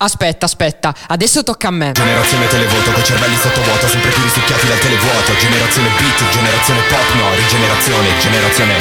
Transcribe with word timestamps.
Aspetta, 0.00 0.46
aspetta, 0.46 0.94
adesso 1.08 1.42
tocca 1.42 1.66
a 1.66 1.70
me. 1.72 1.90
Generazione 1.90 2.46
televoto 2.46 2.92
con 2.92 3.02
cervelli 3.02 3.34
sottovuoto, 3.34 3.88
sempre 3.88 4.10
più 4.10 4.22
risucchiati 4.22 4.68
dal 4.68 4.78
televuoto. 4.78 5.34
Generazione 5.36 5.88
beat, 5.98 6.28
generazione 6.30 6.80
pop, 6.82 7.14
no, 7.14 7.34
rigenerazione, 7.34 8.08
generazione. 8.20 8.74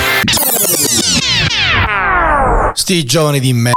Sti 2.72 3.04
giovani 3.04 3.40
di 3.40 3.54
me. 3.54 3.72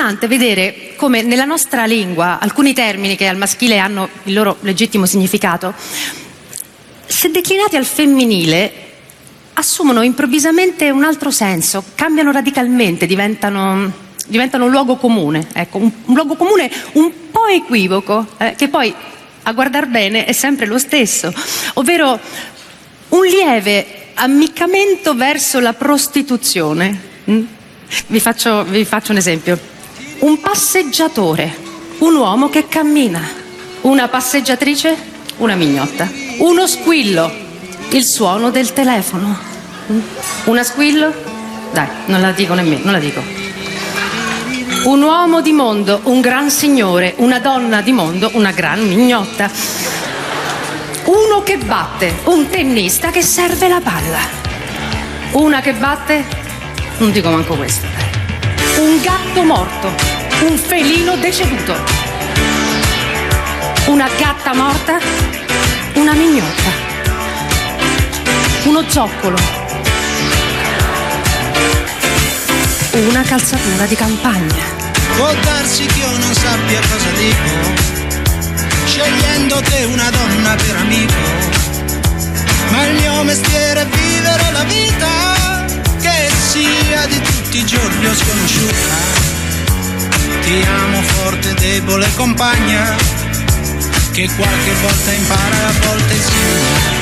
Impressionante 0.00 0.26
vedere 0.28 0.92
come 0.96 1.20
nella 1.20 1.44
nostra 1.44 1.84
lingua 1.84 2.38
alcuni 2.40 2.72
termini 2.72 3.16
che 3.16 3.28
al 3.28 3.36
maschile 3.36 3.78
hanno 3.78 4.08
il 4.24 4.32
loro 4.32 4.56
legittimo 4.60 5.04
significato, 5.04 5.74
se 7.04 7.30
declinati 7.30 7.76
al 7.76 7.84
femminile, 7.84 8.72
assumono 9.54 10.00
improvvisamente 10.00 10.88
un 10.88 11.04
altro 11.04 11.30
senso, 11.30 11.84
cambiano 11.94 12.32
radicalmente, 12.32 13.04
diventano, 13.06 13.92
diventano 14.26 14.64
un 14.64 14.70
luogo 14.70 14.96
comune, 14.96 15.48
ecco, 15.52 15.76
un, 15.76 15.90
un 16.06 16.14
luogo 16.14 16.34
comune 16.34 16.70
un 16.92 17.12
po' 17.30 17.46
equivoco, 17.48 18.26
eh, 18.38 18.54
che 18.56 18.68
poi 18.68 18.94
a 19.42 19.52
guardar 19.52 19.86
bene 19.86 20.24
è 20.24 20.32
sempre 20.32 20.64
lo 20.64 20.78
stesso, 20.78 21.30
ovvero 21.74 22.18
un 23.10 23.24
lieve 23.24 24.12
ammiccamento 24.14 25.14
verso 25.14 25.60
la 25.60 25.74
prostituzione. 25.74 27.00
mm? 27.30 27.44
Vi 28.06 28.20
faccio, 28.20 28.64
vi 28.64 28.84
faccio 28.84 29.10
un 29.10 29.18
esempio. 29.18 29.78
Un 30.20 30.38
passeggiatore, 30.38 31.56
un 32.00 32.14
uomo 32.14 32.50
che 32.50 32.68
cammina, 32.68 33.22
una 33.82 34.06
passeggiatrice, 34.08 34.94
una 35.38 35.54
mignotta, 35.54 36.10
uno 36.40 36.66
squillo, 36.66 37.32
il 37.88 38.04
suono 38.04 38.50
del 38.50 38.74
telefono. 38.74 39.38
Una 40.44 40.62
squillo? 40.62 41.10
Dai, 41.72 41.86
non 42.06 42.20
la 42.20 42.32
dico 42.32 42.52
nemmeno, 42.52 42.82
non 42.84 42.92
la 42.92 42.98
dico. 42.98 43.22
Un 44.84 45.02
uomo 45.02 45.40
di 45.40 45.52
mondo, 45.52 46.02
un 46.04 46.20
gran 46.20 46.50
signore, 46.50 47.14
una 47.16 47.38
donna 47.38 47.80
di 47.80 47.92
mondo, 47.92 48.30
una 48.34 48.50
gran 48.50 48.80
mignotta. 48.80 49.50
Uno 51.04 51.42
che 51.42 51.56
batte, 51.56 52.20
un 52.24 52.46
tennista 52.50 53.10
che 53.10 53.22
serve 53.22 53.68
la 53.68 53.80
palla. 53.80 54.18
Una 55.32 55.62
che 55.62 55.72
batte, 55.72 56.24
non 56.98 57.10
dico 57.10 57.30
manco 57.30 57.56
questo. 57.56 58.19
Un 58.80 58.98
gatto 59.02 59.42
morto, 59.42 59.92
un 60.46 60.56
felino 60.56 61.14
deceduto. 61.16 61.74
Una 63.88 64.08
gatta 64.18 64.54
morta, 64.54 64.98
una 65.96 66.14
mignotta. 66.14 66.70
Uno 68.64 68.82
zoccolo. 68.88 69.36
Una 72.92 73.20
calzatura 73.20 73.84
di 73.84 73.96
campagna. 73.96 74.64
Può 75.14 75.30
darsi 75.42 75.84
che 75.84 75.98
io 75.98 76.16
non 76.16 76.32
sappia 76.32 76.80
cosa 76.80 77.10
dico, 77.18 77.99
i 88.10 88.14
giorni 88.14 88.14
o 88.14 88.14
sconosciuta. 88.14 88.96
Ti 90.42 90.66
amo 90.66 91.02
forte, 91.02 91.54
debole 91.54 92.08
compagna, 92.16 92.96
che 94.12 94.28
qualche 94.36 94.72
volta 94.82 95.12
impara 95.12 95.66
a 95.66 95.72
volte 95.86 96.14
insegna. 96.14 96.98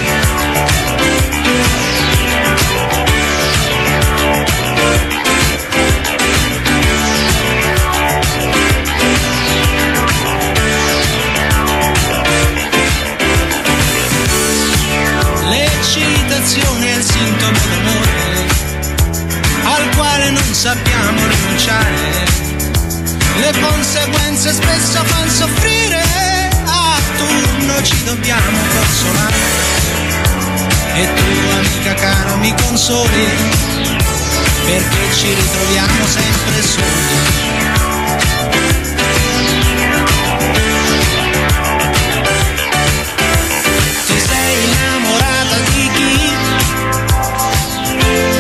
L'eccitazione 15.49 16.93
è 16.93 16.97
il 16.97 17.03
sintomo 17.03 17.59
d'amore 17.71 18.08
non 20.31 20.55
sappiamo 20.55 21.27
rinunciare. 21.27 22.27
Le 23.37 23.53
conseguenze 23.61 24.53
spesso 24.53 25.03
fanno 25.05 25.31
soffrire, 25.31 26.03
a 26.65 27.01
turno 27.17 27.83
ci 27.83 28.03
dobbiamo 28.05 28.59
consolare. 28.75 29.37
E 30.95 31.09
tu, 31.15 31.49
amica 31.57 31.95
cara, 31.95 32.35
mi 32.37 32.55
consoli, 32.63 33.29
perché 34.65 35.15
ci 35.17 35.35
ritroviamo 35.35 36.07
sempre 36.07 36.63
soli. 36.63 37.47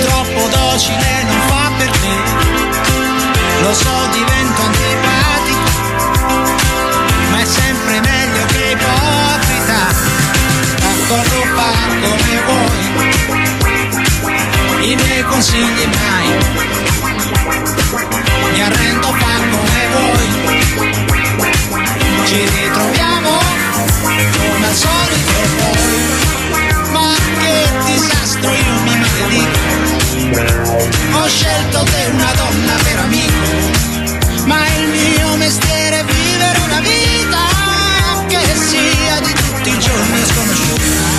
Troppo 0.00 0.48
docile 0.48 1.27
Lo 3.68 3.74
so, 3.74 4.08
divento 4.12 4.62
antipatico, 4.62 5.68
ma 7.30 7.38
è 7.38 7.44
sempre 7.44 8.00
meglio 8.00 8.46
che 8.46 8.70
ipocrita. 8.70 9.92
D'accordo, 10.80 11.42
fa 11.54 11.72
come 12.00 12.42
vuoi, 12.46 12.80
i 14.90 14.94
miei 14.94 15.22
consigli 15.22 15.86
mai. 16.00 16.28
Mi 18.52 18.62
arrendo, 18.62 19.12
fa 19.12 19.34
come 19.50 19.86
vuoi. 19.92 20.28
Ci 22.24 22.38
ritroviamo 22.48 23.38
come 24.38 24.66
al 24.66 24.74
solito 24.74 25.32
poi. 25.58 26.27
Ma 28.42 28.50
che 28.50 28.50
disastro 28.50 28.50
io 28.52 28.74
mi 28.82 28.98
maledico. 28.98 29.58
Ho 31.18 31.26
scelto 31.28 31.82
te 31.84 32.10
una 32.12 32.32
donna 32.36 32.74
per 32.82 32.98
amico, 32.98 33.46
ma 34.44 34.66
il 34.76 34.88
mio 34.88 35.36
mestiere 35.36 36.04
vivere 36.04 36.58
una 36.64 36.80
vita 36.80 37.46
che 38.28 38.40
sia 38.54 39.20
di 39.20 39.32
tutti 39.32 39.68
i 39.70 39.78
giorni 39.78 40.24
sconosciuta. 40.24 41.16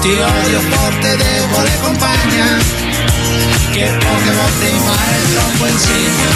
Ti 0.00 0.18
odio 0.18 0.60
forte, 0.70 1.16
debole 1.16 1.78
compagna, 1.82 2.58
che 3.70 3.96
poche 3.98 4.32
volte 4.32 4.66
impara 4.66 5.16
e 5.16 5.32
troppo 5.32 5.66
insegna. 5.66 6.28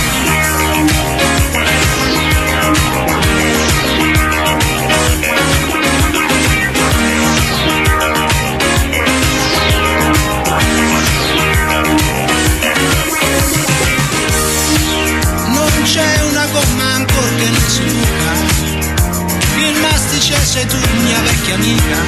Sei 20.54 20.66
tu, 20.66 20.76
mia 21.02 21.20
vecchia 21.22 21.54
amica. 21.54 21.98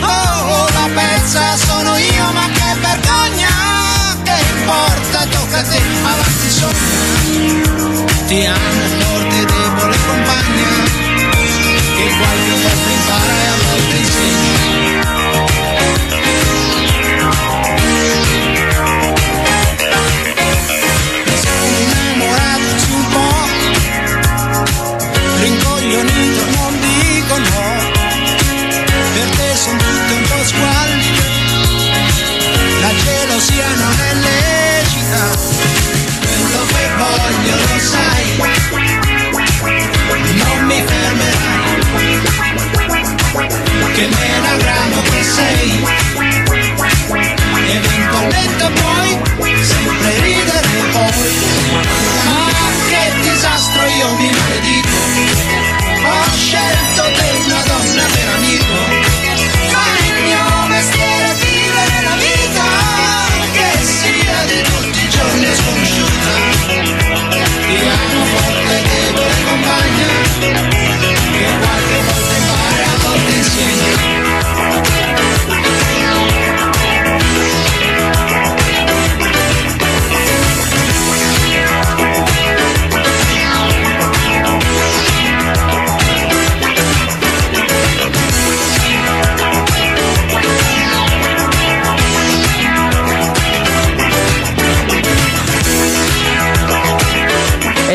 Oh, 0.00 0.38
oh, 0.54 0.68
la 0.78 0.88
pezza 0.94 1.56
sono 1.56 1.96
io, 1.96 2.30
ma 2.32 2.46
che 2.52 2.70
vergogna! 2.80 3.50
Che 4.22 4.36
importa, 4.58 5.26
tocca 5.26 5.58
a 5.58 5.62
te, 5.62 5.80
avanti 6.12 6.48
sogna. 6.48 7.00
Ti 8.28 8.46
amo 8.46 8.84
forte, 9.00 9.44
debole 9.44 9.96
compagna. 10.06 10.70
Che 11.96 12.06
qualche 12.18 12.54
volta 12.62 12.90
impara 12.96 13.34
e 13.42 13.46
a 13.46 13.56
volte 13.66 13.96
insegna. 13.96 14.35
che 43.96 44.06
me 44.08 44.40
ne 44.40 45.02
che 45.10 45.22
sei. 45.22 45.84
Eventualmente 47.76 48.64
in 48.64 48.72
poi 48.74 49.18
sempre 49.64 50.20
ridere 50.20 50.68
poi. 50.92 51.12
Ma 52.24 52.48
che 52.88 53.12
disastro 53.22 53.86
io 53.86 54.08
mi 54.18 54.30
maledico 54.32 55.25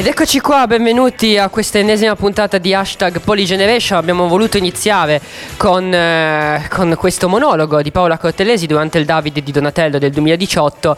Ed 0.01 0.07
eccoci 0.07 0.39
qua, 0.39 0.65
benvenuti 0.65 1.37
a 1.37 1.47
questa 1.49 1.77
ennesima 1.77 2.15
puntata 2.15 2.57
di 2.57 2.73
hashtag 2.73 3.19
Polygeneration. 3.19 3.99
Abbiamo 3.99 4.27
voluto 4.27 4.57
iniziare 4.57 5.21
con, 5.57 5.93
eh, 5.93 6.67
con 6.71 6.95
questo 6.97 7.29
monologo 7.29 7.83
di 7.83 7.91
Paola 7.91 8.17
Cortellesi 8.17 8.65
durante 8.65 8.97
il 8.97 9.05
Davide 9.05 9.43
di 9.43 9.51
Donatello 9.51 9.99
del 9.99 10.09
2018 10.09 10.97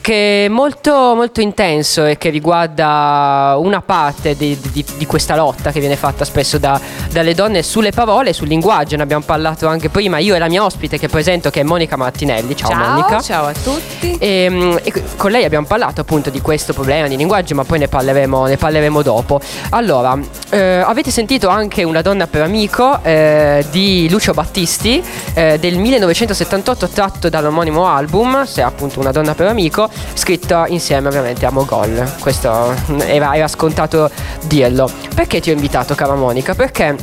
che 0.00 0.46
è 0.46 0.48
molto, 0.48 1.14
molto 1.14 1.40
intenso 1.40 2.04
e 2.04 2.16
che 2.16 2.30
riguarda 2.30 3.56
una 3.58 3.80
parte 3.82 4.36
di, 4.36 4.58
di- 4.72 4.84
di 4.96 5.06
questa 5.06 5.36
lotta 5.36 5.70
che 5.70 5.80
viene 5.80 5.96
fatta 5.96 6.24
spesso 6.24 6.58
da- 6.58 6.80
dalle 7.10 7.34
donne 7.34 7.62
sulle 7.62 7.90
parole 7.90 8.30
e 8.30 8.32
sul 8.32 8.48
linguaggio. 8.48 8.96
Ne 8.96 9.02
abbiamo 9.02 9.24
parlato 9.24 9.66
anche 9.66 9.88
prima. 9.88 10.18
Io 10.18 10.34
e 10.34 10.38
la 10.38 10.48
mia 10.48 10.64
ospite 10.64 10.98
che 10.98 11.08
presento, 11.08 11.50
che 11.50 11.60
è 11.60 11.62
Monica 11.62 11.96
Martinelli. 11.96 12.56
Ciao, 12.56 12.74
Monica. 12.74 13.20
ciao 13.20 13.46
a 13.46 13.52
tutti. 13.52 14.16
E, 14.18 14.46
mm, 14.48 14.76
e 14.82 14.92
con 15.16 15.30
lei 15.30 15.44
abbiamo 15.44 15.66
parlato 15.66 16.00
appunto 16.00 16.30
di 16.30 16.40
questo 16.40 16.72
problema 16.72 17.06
di 17.06 17.16
linguaggio, 17.16 17.54
ma 17.54 17.64
poi 17.64 17.78
ne 17.78 17.88
parleremo, 17.88 18.46
ne 18.46 18.56
parleremo 18.56 19.02
dopo. 19.02 19.40
Allora, 19.70 20.18
eh, 20.50 20.82
avete 20.84 21.10
sentito 21.10 21.48
anche 21.48 21.82
Una 21.82 22.02
donna 22.02 22.26
per 22.26 22.42
amico 22.42 23.00
eh, 23.02 23.64
di 23.70 24.08
Lucio 24.10 24.32
Battisti 24.32 25.02
eh, 25.34 25.58
del 25.58 25.76
1978 25.78 26.88
tratto 26.88 27.28
dall'omonimo 27.28 27.86
album, 27.86 28.44
se 28.44 28.62
appunto 28.62 29.00
Una 29.00 29.10
donna 29.10 29.34
per 29.34 29.46
amico, 29.46 29.88
scritto 30.14 30.64
insieme 30.68 31.08
ovviamente 31.08 31.46
a 31.46 31.50
Mogol. 31.50 32.10
Questo 32.20 32.74
mm, 32.90 33.00
era, 33.02 33.34
era 33.34 33.48
scontato 33.48 34.10
dirlo. 34.44 34.90
Perché 35.14 35.40
ti 35.40 35.50
ho 35.50 35.52
invitato, 35.52 35.94
cara 35.94 36.14
Monica? 36.14 36.54
Perché 36.54 36.96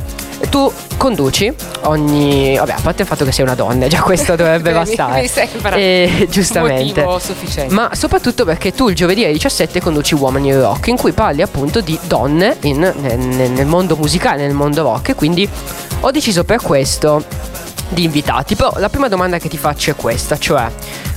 tu 0.50 0.72
conduci 0.96 1.52
ogni... 1.82 2.56
Vabbè, 2.56 2.72
a 2.72 2.80
parte 2.80 3.02
il 3.02 3.08
fatto 3.08 3.24
che 3.24 3.32
sei 3.32 3.44
una 3.44 3.54
donna, 3.56 3.88
già 3.88 4.00
questo 4.02 4.34
dovrebbe 4.36 4.72
bastare. 4.72 5.20
mi 5.22 5.26
sembra 5.28 5.74
E, 5.76 6.26
giustamente. 6.30 7.00
motivo 7.02 7.18
sufficiente. 7.18 7.74
Ma 7.74 7.90
soprattutto 7.94 8.44
perché 8.44 8.72
tu 8.72 8.88
il 8.88 8.94
giovedì 8.94 9.24
alle 9.24 9.32
17 9.32 9.80
conduci 9.80 10.14
Uomini 10.14 10.48
in 10.48 10.60
Rock, 10.60 10.86
in 10.88 10.96
cui 10.96 11.12
parli 11.12 11.42
appunto 11.42 11.80
di 11.80 11.98
donne 12.06 12.56
in- 12.62 12.78
nel- 13.00 13.18
nel 13.50 13.66
mondo 13.66 13.96
musicale, 13.96 14.46
nel 14.46 14.54
mondo 14.54 14.82
rock. 14.82 15.08
E 15.10 15.14
quindi 15.14 15.48
ho 16.00 16.10
deciso 16.12 16.44
per 16.44 16.60
questo 16.62 17.24
di 17.88 18.04
invitati. 18.04 18.54
Però 18.54 18.72
la 18.76 18.88
prima 18.88 19.08
domanda 19.08 19.38
che 19.38 19.48
ti 19.48 19.58
faccio 19.58 19.90
è 19.90 19.96
questa, 19.96 20.38
cioè 20.38 20.70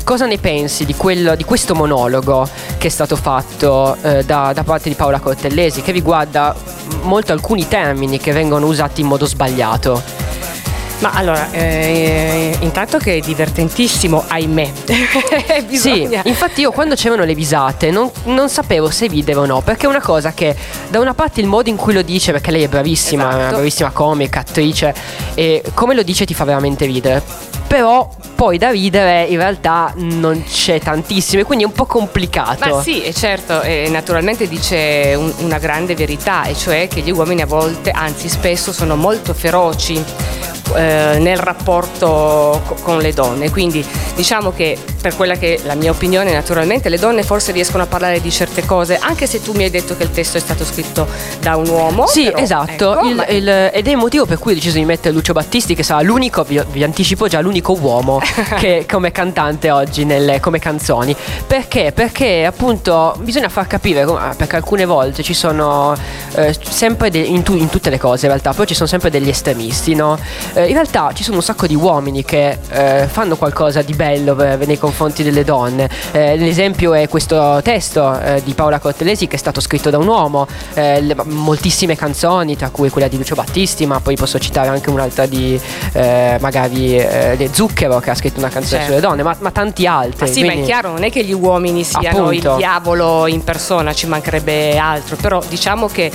cosa 0.03 0.25
ne 0.25 0.37
pensi 0.37 0.85
di, 0.85 0.95
quello- 0.95 1.35
di 1.35 1.43
questo 1.43 1.75
monologo 1.75 2.47
che 2.77 2.87
è 2.87 2.89
stato 2.89 3.15
fatto 3.15 3.95
eh, 4.01 4.23
da, 4.23 4.51
da 4.53 4.63
parte 4.63 4.89
di 4.89 4.95
Paola 4.95 5.19
Cortellesi, 5.19 5.81
che 5.81 5.91
riguarda 5.91 6.55
molto 7.03 7.31
alcuni 7.31 7.67
termini 7.67 8.17
che 8.17 8.31
vengono 8.31 8.67
usati 8.67 9.01
in 9.01 9.07
modo 9.07 9.25
sbagliato? 9.25 10.01
Ma 11.01 11.11
allora, 11.13 11.49
eh, 11.51 12.55
intanto 12.59 12.97
che 12.99 13.17
è 13.17 13.19
divertentissimo, 13.19 14.23
ahimè. 14.27 14.69
Sì, 15.51 15.63
Bisogna. 15.63 16.21
infatti 16.25 16.61
io 16.61 16.71
quando 16.71 16.95
c'erano 16.95 17.23
le 17.23 17.33
visate 17.33 17.89
non, 17.91 18.09
non 18.25 18.49
sapevo 18.49 18.89
se 18.91 19.07
ridere 19.07 19.39
o 19.39 19.45
no, 19.45 19.61
perché 19.61 19.85
è 19.85 19.89
una 19.89 20.01
cosa 20.01 20.31
che 20.33 20.55
da 20.89 20.99
una 20.99 21.13
parte 21.13 21.41
il 21.41 21.47
modo 21.47 21.69
in 21.69 21.75
cui 21.75 21.93
lo 21.93 22.01
dice, 22.03 22.31
perché 22.31 22.51
lei 22.51 22.63
è 22.63 22.67
bravissima, 22.67 23.23
è 23.23 23.25
una 23.27 23.37
Esatto. 23.37 23.53
bravissima 23.55 23.89
comica, 23.91 24.39
attrice, 24.41 24.93
e 25.33 25.63
come 25.73 25.95
lo 25.95 26.03
dice 26.03 26.25
ti 26.25 26.33
fa 26.35 26.43
veramente 26.43 26.85
ridere. 26.85 27.21
Però 27.67 28.09
poi 28.35 28.57
da 28.57 28.69
ridere 28.69 29.23
in 29.23 29.37
realtà 29.37 29.93
non 29.95 30.43
c'è 30.43 30.79
tantissimo 30.79 31.41
e 31.41 31.45
quindi 31.45 31.63
è 31.63 31.67
un 31.67 31.73
po' 31.73 31.85
complicato. 31.85 32.75
Ma 32.75 32.81
sì, 32.81 33.01
e 33.03 33.13
certo, 33.13 33.61
e 33.61 33.87
naturalmente 33.89 34.47
dice 34.47 35.13
un- 35.17 35.31
una 35.39 35.57
grande 35.57 35.95
verità, 35.95 36.43
e 36.43 36.55
cioè 36.55 36.87
che 36.87 36.99
gli 37.01 37.11
uomini 37.11 37.41
a 37.41 37.45
volte, 37.47 37.91
anzi 37.91 38.27
spesso, 38.29 38.71
sono 38.73 38.95
molto 38.95 39.33
feroci 39.33 40.03
eh, 40.75 40.90
nel 41.19 41.37
rapporto 41.37 42.61
co- 42.65 42.75
con 42.81 42.99
le 42.99 43.13
donne. 43.13 43.49
Quindi 43.49 43.85
diciamo 44.15 44.51
che 44.51 44.77
per 45.01 45.15
quella 45.15 45.35
che 45.35 45.55
è 45.55 45.59
la 45.65 45.75
mia 45.75 45.91
opinione, 45.91 46.31
naturalmente 46.33 46.89
le 46.89 46.97
donne 46.97 47.23
forse 47.23 47.51
riescono 47.51 47.83
a 47.83 47.85
parlare 47.87 48.21
di 48.21 48.31
certe 48.31 48.65
cose, 48.65 48.97
anche 48.97 49.25
se 49.27 49.41
tu 49.41 49.53
mi 49.53 49.63
hai 49.63 49.69
detto 49.69 49.95
che 49.97 50.03
il 50.03 50.11
testo 50.11 50.37
è 50.37 50.39
stato 50.39 50.63
scritto 50.65 51.07
da 51.39 51.55
un 51.55 51.67
uomo. 51.67 52.05
Sì, 52.07 52.25
però, 52.25 52.37
esatto, 52.37 52.93
ecco, 52.97 53.07
il- 53.07 53.15
ma- 53.15 53.27
il- 53.27 53.69
ed 53.73 53.87
è 53.87 53.89
il 53.89 53.97
motivo 53.97 54.25
per 54.25 54.37
cui 54.39 54.51
ho 54.51 54.55
deciso 54.55 54.77
di 54.77 54.85
mettere 54.85 55.13
Lucio 55.13 55.33
Battisti, 55.33 55.75
che 55.75 55.83
sarà 55.83 56.01
l'unico, 56.01 56.43
vi, 56.43 56.61
vi 56.71 56.83
anticipo 56.83 57.27
già, 57.27 57.39
l'unico 57.41 57.75
uomo 57.79 58.19
che 58.59 58.85
come 58.89 59.11
cantante 59.11 59.71
oggi 59.71 60.05
nelle, 60.05 60.39
come 60.39 60.59
canzoni. 60.59 61.15
Perché? 61.47 61.91
Perché 61.93 62.45
appunto 62.45 63.15
bisogna 63.19 63.49
far 63.49 63.67
capire, 63.67 64.01
ah, 64.01 64.33
perché 64.35 64.55
alcune 64.57 64.85
volte 64.85 65.23
ci 65.23 65.33
sono 65.33 65.95
eh, 66.35 66.55
sempre 66.61 67.09
de- 67.09 67.19
in, 67.19 67.43
tu- 67.43 67.55
in 67.55 67.69
tutte 67.69 67.89
le 67.89 67.97
cose 67.97 68.25
in 68.25 68.31
realtà, 68.31 68.53
poi 68.53 68.67
ci 68.67 68.73
sono 68.75 68.87
sempre 68.87 69.09
degli 69.09 69.29
estremisti, 69.29 69.95
no? 69.95 70.17
Eh, 70.53 70.67
in 70.67 70.75
realtà 70.81 71.11
ci 71.13 71.23
sono 71.23 71.37
un 71.37 71.43
sacco 71.43 71.67
di 71.67 71.75
uomini 71.75 72.23
che 72.23 72.57
eh, 72.69 73.07
fanno 73.09 73.35
qualcosa 73.35 73.81
di 73.81 73.93
bello 73.93 74.35
per- 74.35 74.65
nei 74.65 74.77
confronti 74.77 75.23
delle 75.23 75.43
donne. 75.43 75.89
Eh, 76.11 76.35
l'esempio 76.37 76.93
è 76.93 77.07
questo 77.07 77.59
testo 77.63 78.19
eh, 78.19 78.41
di 78.43 78.53
Paola 78.53 78.79
Cortellesi 78.79 79.27
che 79.27 79.35
è 79.35 79.39
stato 79.39 79.61
scritto 79.61 79.89
da 79.89 79.97
un 79.97 80.07
uomo, 80.07 80.47
eh, 80.73 81.01
le- 81.01 81.15
moltissime 81.25 81.95
canzoni, 81.95 82.55
tra 82.55 82.69
cui 82.69 82.89
quella 82.89 83.07
di 83.07 83.17
Lucio 83.17 83.35
Battisti, 83.35 83.85
ma 83.85 83.99
poi 83.99 84.15
posso 84.15 84.39
citare 84.39 84.69
anche 84.69 84.89
un'altra 84.89 85.25
di 85.25 85.59
eh, 85.93 86.37
magari 86.41 86.97
eh, 86.97 87.49
Zucchero 87.51 87.99
che 87.99 88.09
ha 88.09 88.15
scritto 88.15 88.39
una 88.39 88.49
canzone 88.49 88.81
Certo. 88.81 88.85
sulle 88.97 88.99
donne, 88.99 89.23
ma, 89.23 89.35
ma 89.39 89.51
tanti 89.51 89.85
altri. 89.85 90.25
Ma 90.25 90.31
sì, 90.31 90.41
ma 90.41 90.47
è 90.47 90.49
quindi- 90.51 90.65
chiaro, 90.67 90.89
non 90.91 91.03
è 91.03 91.11
che 91.11 91.23
gli 91.23 91.33
uomini 91.33 91.83
siano 91.83 92.07
Appunto. 92.27 92.51
il 92.51 92.57
diavolo 92.57 93.27
in 93.27 93.43
persona, 93.43 93.93
ci 93.93 94.07
mancherebbe 94.07 94.77
altro, 94.77 95.15
però 95.15 95.41
diciamo 95.47 95.87
che 95.87 96.11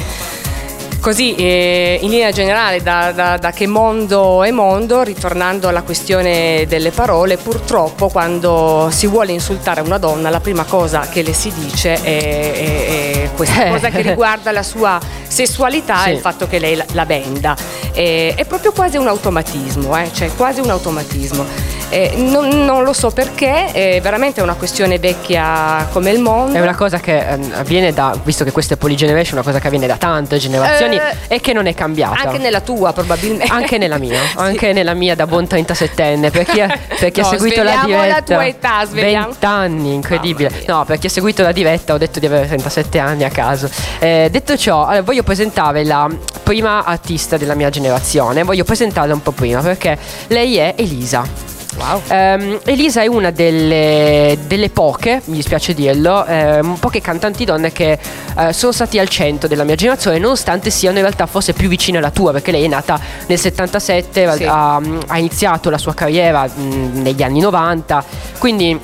così 1.00 1.34
eh, 1.36 1.98
in 2.02 2.10
linea 2.10 2.32
generale 2.32 2.82
da, 2.82 3.12
da- 3.12 3.36
da 3.36 3.50
che 3.52 3.66
mondo 3.66 4.42
è 4.42 4.50
mondo, 4.50 5.02
ritornando 5.02 5.68
alla 5.68 5.82
questione 5.82 6.64
delle 6.66 6.90
parole, 6.90 7.36
purtroppo 7.36 8.08
quando 8.08 8.88
si 8.90 9.06
vuole 9.06 9.32
insultare 9.32 9.80
una 9.80 9.98
donna 9.98 10.30
la 10.30 10.40
prima 10.40 10.64
cosa 10.64 11.06
che 11.08 11.22
le 11.22 11.32
si 11.32 11.52
dice 11.52 11.94
è, 11.94 12.00
è- 12.02 12.86
è 13.24 13.30
questa 13.36 13.66
Eh. 13.66 13.70
cosa 13.70 13.88
che 13.90 14.02
riguarda 14.02 14.50
la 14.52 14.62
sua 14.62 14.98
sessualità 15.26 16.02
Sì. 16.02 16.08
e 16.10 16.12
il 16.14 16.18
fatto 16.20 16.46
che 16.48 16.58
lei 16.58 16.74
la, 16.76 16.84
la 16.92 17.06
benda. 17.06 17.56
Eh, 17.92 18.34
è 18.36 18.44
proprio 18.44 18.72
quasi 18.72 18.96
un 18.96 19.06
automatismo, 19.06 19.96
eh, 19.98 20.10
cioè 20.12 20.30
quasi 20.36 20.60
un 20.60 20.70
automatismo. 20.70 21.44
Eh, 21.88 22.14
non, 22.16 22.48
non 22.64 22.82
lo 22.82 22.92
so 22.92 23.10
perché, 23.10 23.70
è 23.70 24.00
veramente 24.00 24.40
una 24.42 24.54
questione 24.54 24.98
vecchia 24.98 25.86
come 25.92 26.10
il 26.10 26.20
mondo. 26.20 26.56
È 26.58 26.60
una 26.60 26.74
cosa 26.74 26.98
che 26.98 27.18
ehm, 27.18 27.52
avviene 27.54 27.92
da, 27.92 28.18
visto 28.24 28.42
che 28.44 28.50
questa 28.50 28.74
è 28.74 28.76
Polygeneration, 28.76 29.34
una 29.34 29.44
cosa 29.44 29.60
che 29.60 29.66
avviene 29.68 29.86
da 29.86 29.96
tante 29.96 30.36
generazioni 30.38 30.96
Eh, 30.96 31.36
e 31.36 31.40
che 31.40 31.52
non 31.52 31.66
è 31.66 31.74
cambiata. 31.74 32.22
Anche 32.28 32.38
nella 32.38 32.60
tua 32.60 32.92
probabilmente. 32.92 33.52
Anche 33.52 33.78
nella 33.78 33.98
mia, 33.98 34.18
Sì. 34.30 34.36
anche 34.38 34.72
nella 34.72 34.94
mia 34.94 35.14
da 35.14 35.26
buon 35.26 35.44
37enne. 35.44 36.30
Per 36.30 36.44
chi, 36.44 36.60
ha- 36.60 36.66
per 36.98 37.10
chi 37.12 37.20
ha 37.20 37.22
No, 37.22 37.28
seguito 37.30 37.62
la 37.62 37.70
sveliamo 37.78 37.96
la 37.96 38.02
diretta, 38.08 38.34
tua 38.34 38.46
età, 38.46 38.84
sveliamo. 38.84 39.26
20 39.28 39.44
anni, 39.46 39.94
incredibile. 39.94 40.50
No, 40.66 40.84
per 40.84 40.98
chi 40.98 41.06
ha 41.06 41.10
seguito 41.10 41.42
la 41.42 41.52
diretta 41.52 41.94
ho 41.94 41.98
detto 41.98 42.18
di 42.18 42.26
avere 42.26 42.46
37 42.46 42.98
anni 42.98 43.22
a 43.24 43.30
caso. 43.30 43.70
Eh, 44.00 44.28
detto 44.30 44.56
ciò, 44.56 44.86
allora, 44.86 45.02
voglio 45.02 45.22
presentare 45.22 45.84
la 45.84 46.08
prima 46.42 46.84
artista 46.84 47.36
della 47.36 47.54
mia 47.54 47.70
generazione. 47.70 48.42
Voglio 48.42 48.64
presentarla 48.64 49.14
un 49.14 49.22
po' 49.22 49.30
prima 49.32 49.60
perché 49.60 49.96
lei 50.28 50.56
è 50.56 50.74
Elisa. 50.76 51.54
Wow. 51.78 52.02
Ehm, 52.08 52.60
Elisa 52.64 53.02
è 53.02 53.06
una 53.06 53.30
delle, 53.30 54.38
delle 54.46 54.70
poche, 54.70 55.20
mi 55.26 55.36
dispiace 55.36 55.74
dirlo, 55.74 56.24
ehm, 56.24 56.76
poche 56.80 57.00
cantanti 57.00 57.44
donne 57.44 57.70
che 57.70 57.98
eh, 58.38 58.52
sono 58.52 58.72
stati 58.72 58.98
al 58.98 59.08
centro 59.08 59.46
della 59.46 59.64
mia 59.64 59.74
generazione, 59.74 60.18
nonostante 60.18 60.70
siano 60.70 60.96
in 60.96 61.02
realtà 61.02 61.26
forse 61.26 61.52
più 61.52 61.68
vicine 61.68 61.98
alla 61.98 62.10
tua, 62.10 62.32
perché 62.32 62.50
lei 62.50 62.64
è 62.64 62.68
nata 62.68 62.98
nel 63.26 63.38
77, 63.38 64.32
Sì. 64.36 64.44
ha, 64.44 64.76
ha 65.06 65.18
iniziato 65.18 65.68
la 65.68 65.78
sua 65.78 65.92
carriera 65.94 66.44
mh, 66.46 67.02
negli 67.02 67.22
anni 67.22 67.40
90, 67.40 68.04
quindi 68.38 68.78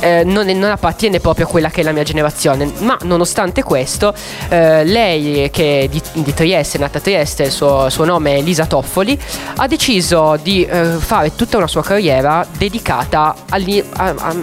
eh, 0.00 0.22
non, 0.24 0.46
non 0.46 0.70
appartiene 0.70 1.20
proprio 1.20 1.46
a 1.46 1.48
quella 1.48 1.70
che 1.70 1.80
è 1.80 1.84
la 1.84 1.92
mia 1.92 2.02
generazione, 2.02 2.70
ma 2.78 2.96
nonostante 3.02 3.62
questo, 3.62 4.14
eh, 4.48 4.84
lei 4.84 5.50
che 5.50 5.80
è 5.82 5.88
di, 5.88 6.00
di 6.12 6.34
Trieste, 6.34 6.78
è 6.78 6.80
nata 6.80 6.98
a 6.98 7.00
Trieste, 7.00 7.44
il 7.44 7.50
suo, 7.50 7.88
suo 7.90 8.04
nome 8.04 8.36
è 8.36 8.40
Lisa 8.40 8.66
Toffoli, 8.66 9.18
ha 9.56 9.66
deciso 9.66 10.38
di 10.42 10.64
eh, 10.64 10.84
fare 10.98 11.34
tutta 11.34 11.56
una 11.56 11.66
sua 11.68 11.82
carriera 11.82 12.46
dedicata 12.56 13.34
agli- 13.50 13.82
a- 13.96 14.14
a- 14.16 14.34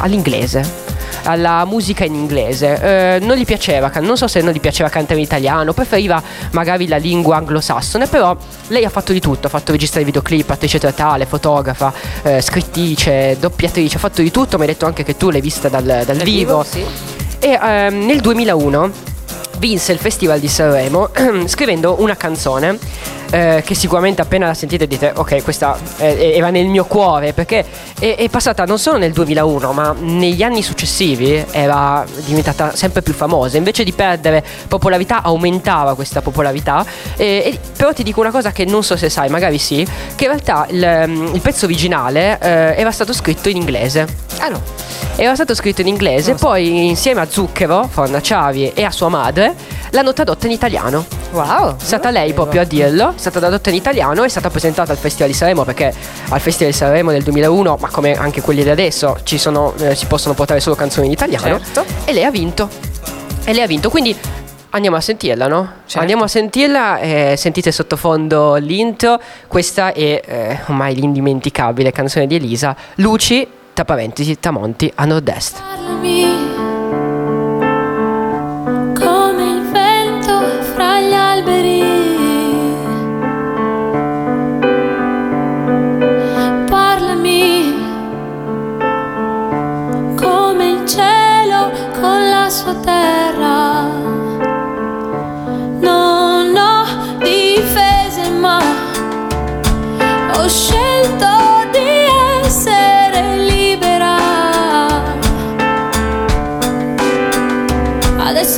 all'inglese. 0.00 0.96
Alla 1.24 1.64
musica 1.64 2.04
in 2.04 2.14
inglese, 2.14 3.16
Eh, 3.16 3.18
non 3.20 3.36
gli 3.36 3.44
piaceva, 3.44 3.90
non 4.00 4.16
so 4.16 4.26
se 4.28 4.40
non 4.40 4.52
gli 4.52 4.60
piaceva 4.60 4.88
cantare 4.88 5.18
in 5.18 5.24
italiano, 5.26 5.72
preferiva 5.72 6.22
magari 6.52 6.86
la 6.88 6.96
lingua 6.96 7.36
anglosassone, 7.36 8.06
però 8.06 8.36
lei 8.68 8.84
ha 8.84 8.88
fatto 8.90 9.12
di 9.12 9.20
tutto, 9.20 9.46
ha 9.46 9.50
fatto 9.50 9.72
registrare 9.72 10.04
videoclip, 10.04 10.48
attrice 10.50 10.78
teatrale, 10.78 11.26
fotografa, 11.26 11.92
eh, 12.22 12.40
scrittrice, 12.40 13.36
doppiatrice, 13.38 13.96
ha 13.96 14.00
fatto 14.00 14.22
di 14.22 14.30
tutto, 14.30 14.56
mi 14.56 14.62
hai 14.62 14.68
detto 14.70 14.86
anche 14.86 15.02
che 15.04 15.16
tu 15.16 15.30
l'hai 15.30 15.40
vista 15.40 15.68
dal, 15.68 15.82
dal 15.84 16.04
Dal 16.04 16.16
vivo. 16.18 16.62
vivo, 16.62 16.64
sì. 16.64 16.84
E 17.40 17.58
ehm, 17.62 18.04
nel 18.06 18.20
2001 18.20 18.90
vinse 19.58 19.92
il 19.92 19.98
Festival 19.98 20.40
di 20.40 20.48
Sanremo 20.48 21.10
scrivendo 21.46 21.96
una 22.00 22.16
canzone 22.16 22.78
eh, 23.30 23.62
che 23.64 23.74
sicuramente 23.74 24.22
appena 24.22 24.46
la 24.46 24.54
sentite 24.54 24.86
dite 24.86 25.12
ok 25.14 25.42
questa 25.42 25.78
eh, 25.98 26.32
era 26.34 26.48
nel 26.50 26.66
mio 26.66 26.84
cuore 26.84 27.32
perché 27.34 27.64
è, 27.98 28.14
è 28.16 28.28
passata 28.30 28.64
non 28.64 28.78
solo 28.78 28.96
nel 28.98 29.12
2001 29.12 29.72
ma 29.72 29.94
negli 29.98 30.42
anni 30.42 30.62
successivi 30.62 31.44
era 31.50 32.04
diventata 32.24 32.74
sempre 32.74 33.02
più 33.02 33.12
famosa. 33.12 33.56
Invece 33.56 33.84
di 33.84 33.92
perdere 33.92 34.44
popolarità 34.66 35.22
aumentava 35.22 35.94
questa 35.94 36.22
popolarità. 36.22 36.84
E, 37.16 37.24
e- 37.44 37.58
però 37.76 37.92
ti 37.92 38.02
dico 38.02 38.20
una 38.20 38.30
cosa 38.30 38.52
che 38.52 38.64
non 38.64 38.82
so 38.82 38.96
se 38.96 39.08
sai 39.08 39.28
magari 39.28 39.58
sì 39.58 39.86
che 40.14 40.24
in 40.24 40.30
realtà 40.30 40.66
il, 40.70 41.30
il 41.34 41.40
pezzo 41.40 41.64
originale 41.64 42.38
eh, 42.40 42.74
era 42.76 42.90
stato 42.90 43.12
scritto 43.12 43.48
in 43.48 43.56
inglese. 43.56 44.06
Ah 44.38 44.48
no. 44.48 45.07
Era 45.24 45.34
stato 45.34 45.52
scritto 45.52 45.80
in 45.80 45.88
inglese, 45.88 46.34
poi 46.34 46.86
insieme 46.86 47.20
a 47.20 47.26
Zucchero, 47.28 47.88
Fornaciavi 47.90 48.72
e 48.72 48.84
a 48.84 48.92
sua 48.92 49.08
madre 49.08 49.52
l'hanno 49.90 50.12
tradotta 50.12 50.46
in 50.46 50.52
italiano. 50.52 51.04
Wow. 51.32 51.74
È 51.76 51.82
stata 51.82 52.10
lei 52.10 52.32
proprio 52.32 52.60
a 52.60 52.64
dirlo, 52.64 53.10
è 53.10 53.18
stata 53.18 53.40
tradotta 53.40 53.68
in 53.70 53.74
italiano, 53.74 54.22
è 54.22 54.28
stata 54.28 54.48
presentata 54.48 54.92
al 54.92 54.98
Festival 54.98 55.28
di 55.28 55.34
Sanremo 55.34 55.64
perché 55.64 55.92
al 56.28 56.40
Festival 56.40 56.70
di 56.70 56.78
Sanremo 56.78 57.10
del 57.10 57.24
2001, 57.24 57.78
ma 57.80 57.88
come 57.90 58.14
anche 58.14 58.40
quelli 58.42 58.62
di 58.62 58.70
adesso, 58.70 59.18
ci 59.24 59.38
sono, 59.38 59.74
eh, 59.80 59.96
si 59.96 60.06
possono 60.06 60.34
portare 60.34 60.60
solo 60.60 60.76
canzoni 60.76 61.06
in 61.06 61.12
italiano. 61.12 61.58
Certo. 61.58 61.84
E 62.04 62.12
lei 62.12 62.24
ha 62.24 62.30
vinto. 62.30 62.68
E 63.44 63.52
lei 63.52 63.62
ha 63.62 63.66
vinto, 63.66 63.90
quindi 63.90 64.16
andiamo 64.70 64.96
a 64.96 65.00
sentirla, 65.00 65.48
no? 65.48 65.72
Certo. 65.80 65.98
Andiamo 65.98 66.22
a 66.24 66.28
sentirla, 66.28 66.98
eh, 67.00 67.34
sentite 67.36 67.72
sottofondo 67.72 68.54
l'intro, 68.54 69.20
questa 69.48 69.92
è 69.92 70.20
eh, 70.24 70.58
ormai 70.66 70.94
l'indimenticabile 70.94 71.90
canzone 71.90 72.28
di 72.28 72.36
Elisa, 72.36 72.76
Luci, 72.96 73.56
tra 73.78 73.84
parentesi, 73.84 74.40
tramonti 74.40 74.90
a 74.92 75.04
nord-est. 75.04 76.67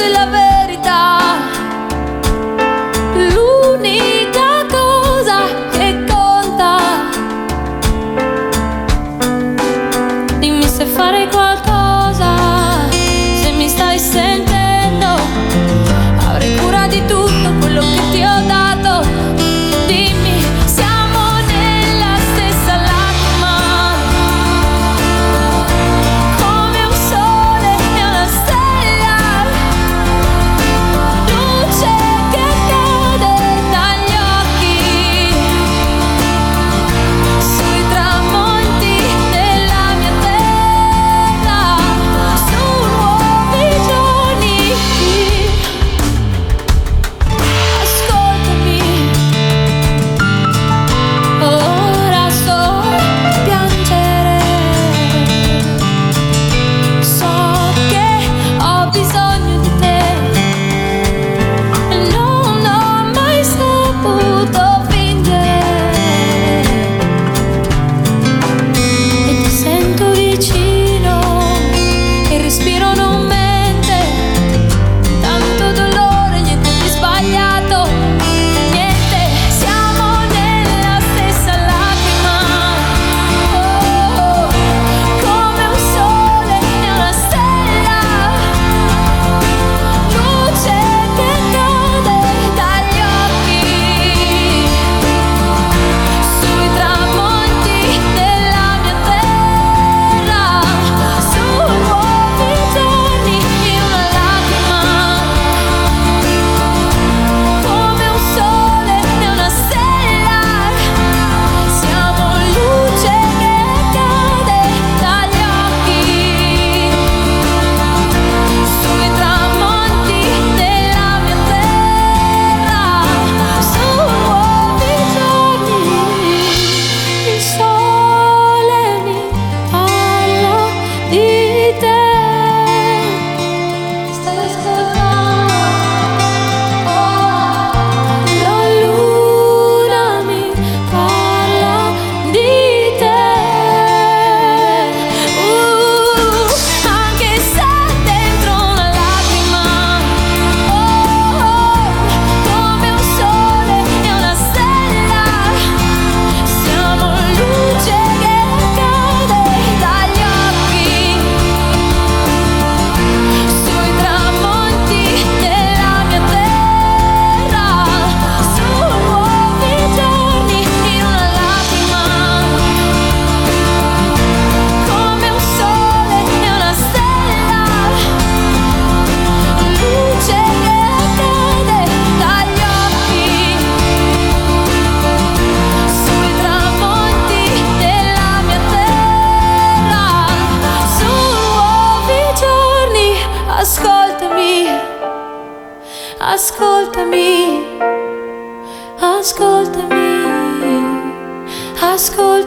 Adesso 0.03 0.35
è 0.35 0.40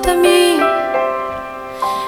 ascoltami, 0.03 0.59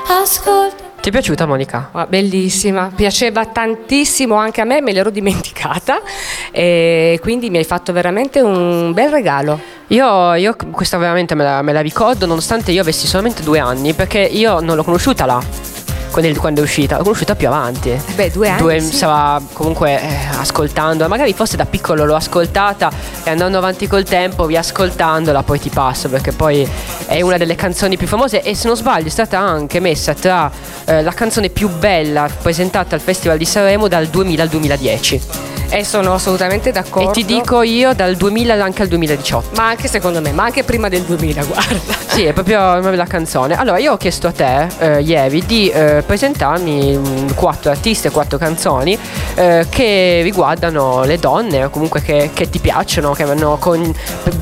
ascoltami. 0.08 0.84
Ti 1.02 1.10
è 1.10 1.12
piaciuta 1.12 1.46
Monica? 1.46 1.90
Ah, 1.92 2.08
Bellissima, 2.08 2.92
piaceva 2.94 3.46
tantissimo 3.46 4.36
anche 4.36 4.62
a 4.62 4.64
me, 4.64 4.82
me 4.82 4.92
l'ero 4.92 5.12
dimenticata 5.12 6.02
e 6.52 7.20
quindi 7.22 7.52
mi 7.52 7.58
hai 7.58 7.64
fatto 7.64 7.94
veramente 7.94 8.42
un 8.42 8.92
bel 8.92 9.12
regalo. 9.12 9.60
Io, 9.88 10.34
io 10.34 10.56
questa 10.72 10.98
veramente 10.98 11.36
me 11.36 11.44
la, 11.44 11.62
me 11.62 11.74
la 11.74 11.82
ricordo, 11.82 12.26
nonostante 12.26 12.72
io 12.72 12.82
avessi 12.82 13.06
solamente 13.06 13.44
due 13.44 13.60
anni, 13.60 13.94
perché 13.94 14.20
io 14.20 14.60
non 14.62 14.76
l'ho 14.76 14.84
conosciuta 14.84 15.26
là. 15.26 15.85
Quando, 16.38 16.62
è 16.62 16.64
uscita, 16.64 16.96
l'ho 16.98 17.04
conosciuta 17.04 17.36
più 17.36 17.48
avanti. 17.48 18.00
Beh, 18.16 18.32
due 18.32 18.50
anni, 18.50 18.80
sì. 18.80 18.96
Stava 18.96 19.42
comunque 19.52 20.02
eh, 20.02 20.16
ascoltando, 20.38 21.08
magari 21.10 21.34
forse 21.34 21.58
da 21.58 21.66
piccolo 21.66 22.06
l'ho 22.06 22.16
ascoltata 22.16 22.90
e 23.24 23.30
andando 23.30 23.58
avanti 23.58 23.86
col 23.88 24.04
tempo, 24.04 24.46
riascoltandola, 24.46 25.44
poi 25.44 25.60
ti 25.60 25.70
passo 25.70 26.08
perché 26.08 26.32
poi 26.32 26.68
è 27.08 27.22
una 27.22 27.38
delle 27.38 27.56
canzoni 27.56 27.98
più 27.98 28.08
famose 28.08 28.42
e 28.42 28.56
se 28.56 28.68
non 28.68 28.78
sbaglio 28.78 29.08
è 29.08 29.10
stata 29.10 29.40
anche 29.40 29.80
messa 29.80 30.14
tra 30.14 30.50
eh, 30.86 31.04
la 31.04 31.12
canzone 31.12 31.50
più 31.50 31.70
bella 31.70 32.30
presentata 32.42 32.96
al 32.96 33.02
Festival 33.02 33.38
di 33.38 33.46
Sanremo 33.46 33.88
dal 33.88 34.08
2000 34.08 34.42
al 34.42 34.50
2010. 34.50 35.22
E 35.70 35.84
sono 35.84 36.14
assolutamente 36.14 36.72
d'accordo. 36.72 37.10
E 37.10 37.14
ti 37.14 37.26
dico 37.26 37.62
io 37.62 37.94
dal 37.94 38.16
2000 38.16 38.64
anche 38.64 38.82
al 38.82 38.88
2018. 38.88 39.50
Ma 39.56 39.68
anche 39.68 39.88
secondo 39.88 40.22
me, 40.22 40.32
ma 40.32 40.44
anche 40.44 40.64
prima 40.64 40.90
del 40.90 41.02
2000, 41.02 41.44
guarda. 41.46 41.94
Sì, 42.08 42.24
è 42.24 42.34
proprio 42.34 42.80
bella 42.80 43.06
canzone. 43.06 43.58
Allora, 43.58 43.78
io 43.78 43.94
ho 43.94 43.98
chiesto 43.98 44.28
a 44.28 44.32
te, 44.32 44.68
eh, 44.80 45.02
Ievi, 45.02 45.46
di 45.46 45.70
eh, 45.70 46.04
presentarmi 46.06 46.98
mm, 46.98 47.30
quattro 47.36 47.72
artiste, 47.72 48.10
quattro 48.10 48.38
canzoni 48.38 48.98
eh, 49.36 49.66
che 49.70 50.22
riguardano 50.24 51.04
le 51.04 51.18
donne, 51.18 51.66
o 51.66 51.70
comunque 51.70 52.02
che, 52.02 52.30
che 52.34 52.50
ti 52.50 52.60
piacciono, 52.60 53.12
che 53.14 53.24
hanno, 53.24 53.58
con- 53.58 53.94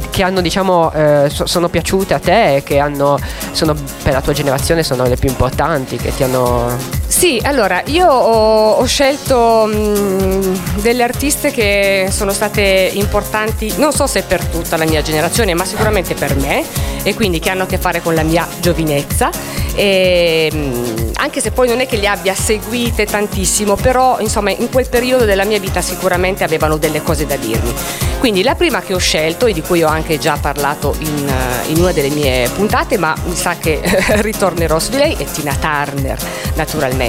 che 0.10 0.24
hanno, 0.24 0.42
diciamo, 0.42 0.92
eh, 0.94 1.30
so- 1.32 1.48
sono 1.48 1.70
piaciute 1.70 2.14
a 2.14 2.20
te, 2.20 2.62
che 2.64 2.80
hanno, 2.80 3.18
sono, 3.52 3.74
per 4.04 4.14
la 4.14 4.22
tua 4.22 4.34
generazione 4.34 4.84
sono 4.84 5.06
le 5.08 5.16
più 5.16 5.30
importanti, 5.30 5.98
che 5.98 6.14
ti 6.14 6.24
hanno... 6.24 7.02
Sì, 7.16 7.40
allora 7.44 7.82
io 7.86 8.08
ho, 8.10 8.72
ho 8.72 8.86
scelto 8.86 9.66
mh, 9.66 10.82
delle 10.82 11.04
artiste 11.04 11.52
che 11.52 12.08
sono 12.10 12.34
state 12.34 12.90
importanti, 12.96 13.72
non 13.78 13.94
so 13.94 14.08
se 14.08 14.24
per 14.24 14.44
tutta 14.44 14.76
la 14.78 14.86
mia 14.86 15.02
generazione, 15.04 15.54
ma 15.54 15.64
sicuramente 15.64 16.16
per 16.16 16.36
me, 16.36 16.66
e 17.04 17.14
quindi 17.14 17.40
che 17.40 17.50
hanno 17.52 17.64
a 17.64 17.66
che 17.68 17.78
fare 17.78 18.02
con 18.02 18.14
la 18.16 18.24
mia 18.24 18.46
giovinezza. 18.60 19.30
E, 19.76 20.50
mh, 20.52 21.12
anche 21.14 21.40
se 21.40 21.52
poi 21.52 21.68
non 21.68 21.80
è 21.80 21.86
che 21.86 21.98
le 21.98 22.08
abbia 22.08 22.34
seguite 22.34 23.06
tantissimo, 23.06 23.76
però 23.76 24.20
insomma 24.20 24.50
in 24.50 24.70
quel 24.70 24.90
periodo 24.90 25.24
della 25.24 25.46
mia 25.46 25.60
vita 25.60 25.82
sicuramente 25.82 26.44
avevano 26.44 26.78
delle 26.78 27.02
cose 27.02 27.26
da 27.26 27.38
dirmi. 27.38 27.74
Quindi 28.20 28.42
la 28.42 28.56
prima 28.56 28.82
che 28.82 28.94
ho 28.94 29.00
scelto 29.00 29.46
e 29.46 29.54
di 29.54 29.62
cui 29.62 29.84
ho 29.84 29.88
anche 29.88 30.18
già 30.18 30.38
parlato 30.40 30.96
in, 31.00 31.28
eh, 31.28 31.72
in 31.72 31.78
una 31.80 31.92
delle 31.92 32.10
mie 32.10 32.50
puntate, 32.50 32.98
ma 32.98 33.14
mi 33.26 33.36
sa 33.36 33.56
che 33.58 33.82
ritornerò 34.22 34.80
su 34.80 34.92
lei, 34.92 35.14
è 35.14 35.26
Tina 35.26 35.56
Turner, 35.56 36.18
naturalmente. 36.56 37.03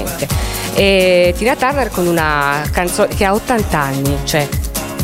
E 0.73 1.33
Tina 1.37 1.55
Turner 1.55 1.89
con 1.89 2.07
una 2.07 2.61
canzone 2.71 3.13
che 3.15 3.23
ha 3.25 3.33
80 3.33 3.79
anni, 3.79 4.17
cioè 4.25 4.47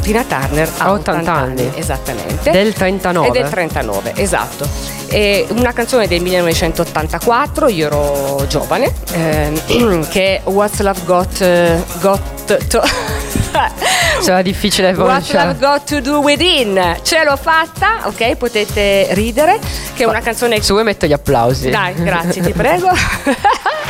Tina 0.01 0.23
Turner 0.23 0.69
ha 0.77 0.86
Ha 0.86 0.91
80, 0.91 1.12
80 1.12 1.32
anni, 1.32 1.62
anni. 1.62 1.71
esattamente. 1.75 2.51
Del 2.51 2.73
39. 2.73 3.27
È 3.27 3.32
del 3.32 3.49
39, 3.49 4.13
esatto. 4.15 4.67
È 5.08 5.45
una 5.49 5.71
canzone 5.73 6.08
del 6.08 6.21
1984, 6.21 7.67
io 7.69 7.86
ero 7.88 8.45
giovane, 8.47 8.93
ehm, 9.13 10.08
che 10.10 10.38
è 10.38 10.41
What's 10.49 10.80
Love 10.80 10.99
Got, 11.06 11.41
eh, 11.41 11.84
got 11.99 12.67
to... 12.67 12.82
Sarà 14.21 14.41
difficile 14.41 14.89
What 14.91 14.97
pronunciare. 15.04 15.51
I've 15.51 15.60
Got 15.60 15.84
to 15.86 15.99
Do 15.99 16.19
Within 16.19 16.97
ce 17.01 17.23
l'ho 17.23 17.36
fatta, 17.38 18.01
ok? 18.04 18.36
Potete 18.36 19.08
ridere, 19.12 19.60
che 19.93 20.04
è 20.04 20.06
una 20.08 20.21
canzone 20.21 20.60
vuoi 20.69 20.84
metto 20.84 21.06
gli 21.06 21.13
applausi. 21.13 21.69
dai, 21.69 21.93
grazie, 21.95 22.41
ti 22.41 22.51
prego. 22.54 22.89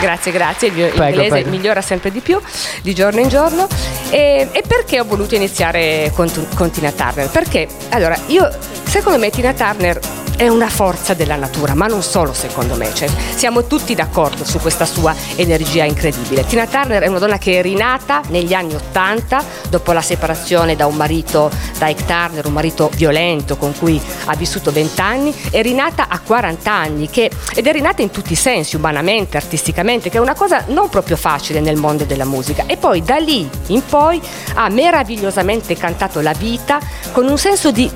Grazie, 0.00 0.32
grazie, 0.32 0.68
il 0.68 0.74
mio 0.74 0.86
Prego, 0.88 1.04
inglese 1.04 1.28
prego. 1.30 1.50
migliora 1.50 1.80
sempre 1.80 2.10
di 2.10 2.20
più 2.20 2.40
di 2.82 2.94
giorno 2.94 3.20
in 3.20 3.28
giorno. 3.28 3.66
E, 4.10 4.48
e 4.52 4.62
perché 4.66 5.00
ho 5.00 5.04
voluto 5.04 5.34
iniziare 5.34 6.10
con, 6.14 6.30
con 6.54 6.70
Tina 6.70 6.92
Turner? 6.92 7.28
Perché, 7.28 7.66
allora, 7.90 8.16
io, 8.26 8.48
secondo 8.84 9.18
me 9.18 9.30
Tina 9.30 9.52
Turner 9.52 9.98
è 10.38 10.46
una 10.46 10.68
forza 10.68 11.14
della 11.14 11.34
natura, 11.34 11.74
ma 11.74 11.88
non 11.88 12.00
solo 12.00 12.32
secondo 12.32 12.76
me, 12.76 12.94
cioè, 12.94 13.08
siamo 13.34 13.66
tutti 13.66 13.96
d'accordo 13.96 14.44
su 14.44 14.60
questa 14.60 14.86
sua 14.86 15.12
energia 15.34 15.82
incredibile. 15.82 16.46
Tina 16.46 16.64
Turner 16.64 17.02
è 17.02 17.08
una 17.08 17.18
donna 17.18 17.38
che 17.38 17.58
è 17.58 17.62
rinata 17.62 18.20
negli 18.28 18.54
anni 18.54 18.76
Ottanta, 18.76 19.42
dopo 19.68 19.90
la 19.90 20.00
separazione 20.00 20.76
da 20.76 20.86
un 20.86 20.94
marito, 20.94 21.50
da 21.76 21.88
Ike 21.88 22.04
Turner, 22.04 22.46
un 22.46 22.52
marito 22.52 22.88
violento 22.94 23.56
con 23.56 23.76
cui 23.76 24.00
ha 24.26 24.36
vissuto 24.36 24.70
20 24.70 25.00
anni, 25.00 25.34
è 25.50 25.60
rinata 25.60 26.06
a 26.08 26.20
40 26.20 26.70
anni 26.70 27.10
che- 27.10 27.32
ed 27.56 27.66
è 27.66 27.72
rinata 27.72 28.02
in 28.02 28.10
tutti 28.10 28.34
i 28.34 28.36
sensi, 28.36 28.76
umanamente, 28.76 29.36
artisticamente, 29.36 30.08
che 30.08 30.18
è 30.18 30.20
una 30.20 30.34
cosa 30.34 30.62
non 30.68 30.88
proprio 30.88 31.16
facile 31.16 31.58
nel 31.58 31.76
mondo 31.76 32.04
della 32.04 32.24
musica. 32.24 32.62
E 32.66 32.76
poi 32.76 33.02
da 33.02 33.16
lì 33.16 33.50
in 33.66 33.84
poi 33.84 34.22
ha 34.54 34.68
meravigliosamente 34.68 35.74
cantato 35.74 36.20
la 36.20 36.32
vita 36.32 36.78
con 37.10 37.26
un 37.26 37.38
senso 37.38 37.72
di 37.72 37.90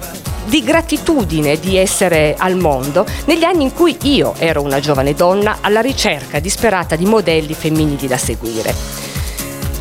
di 0.44 0.62
gratitudine 0.62 1.58
di 1.58 1.76
essere 1.76 2.34
al 2.38 2.56
mondo 2.56 3.04
negli 3.26 3.44
anni 3.44 3.64
in 3.64 3.72
cui 3.72 3.96
io 4.02 4.34
ero 4.38 4.60
una 4.62 4.80
giovane 4.80 5.14
donna 5.14 5.58
alla 5.60 5.80
ricerca 5.80 6.38
disperata 6.40 6.96
di 6.96 7.04
modelli 7.06 7.54
femminili 7.54 8.06
da 8.06 8.16
seguire. 8.16 8.74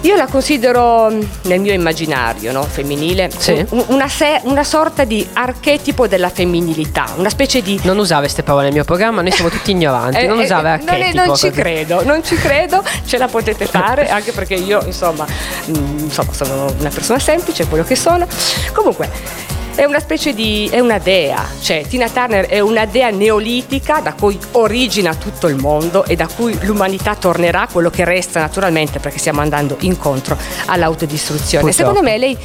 Io 0.03 0.15
la 0.15 0.25
considero 0.25 1.11
mh, 1.11 1.27
nel 1.43 1.59
mio 1.59 1.73
immaginario 1.73 2.51
no, 2.51 2.63
femminile 2.63 3.29
Sì. 3.37 3.63
un- 3.69 3.83
una, 3.89 4.07
se- 4.07 4.39
una 4.45 4.63
sorta 4.63 5.03
di 5.03 5.27
archetipo 5.33 6.07
della 6.07 6.29
femminilità, 6.29 7.05
una 7.17 7.29
specie 7.29 7.61
di 7.61 7.79
Non 7.83 7.99
usava 7.99 8.21
queste 8.21 8.41
parole 8.41 8.63
nel 8.65 8.73
mio 8.73 8.83
programma, 8.83 9.21
noi 9.21 9.31
siamo 9.31 9.51
tutti 9.51 9.69
ignoranti. 9.69 10.25
non 10.25 10.39
eh, 10.39 10.43
usava 10.43 10.73
eh, 10.73 10.77
non, 10.79 10.87
archetipo, 10.89 11.23
non 11.25 11.35
ci 11.35 11.49
così. 11.49 11.51
credo, 11.51 12.03
non 12.03 12.23
ci 12.23 12.35
credo, 12.35 12.83
ce 13.05 13.17
la 13.19 13.27
potete 13.27 13.67
fare, 13.67 14.09
anche 14.09 14.31
perché 14.31 14.55
io, 14.55 14.81
insomma, 14.83 15.23
mm, 15.69 15.99
insomma, 15.99 16.33
sono 16.33 16.73
una 16.79 16.89
persona 16.89 17.19
semplice, 17.19 17.67
quello 17.67 17.83
che 17.83 17.95
sono. 17.95 18.25
Comunque. 18.73 19.59
È 19.73 19.85
una 19.85 19.99
specie 19.99 20.33
di. 20.33 20.69
è 20.71 20.79
una 20.79 20.99
dea, 20.99 21.47
cioè 21.61 21.85
Tina 21.87 22.09
Turner 22.09 22.45
è 22.45 22.59
una 22.59 22.85
dea 22.85 23.09
neolitica 23.09 23.99
da 24.01 24.13
cui 24.13 24.37
origina 24.51 25.15
tutto 25.15 25.47
il 25.47 25.55
mondo 25.55 26.03
e 26.05 26.15
da 26.15 26.27
cui 26.27 26.57
l'umanità 26.61 27.15
tornerà, 27.15 27.67
quello 27.71 27.89
che 27.89 28.03
resta 28.03 28.39
naturalmente 28.39 28.99
perché 28.99 29.17
stiamo 29.17 29.41
andando 29.41 29.77
incontro 29.79 30.37
all'autodistruzione. 30.65 31.63
Purtroppo. 31.63 31.89
Secondo 31.89 32.01
me 32.01 32.17
lei, 32.17 32.37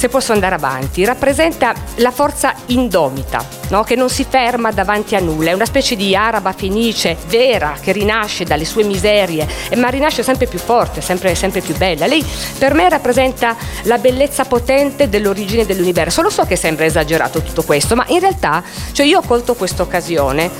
se 0.00 0.08
posso 0.08 0.32
andare 0.32 0.54
avanti, 0.54 1.04
rappresenta 1.04 1.74
la 1.96 2.10
forza 2.10 2.54
indomita, 2.68 3.44
no? 3.68 3.82
che 3.82 3.96
non 3.96 4.08
si 4.08 4.24
ferma 4.26 4.72
davanti 4.72 5.14
a 5.14 5.20
nulla, 5.20 5.50
è 5.50 5.52
una 5.52 5.66
specie 5.66 5.94
di 5.94 6.16
araba 6.16 6.54
fenice 6.54 7.18
vera 7.26 7.74
che 7.78 7.92
rinasce 7.92 8.44
dalle 8.44 8.64
sue 8.64 8.82
miserie, 8.84 9.46
eh, 9.68 9.76
ma 9.76 9.88
rinasce 9.90 10.22
sempre 10.22 10.46
più 10.46 10.58
forte, 10.58 11.02
sempre, 11.02 11.34
sempre 11.34 11.60
più 11.60 11.76
bella. 11.76 12.06
Lei 12.06 12.24
per 12.56 12.72
me 12.72 12.88
rappresenta 12.88 13.54
la 13.82 13.98
bellezza 13.98 14.46
potente 14.46 15.10
dell'origine 15.10 15.66
dell'universo. 15.66 16.22
Lo 16.22 16.30
so 16.30 16.46
che 16.46 16.56
sembra 16.56 16.86
esagerato 16.86 17.42
tutto 17.42 17.62
questo, 17.62 17.94
ma 17.94 18.06
in 18.08 18.20
realtà 18.20 18.62
cioè 18.92 19.04
io 19.04 19.18
ho 19.18 19.22
colto 19.26 19.54
questa 19.54 19.82
occasione. 19.82 20.50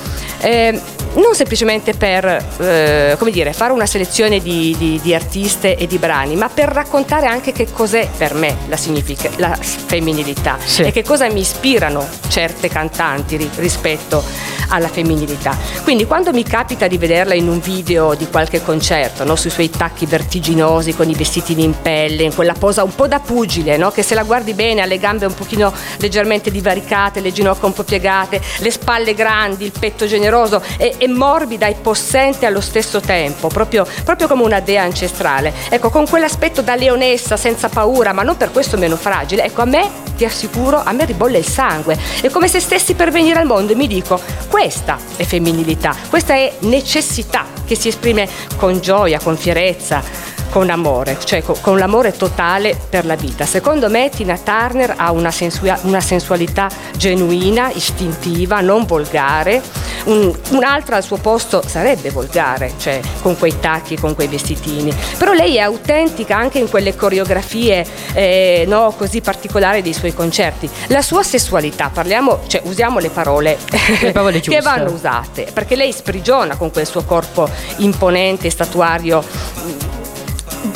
eh, 0.41 0.79
non 1.13 1.35
semplicemente 1.35 1.93
per 1.93 2.25
eh, 2.59 3.17
dire, 3.31 3.53
fare 3.53 3.73
una 3.73 3.85
selezione 3.85 4.39
di, 4.39 4.75
di- 4.77 4.99
di 5.01 5.13
artiste 5.13 5.75
e 5.75 5.87
di 5.87 5.97
brani, 5.97 6.35
ma 6.35 6.47
per 6.47 6.69
raccontare 6.69 7.27
anche 7.27 7.51
che 7.51 7.67
cos'è 7.71 8.07
per 8.17 8.33
me 8.33 8.55
la, 8.67 8.77
significa- 8.77 9.29
la 9.37 9.55
femminilità 9.59 10.57
Sì. 10.63 10.83
e 10.83 10.91
che 10.91 11.03
cosa 11.03 11.29
mi 11.29 11.39
ispirano 11.41 12.07
certe 12.27 12.69
cantanti 12.69 13.37
ri- 13.37 13.49
rispetto 13.55 14.23
alla 14.69 14.87
femminilità. 14.87 15.57
Quindi 15.83 16.05
quando 16.05 16.31
mi 16.31 16.43
capita 16.43 16.87
di 16.87 16.97
vederla 16.97 17.33
in 17.33 17.47
un 17.49 17.59
video 17.59 18.13
di 18.13 18.27
qualche 18.29 18.63
concerto, 18.63 19.23
no, 19.25 19.35
sui 19.35 19.49
suoi 19.49 19.69
tacchi 19.69 20.05
vertiginosi 20.05 20.95
con 20.95 21.09
i 21.09 21.13
vestitini 21.13 21.63
in 21.63 21.73
pelle, 21.81 22.23
in 22.23 22.33
quella 22.33 22.53
posa 22.53 22.83
un 22.83 22.95
po' 22.95 23.07
da 23.07 23.19
pugile, 23.19 23.75
no, 23.77 23.91
che 23.91 24.01
se 24.03 24.15
la 24.15 24.23
guardi 24.23 24.53
bene 24.53 24.81
ha 24.81 24.85
le 24.85 24.97
gambe 24.97 25.25
un 25.25 25.33
pochino 25.33 25.73
leggermente 25.97 26.51
divaricate, 26.51 27.19
le 27.19 27.33
ginocchia 27.33 27.67
un 27.67 27.73
po' 27.73 27.83
piegate, 27.83 28.41
le 28.59 28.71
spalle 28.71 29.13
grandi, 29.13 29.65
il 29.65 29.73
petto 29.77 30.07
generoso 30.07 30.61
e, 30.77 30.95
e 30.97 31.07
morbida 31.09 31.67
e 31.67 31.73
possente 31.73 32.45
allo 32.45 32.61
stesso 32.61 33.01
tempo, 33.01 33.49
proprio, 33.49 33.85
proprio 34.05 34.27
come 34.29 34.43
una 34.43 34.61
dea 34.61 34.83
ancestrale. 34.83 35.53
Ecco, 35.69 35.89
con 35.89 36.07
quell'aspetto 36.07 36.61
da 36.61 36.75
leonessa 36.75 37.35
senza 37.35 37.67
paura, 37.67 38.13
ma 38.13 38.23
non 38.23 38.37
per 38.37 38.51
questo 38.51 38.77
meno 38.77 38.95
fragile, 39.11 39.43
ecco, 39.43 39.63
a 39.63 39.65
me 39.65 39.89
ti 40.15 40.23
assicuro, 40.23 40.81
a 40.81 40.93
me 40.93 41.03
ribolle 41.03 41.37
il 41.37 41.45
sangue. 41.45 41.99
È 42.21 42.29
come 42.29 42.47
se 42.47 42.61
stessi 42.61 42.93
per 42.93 43.11
venire 43.11 43.39
al 43.39 43.45
mondo 43.45 43.73
e 43.73 43.75
mi 43.75 43.87
dico, 43.87 44.17
questa 44.49 44.97
è 45.17 45.25
femminilità, 45.25 45.93
questa 46.09 46.33
è 46.33 46.53
necessità 46.59 47.45
che 47.65 47.75
si 47.75 47.89
esprime 47.89 48.29
con 48.55 48.79
gioia, 48.79 49.19
con 49.19 49.35
fierezza, 49.35 50.01
con 50.51 50.69
amore, 50.69 51.17
cioè 51.23 51.41
co- 51.41 51.57
con 51.61 51.77
l'amore 51.77 52.11
totale 52.11 52.77
per 52.89 53.05
la 53.05 53.15
vita. 53.15 53.45
Secondo 53.45 53.89
me 53.89 54.09
Tina 54.09 54.37
Turner 54.37 54.95
ha 54.97 55.11
una, 55.11 55.31
sensua- 55.31 55.79
una 55.83 56.01
sensualità 56.01 56.69
genuina, 56.97 57.71
istintiva, 57.73 58.59
non 58.59 58.85
volgare. 58.85 59.61
Un- 60.03 60.35
un'altra 60.49 60.97
al 60.97 61.03
suo 61.03 61.17
posto 61.17 61.63
sarebbe 61.65 62.09
volgare, 62.09 62.73
cioè 62.77 62.99
con 63.21 63.37
quei 63.37 63.59
tacchi, 63.59 63.97
con 63.97 64.13
quei 64.13 64.27
vestitini. 64.27 64.93
Però 65.17 65.31
lei 65.31 65.55
è 65.55 65.61
autentica 65.61 66.35
anche 66.35 66.59
in 66.59 66.69
quelle 66.69 66.95
coreografie 66.95 67.85
eh, 68.13 68.65
no, 68.67 68.93
così 68.97 69.21
particolari 69.21 69.81
dei 69.81 69.93
suoi 69.93 70.13
concerti. 70.13 70.69
La 70.87 71.01
sua 71.01 71.23
sessualità, 71.23 71.89
parliamo, 71.93 72.41
cioè 72.47 72.61
usiamo 72.65 72.99
le 72.99 73.09
parole, 73.09 73.57
Le 74.01 74.11
parole 74.11 74.41
che 74.41 74.59
vanno 74.59 74.91
usate, 74.91 75.47
perché 75.53 75.77
lei 75.77 75.93
sprigiona 75.93 76.57
con 76.57 76.71
quel 76.71 76.85
suo 76.85 77.03
corpo 77.03 77.49
imponente, 77.77 78.49
statuario 78.49 79.23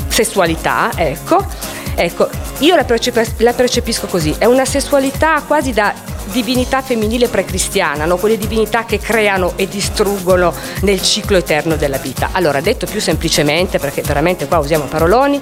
sessualità, 0.07 0.91
ecco. 0.95 1.73
Ecco, 1.97 2.29
io 2.59 2.75
la, 2.75 2.83
percep- 2.83 3.39
la 3.39 3.53
percepisco 3.53 4.07
così, 4.07 4.35
è 4.37 4.43
una 4.43 4.65
sessualità 4.65 5.41
quasi 5.47 5.71
da 5.71 5.93
divinità 6.25 6.81
femminile 6.81 7.29
precristiana, 7.29 8.05
no? 8.05 8.17
quelle 8.17 8.37
divinità 8.37 8.83
che 8.83 8.99
creano 8.99 9.53
e 9.55 9.67
distruggono 9.67 10.53
nel 10.81 11.01
ciclo 11.01 11.37
eterno 11.37 11.77
della 11.77 11.97
vita. 11.97 12.29
Allora, 12.33 12.59
detto 12.59 12.85
più 12.85 12.99
semplicemente, 12.99 13.79
perché 13.79 14.01
veramente 14.01 14.47
qua 14.47 14.57
usiamo 14.57 14.85
paroloni, 14.85 15.41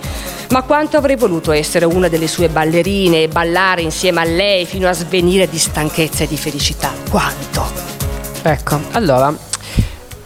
ma 0.49 0.61
quanto 0.61 0.97
avrei 0.97 1.15
voluto 1.15 1.51
essere 1.51 1.85
una 1.85 2.07
delle 2.07 2.27
sue 2.27 2.49
ballerine 2.49 3.23
e 3.23 3.27
ballare 3.27 3.81
insieme 3.81 4.21
a 4.21 4.25
lei 4.25 4.65
fino 4.65 4.87
a 4.87 4.93
svenire 4.93 5.49
di 5.49 5.57
stanchezza 5.57 6.23
e 6.23 6.27
di 6.27 6.37
felicità? 6.37 6.91
Quanto? 7.09 7.65
Ecco, 8.43 8.79
allora. 8.91 9.51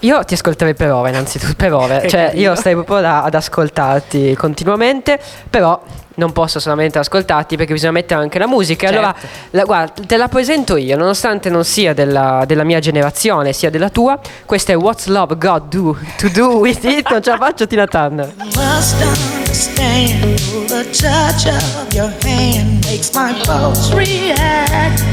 Io 0.08 0.24
ti 0.24 0.34
ascolterei 0.36 0.74
per 0.74 0.91
ore, 0.91 1.10
innanzitutto, 1.10 1.54
per 1.56 1.74
ore. 1.74 2.08
Cioè, 2.10 2.32
io 2.34 2.56
stai 2.56 2.74
proprio 2.74 3.00
là 3.00 3.24
ad 3.24 3.34
ascoltarti 3.36 4.34
continuamente, 4.36 5.20
però 5.50 5.82
non 6.15 6.32
posso 6.32 6.60
solamente 6.60 6.98
ascoltarti 6.98 7.58
perché 7.58 7.74
bisogna 7.74 7.91
mettere 7.91 8.22
anche 8.22 8.39
la 8.39 8.48
musica. 8.48 8.88
Allora, 8.88 9.13
la- 9.52 9.63
guarda, 9.65 10.02
te 10.08 10.17
la 10.17 10.28
presento 10.30 10.78
io, 10.78 10.96
nonostante 10.98 11.50
non 11.50 11.63
sia 11.63 11.93
della, 11.93 12.43
della 12.48 12.63
mia 12.63 12.80
generazione, 12.80 13.52
sia 13.54 13.70
della 13.70 13.89
tua. 13.89 14.17
Questa 14.46 14.72
è 14.72 14.76
What's 14.78 15.08
Love 15.08 15.38
God 15.38 15.67
Do 15.67 15.98
To 16.17 16.30
Do 16.30 16.58
With 16.58 16.84
It. 16.86 17.10
Non 17.10 17.22
ce 17.22 17.30
la 17.32 17.38
faccio, 17.38 17.67
Tina 17.67 17.86
Turner. 17.86 18.34
must 18.56 18.96
understand 19.04 20.39
the 20.67 20.89
touch 20.91 21.46
of 21.48 21.93
your 21.93 22.12
hand 22.24 22.84
makes 22.86 23.12
my 23.13 23.34
pulse 23.43 23.93
react. 23.93 25.04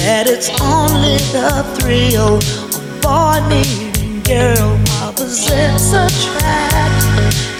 That 0.00 0.26
it's 0.28 0.48
only 0.60 1.18
the 1.28 1.62
thrill 1.76 2.40
of 2.40 3.02
boy 3.02 3.36
meeting 3.52 4.22
girl 4.24 4.80
opposites 5.04 5.92
attract. 5.92 7.04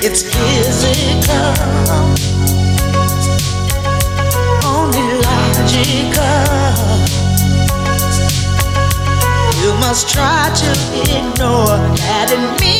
It's 0.03 0.23
physical, 0.25 1.53
only 4.65 5.05
logical. 5.21 6.41
You 9.61 9.73
must 9.79 10.09
try 10.09 10.51
to 10.63 10.71
ignore 11.13 11.77
that 12.01 12.33
it 12.33 12.61
means 12.61 12.80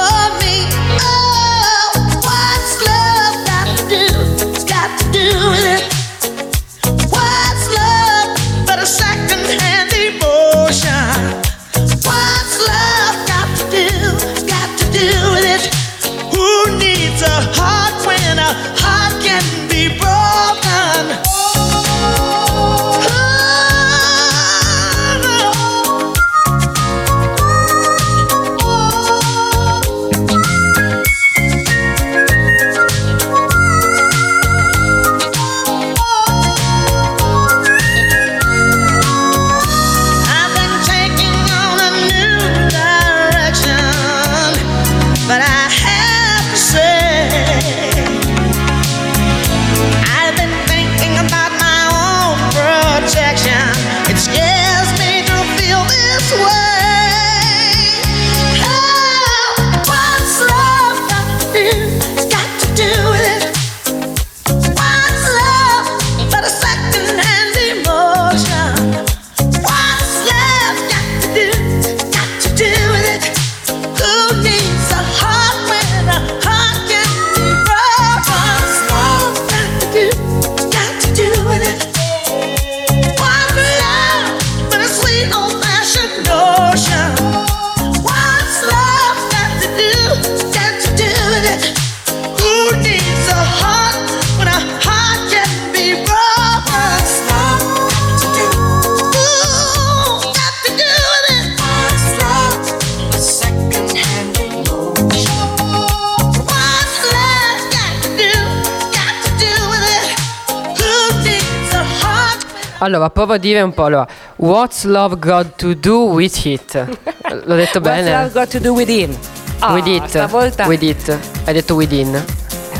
Allora, 112.83 113.09
provo 113.11 113.33
a 113.33 113.37
dire 113.37 113.61
un 113.61 113.73
po'. 113.73 113.83
Allora, 113.85 114.07
What's 114.37 114.85
Love 114.85 115.17
Got 115.19 115.55
to 115.57 115.73
Do 115.75 116.05
With 116.05 116.45
It? 116.45 116.73
L'ho 117.45 117.55
detto 117.55 117.79
What's 117.79 117.79
bene? 117.79 118.11
love 118.11 118.31
got 118.33 118.47
to 118.49 118.59
do 118.59 118.73
with 118.73 118.89
him? 118.89 119.15
Ah, 119.59 119.73
with 119.73 119.85
it. 119.85 120.05
Stavolta 120.07 120.65
With 120.65 120.81
it. 120.81 121.17
Hai 121.45 121.53
detto 121.53 121.75
within. 121.75 122.15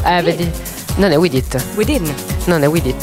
Eh, 0.03 0.21
vedi. 0.23 0.51
Non 0.95 1.11
è 1.11 1.17
with 1.17 1.33
it. 1.35 1.63
within. 1.75 2.11
Non 2.45 2.63
è 2.63 2.67
with 2.67 2.85
it. 2.87 2.95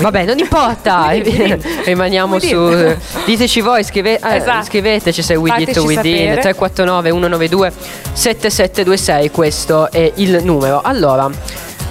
Vabbè, 0.00 0.24
non 0.24 0.38
importa. 0.38 1.10
Rimaniamo 1.84 2.36
With 2.36 2.46
su. 2.46 2.70
it. 2.70 2.98
Diteci 3.26 3.60
voi, 3.60 3.84
scrive- 3.84 4.18
eh, 4.18 4.36
Esatto. 4.36 4.64
scriveteci 4.64 5.20
se 5.22 5.34
with 5.34 5.58
it 5.58 5.76
o 5.76 5.82
within. 5.82 5.96
sapere. 6.34 6.40
349 6.40 7.10
192 7.10 7.72
7726. 8.14 9.30
Questo 9.30 9.90
è 9.90 10.10
il 10.16 10.40
numero. 10.42 10.80
Allora, 10.82 11.28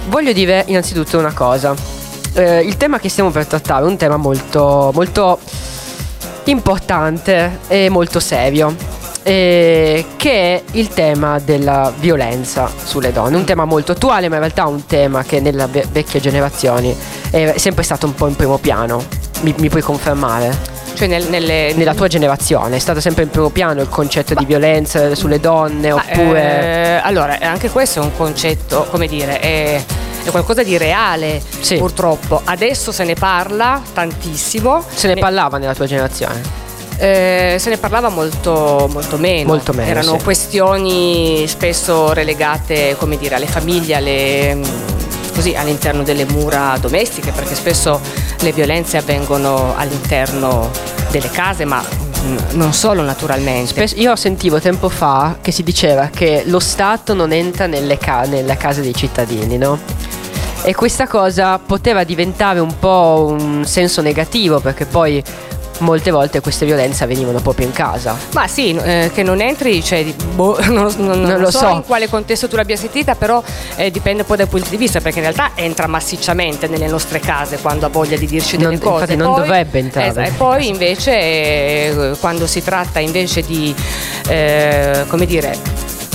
voglio 0.08 0.32
dire 0.32 0.64
innanzitutto 0.66 1.18
una 1.18 1.32
cosa. 1.32 2.00
Eh, 2.34 2.60
il 2.60 2.76
tema 2.76 2.98
che 2.98 3.08
stiamo 3.08 3.30
per 3.30 3.46
trattare 3.46 3.84
è 3.84 3.88
un 3.88 3.96
tema 3.96 4.16
molto, 4.16 4.90
molto 4.94 5.38
importante 6.44 7.58
e 7.68 7.88
molto 7.88 8.20
serio. 8.20 8.74
eh, 9.24 10.04
che 10.16 10.30
è 10.32 10.62
il 10.72 10.88
tema 10.88 11.38
della 11.38 11.92
violenza 11.96 12.68
sulle 12.84 13.12
donne, 13.12 13.36
un 13.36 13.44
tema 13.44 13.64
molto 13.64 13.92
attuale, 13.92 14.28
ma 14.28 14.34
in 14.34 14.40
realtà 14.40 14.66
un 14.66 14.84
tema 14.86 15.22
che 15.22 15.38
nelle 15.40 15.66
ve- 15.66 15.86
vecchie 15.92 16.18
generazioni 16.18 16.92
è 17.30 17.54
sempre 17.56 17.84
stato 17.84 18.06
un 18.06 18.14
po' 18.14 18.26
in 18.26 18.34
primo 18.34 18.58
piano. 18.58 19.04
Mi, 19.42 19.54
mi 19.58 19.68
puoi 19.68 19.82
confermare? 19.82 20.52
Cioè 20.94 21.06
nel- 21.06 21.28
nelle, 21.28 21.72
Nella 21.74 21.94
tua 21.94 22.08
generazione 22.08 22.76
è 22.76 22.78
stato 22.80 23.00
sempre 23.00 23.22
in 23.22 23.30
primo 23.30 23.50
piano 23.50 23.80
il 23.80 23.88
concetto 23.88 24.34
di 24.34 24.44
violenza 24.44 25.14
sulle 25.14 25.38
donne 25.38 25.90
Ma, 25.90 26.04
oppure 26.04 26.40
eh, 26.42 27.00
allora, 27.04 27.38
anche 27.40 27.70
questo 27.70 28.00
è 28.00 28.02
un 28.02 28.14
concetto, 28.16 28.86
come 28.90 29.06
dire, 29.06 29.38
è, 29.38 29.84
è 30.24 30.30
qualcosa 30.30 30.62
di 30.62 30.76
reale, 30.76 31.42
Sì. 31.60 31.76
purtroppo. 31.76 32.40
Adesso 32.44 32.92
se 32.92 33.04
ne 33.04 33.14
parla 33.14 33.80
tantissimo. 33.92 34.84
se 34.92 35.08
ne 35.08 35.16
parlava 35.16 35.58
nella 35.58 35.74
tua 35.74 35.86
generazione? 35.86 36.60
Eh, 36.98 37.56
se 37.58 37.68
ne 37.70 37.78
parlava 37.78 38.08
molto, 38.10 38.88
molto 38.92 39.16
meno. 39.16 39.48
Molto 39.48 39.72
meno, 39.72 39.90
Erano 39.90 40.18
sì. 40.18 40.24
questioni 40.24 41.44
spesso 41.48 42.12
relegate, 42.12 42.94
come 42.98 43.18
dire, 43.18 43.34
alle 43.34 43.46
famiglie, 43.46 43.94
alle, 43.96 44.60
così, 45.34 45.54
all'interno 45.54 46.02
delle 46.04 46.24
mura 46.26 46.76
domestiche, 46.80 47.32
perché 47.32 47.54
spesso 47.56 48.00
le 48.40 48.52
violenze 48.52 48.98
avvengono 48.98 49.74
all'interno 49.76 50.70
delle 51.10 51.30
case, 51.30 51.64
ma 51.64 51.82
mm, 52.24 52.36
non 52.52 52.72
solo 52.72 53.02
naturalmente. 53.02 53.84
Io 53.96 54.14
sentivo 54.14 54.60
tempo 54.60 54.88
fa 54.88 55.38
che 55.40 55.50
si 55.50 55.64
diceva 55.64 56.08
che 56.12 56.42
lo 56.46 56.60
Stato 56.60 57.14
non 57.14 57.32
entra 57.32 57.66
nelle, 57.66 57.98
ca- 57.98 58.26
nelle 58.26 58.56
case 58.56 58.80
dei 58.80 58.94
cittadini, 58.94 59.56
no? 59.58 59.76
E 60.64 60.74
questa 60.74 61.08
cosa 61.08 61.58
poteva 61.58 62.04
diventare 62.04 62.60
un 62.60 62.78
po' 62.78 63.34
un 63.36 63.64
senso 63.66 64.00
negativo 64.00 64.60
perché 64.60 64.84
poi 64.86 65.20
molte 65.78 66.12
volte 66.12 66.40
queste 66.40 66.64
violenze 66.64 67.02
avvenivano 67.02 67.40
proprio 67.40 67.66
in 67.66 67.72
casa. 67.72 68.16
Ma 68.34 68.46
sì, 68.46 68.72
eh, 68.76 69.10
che 69.12 69.24
non 69.24 69.40
entri, 69.40 69.82
cioè, 69.82 70.04
boh, 70.34 70.56
non, 70.70 70.94
non- 70.98 71.20
non 71.22 71.40
lo 71.40 71.50
so, 71.50 71.58
so. 71.58 71.68
in 71.70 71.82
quale 71.84 72.08
contesto 72.08 72.46
tu 72.46 72.54
l'abbia 72.54 72.76
sentita, 72.76 73.16
però 73.16 73.42
eh, 73.74 73.90
dipende 73.90 74.22
poi 74.22 74.36
dal 74.36 74.46
punto 74.46 74.68
di 74.70 74.76
vista, 74.76 75.00
perché 75.00 75.18
in 75.18 75.24
realtà 75.24 75.50
entra 75.56 75.88
massicciamente 75.88 76.68
nelle 76.68 76.86
nostre 76.86 77.18
case 77.18 77.58
quando 77.58 77.86
ha 77.86 77.88
voglia 77.88 78.16
di 78.16 78.26
dirci 78.26 78.56
delle 78.56 78.70
Non- 78.70 78.78
cose. 78.78 79.00
infatti 79.00 79.16
non 79.16 79.32
Poi- 79.32 79.40
dovrebbe 79.40 79.78
entrare. 79.80 80.08
Esa- 80.10 80.22
e 80.22 80.30
poi 80.30 80.68
invece, 80.68 81.10
eh, 81.12 82.16
quando 82.20 82.46
si 82.46 82.62
tratta 82.62 83.00
invece 83.00 83.40
di, 83.42 83.74
eh, 84.28 85.04
come 85.08 85.26
dire, 85.26 85.58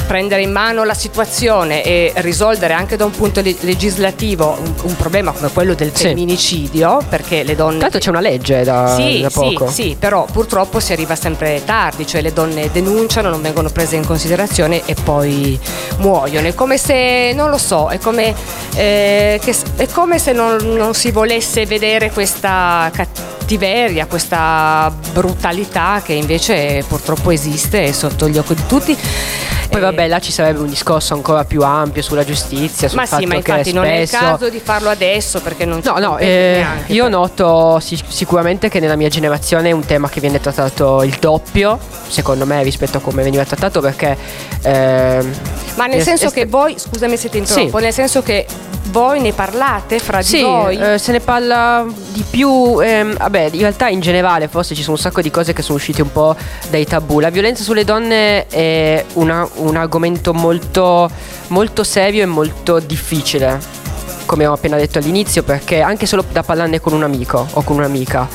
prendere 0.07 0.41
in 0.41 0.51
mano 0.51 0.83
la 0.85 0.93
situazione 0.93 1.83
e 1.83 2.13
risolvere 2.15 2.73
anche 2.73 2.95
da 2.95 3.03
un 3.05 3.11
punto 3.11 3.41
le- 3.41 3.55
legislativo 3.59 4.57
un, 4.59 4.73
un 4.83 4.95
problema 4.95 5.31
come 5.33 5.49
quello 5.51 5.73
del 5.73 5.91
Sì. 5.93 6.03
femminicidio, 6.07 6.99
perché 7.09 7.43
le 7.43 7.55
donne... 7.55 7.79
Tanto 7.79 7.97
c'è 7.99 8.09
una 8.09 8.21
legge 8.21 8.63
da, 8.63 8.95
Sì, 8.95 9.19
da 9.21 9.29
poco. 9.29 9.67
sì, 9.67 9.73
sì, 9.73 9.95
però 9.99 10.25
purtroppo 10.31 10.79
si 10.79 10.93
arriva 10.93 11.15
sempre 11.15 11.61
tardi, 11.65 12.07
cioè 12.07 12.21
le 12.21 12.31
donne 12.33 12.71
denunciano, 12.71 13.29
non 13.29 13.41
vengono 13.41 13.69
prese 13.69 13.97
in 13.97 14.05
considerazione 14.05 14.81
e 14.85 14.95
poi 14.95 15.59
muoiono. 15.97 16.47
È 16.47 16.53
come 16.55 16.77
se, 16.77 17.33
non 17.35 17.49
lo 17.49 17.57
so, 17.57 17.89
è 17.89 17.97
come, 17.99 18.33
eh, 18.75 19.39
che 19.43 19.55
è 19.75 19.87
come 19.87 20.19
se 20.19 20.31
non, 20.31 20.55
non 20.75 20.93
si 20.93 21.11
volesse 21.11 21.65
vedere 21.65 22.11
questa 22.11 22.89
cattiveria, 22.93 24.05
questa 24.05 24.91
brutalità 25.11 26.01
che 26.03 26.13
invece 26.13 26.83
purtroppo 26.87 27.31
esiste 27.31 27.85
è 27.85 27.91
sotto 27.91 28.29
gli 28.29 28.37
occhi 28.37 28.55
di 28.55 28.65
tutti. 28.67 28.97
Poi 29.69 29.81
Eh, 29.81 29.83
vabbè, 29.97 30.07
là 30.07 30.19
ci 30.19 30.31
sarebbe 30.31 30.59
un 30.59 30.67
discorso 30.69 31.15
ancora 31.15 31.43
più 31.43 31.63
ampio 31.63 32.03
sulla 32.03 32.23
giustizia, 32.23 32.87
sul 32.87 32.99
ma 32.99 33.05
fatto 33.07 33.21
sì, 33.21 33.27
ma 33.27 33.33
che 33.41 33.51
infatti 33.51 33.73
non 33.73 33.85
è 33.85 33.95
il 33.97 34.09
caso 34.09 34.49
di 34.49 34.59
farlo 34.63 34.89
adesso 34.89 35.41
perché 35.41 35.65
non 35.65 35.81
ci 35.81 35.89
No, 35.89 35.97
no, 35.97 36.17
eh, 36.19 36.57
neanche. 36.59 36.93
io 36.93 37.09
noto 37.09 37.79
si- 37.79 37.99
sicuramente 38.07 38.69
che 38.69 38.79
nella 38.79 38.95
mia 38.95 39.09
generazione 39.09 39.69
è 39.69 39.71
un 39.71 39.85
tema 39.85 40.07
che 40.07 40.19
viene 40.19 40.39
trattato 40.39 41.01
il 41.01 41.17
doppio, 41.19 41.79
secondo 42.07 42.45
me, 42.45 42.61
rispetto 42.61 42.97
a 42.97 43.01
come 43.01 43.23
veniva 43.23 43.43
trattato, 43.43 43.81
perché... 43.81 44.15
ehm, 44.61 45.33
Ma 45.77 45.85
nel 45.85 46.01
senso 46.01 46.29
che 46.31 46.45
voi, 46.45 46.75
scusami 46.77 47.15
se 47.17 47.29
ti 47.29 47.37
interrompo, 47.37 47.77
Sì. 47.77 47.83
nel 47.83 47.93
senso 47.93 48.21
che 48.23 48.45
voi 48.89 49.19
ne 49.21 49.31
parlate 49.31 49.99
fra 49.99 50.21
Sì, 50.21 50.37
di 50.37 50.43
voi? 50.43 50.77
eh, 50.77 50.97
se 50.97 51.11
ne 51.11 51.19
parla 51.19 51.85
di 52.13 52.23
più, 52.29 52.79
ehm, 52.81 53.15
vabbè, 53.17 53.49
in 53.51 53.59
realtà 53.59 53.87
in 53.89 53.99
generale 53.99 54.47
forse 54.47 54.73
ci 54.73 54.81
sono 54.81 54.95
un 54.95 55.01
sacco 55.01 55.21
di 55.21 55.29
cose 55.29 55.53
che 55.53 55.61
sono 55.61 55.77
uscite 55.77 56.01
un 56.01 56.11
po' 56.11 56.35
dai 56.69 56.85
tabù. 56.85 57.19
La 57.19 57.29
violenza 57.29 57.63
sulle 57.63 57.83
donne 57.83 58.47
è 58.47 59.03
una- 59.13 59.47
un 59.55 59.75
argomento 59.75 60.33
molto, 60.33 61.09
molto 61.47 61.83
serio 61.83 62.23
e 62.23 62.25
molto 62.25 62.79
difficile, 62.79 63.59
come 64.27 64.45
ho 64.45 64.53
appena 64.53 64.77
detto 64.77 64.99
all'inizio, 64.99 65.41
perché 65.41 65.81
anche 65.81 66.05
solo 66.05 66.23
da 66.31 66.43
parlarne 66.43 66.79
con 66.79 66.93
un 66.93 67.01
amico 67.01 67.47
o 67.51 67.63
con 67.63 67.77
un'amica, 67.77 68.27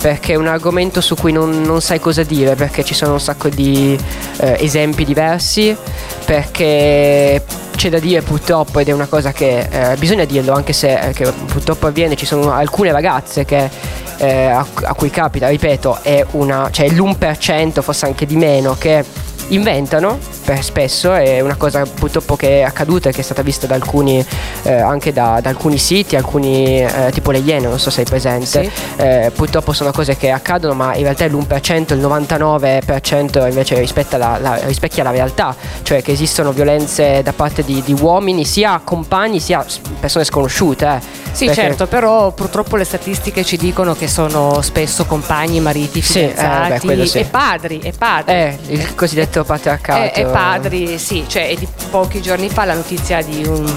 perché 0.00 0.32
è 0.32 0.36
un 0.36 0.46
argomento 0.46 1.02
su 1.02 1.14
cui 1.14 1.32
non, 1.32 1.60
non 1.60 1.82
sai 1.82 2.00
cosa 2.00 2.22
dire, 2.22 2.54
perché 2.54 2.82
ci 2.82 2.94
sono 2.94 3.12
un 3.12 3.20
sacco 3.20 3.50
di 3.50 3.98
eh, 4.38 4.56
esempi 4.60 5.04
diversi, 5.04 5.76
perché 6.24 7.44
c'è 7.76 7.88
da 7.88 7.98
dire 7.98 8.20
purtroppo 8.22 8.78
ed 8.78 8.88
è 8.88 8.92
una 8.92 9.06
cosa 9.06 9.32
che 9.32 9.68
eh, 9.70 9.96
bisogna 9.96 10.24
dirlo 10.24 10.52
anche 10.52 10.74
se 10.74 10.98
eh, 10.98 11.32
purtroppo 11.46 11.86
avviene 11.86 12.14
ci 12.14 12.26
sono 12.26 12.52
alcune 12.52 12.92
ragazze 12.92 13.46
che 13.46 13.70
eh, 14.18 14.44
a, 14.48 14.66
a 14.82 14.92
cui 14.92 15.08
capita 15.08 15.48
ripeto 15.48 16.00
è 16.02 16.26
una 16.32 16.68
cioè 16.70 16.90
l'1% 16.90 17.80
forse 17.80 18.04
anche 18.04 18.26
di 18.26 18.36
meno 18.36 18.76
che 18.78 19.02
inventano 19.50 20.18
spesso 20.60 21.12
è 21.14 21.40
una 21.40 21.54
cosa 21.54 21.82
purtroppo 21.84 22.34
che 22.34 22.58
è 22.58 22.62
accaduta 22.62 23.08
e 23.08 23.12
che 23.12 23.20
è 23.20 23.22
stata 23.22 23.42
vista 23.42 23.66
da 23.68 23.74
alcuni 23.76 24.24
eh, 24.62 24.72
anche 24.72 25.12
da, 25.12 25.38
da 25.40 25.48
alcuni 25.50 25.78
siti 25.78 26.16
alcuni 26.16 26.82
eh, 26.82 27.10
tipo 27.12 27.30
le 27.30 27.38
Iene 27.38 27.68
non 27.68 27.78
so 27.78 27.90
se 27.90 27.96
sei 28.00 28.04
presente 28.04 28.46
Sì. 28.64 28.70
eh, 28.96 29.30
purtroppo 29.34 29.72
sono 29.72 29.92
cose 29.92 30.16
che 30.16 30.30
accadono 30.30 30.74
ma 30.74 30.94
in 30.96 31.02
realtà 31.02 31.24
è 31.24 31.28
l'1% 31.28 31.94
il 31.94 32.00
99% 32.00 33.46
invece 33.48 33.74
la- 34.16 34.38
la- 34.40 34.60
rispecchia 34.64 35.02
la 35.04 35.10
realtà 35.10 35.54
cioè 35.82 36.02
che 36.02 36.12
esistono 36.12 36.52
violenze 36.52 37.22
da 37.22 37.32
parte 37.32 37.62
di, 37.64 37.82
di 37.84 37.94
uomini 38.00 38.44
sia 38.44 38.80
compagni 38.82 39.40
sia 39.40 39.64
persone 40.00 40.24
sconosciute 40.24 40.86
eh. 40.86 41.18
Sì, 41.32 41.44
Perché- 41.46 41.60
certo, 41.62 41.86
però 41.86 42.32
purtroppo 42.32 42.74
le 42.74 42.82
statistiche 42.82 43.44
ci 43.44 43.56
dicono 43.56 43.94
che 43.94 44.08
sono 44.08 44.60
spesso 44.62 45.04
compagni, 45.04 45.60
mariti, 45.60 46.00
Sì, 46.02 46.22
eh, 46.22 46.28
fidanzati 46.30 46.70
beh, 46.70 46.78
quello 46.80 47.06
sì. 47.06 47.18
e 47.18 47.24
padri, 47.24 47.78
e 47.78 47.92
padri. 47.96 48.32
eh, 48.34 48.58
il 48.66 48.94
cosiddetto 48.96 49.39
patriarcato 49.44 50.14
E, 50.14 50.20
e 50.20 50.24
padri, 50.26 50.98
sì, 50.98 51.24
cioè 51.26 51.48
è 51.48 51.54
di 51.54 51.66
pochi 51.90 52.20
giorni 52.20 52.48
fa 52.48 52.64
la 52.64 52.74
notizia 52.74 53.22
di 53.22 53.44
un, 53.46 53.76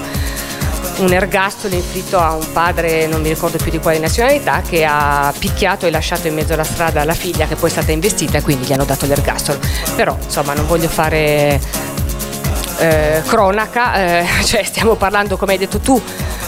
un 0.97 1.13
ergastolo 1.13 1.75
inflitto 1.75 2.19
a 2.19 2.33
un 2.33 2.51
padre, 2.51 3.07
non 3.07 3.21
mi 3.21 3.29
ricordo 3.29 3.57
più 3.57 3.71
di 3.71 3.79
quale 3.79 3.99
nazionalità, 3.99 4.61
che 4.61 4.85
ha 4.85 5.33
picchiato 5.37 5.85
e 5.85 5.91
lasciato 5.91 6.27
in 6.27 6.35
mezzo 6.35 6.53
alla 6.53 6.63
strada 6.63 7.03
la 7.03 7.13
figlia 7.13 7.47
che 7.47 7.55
poi 7.55 7.69
è 7.69 7.71
stata 7.71 7.91
investita 7.91 8.37
e 8.37 8.41
quindi 8.41 8.65
gli 8.65 8.73
hanno 8.73 8.85
dato 8.85 9.05
l'ergastolo. 9.05 9.59
Però 9.95 10.17
insomma 10.21 10.53
non 10.53 10.67
voglio 10.67 10.89
fare 10.89 11.59
eh, 12.77 13.21
cronaca, 13.25 13.95
eh, 13.95 14.25
cioè 14.45 14.63
stiamo 14.63 14.95
parlando 14.95 15.37
come 15.37 15.53
hai 15.53 15.57
detto 15.57 15.79
tu 15.79 16.01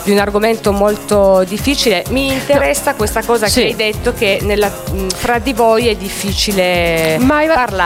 di 0.06 0.12
un 0.12 0.20
argomento 0.20 0.72
molto 0.72 1.44
difficile. 1.48 2.04
Mi 2.10 2.32
interessa 2.32 2.94
questa 2.94 3.24
cosa 3.24 3.48
Sì. 3.48 3.62
che 3.62 3.66
hai 3.68 3.76
detto 3.76 4.14
che 4.14 4.40
nella- 4.44 4.72
fra 5.16 5.40
di 5.40 5.52
voi 5.52 5.88
è 5.88 5.96
difficile 5.96 7.18
Ma 7.20 7.40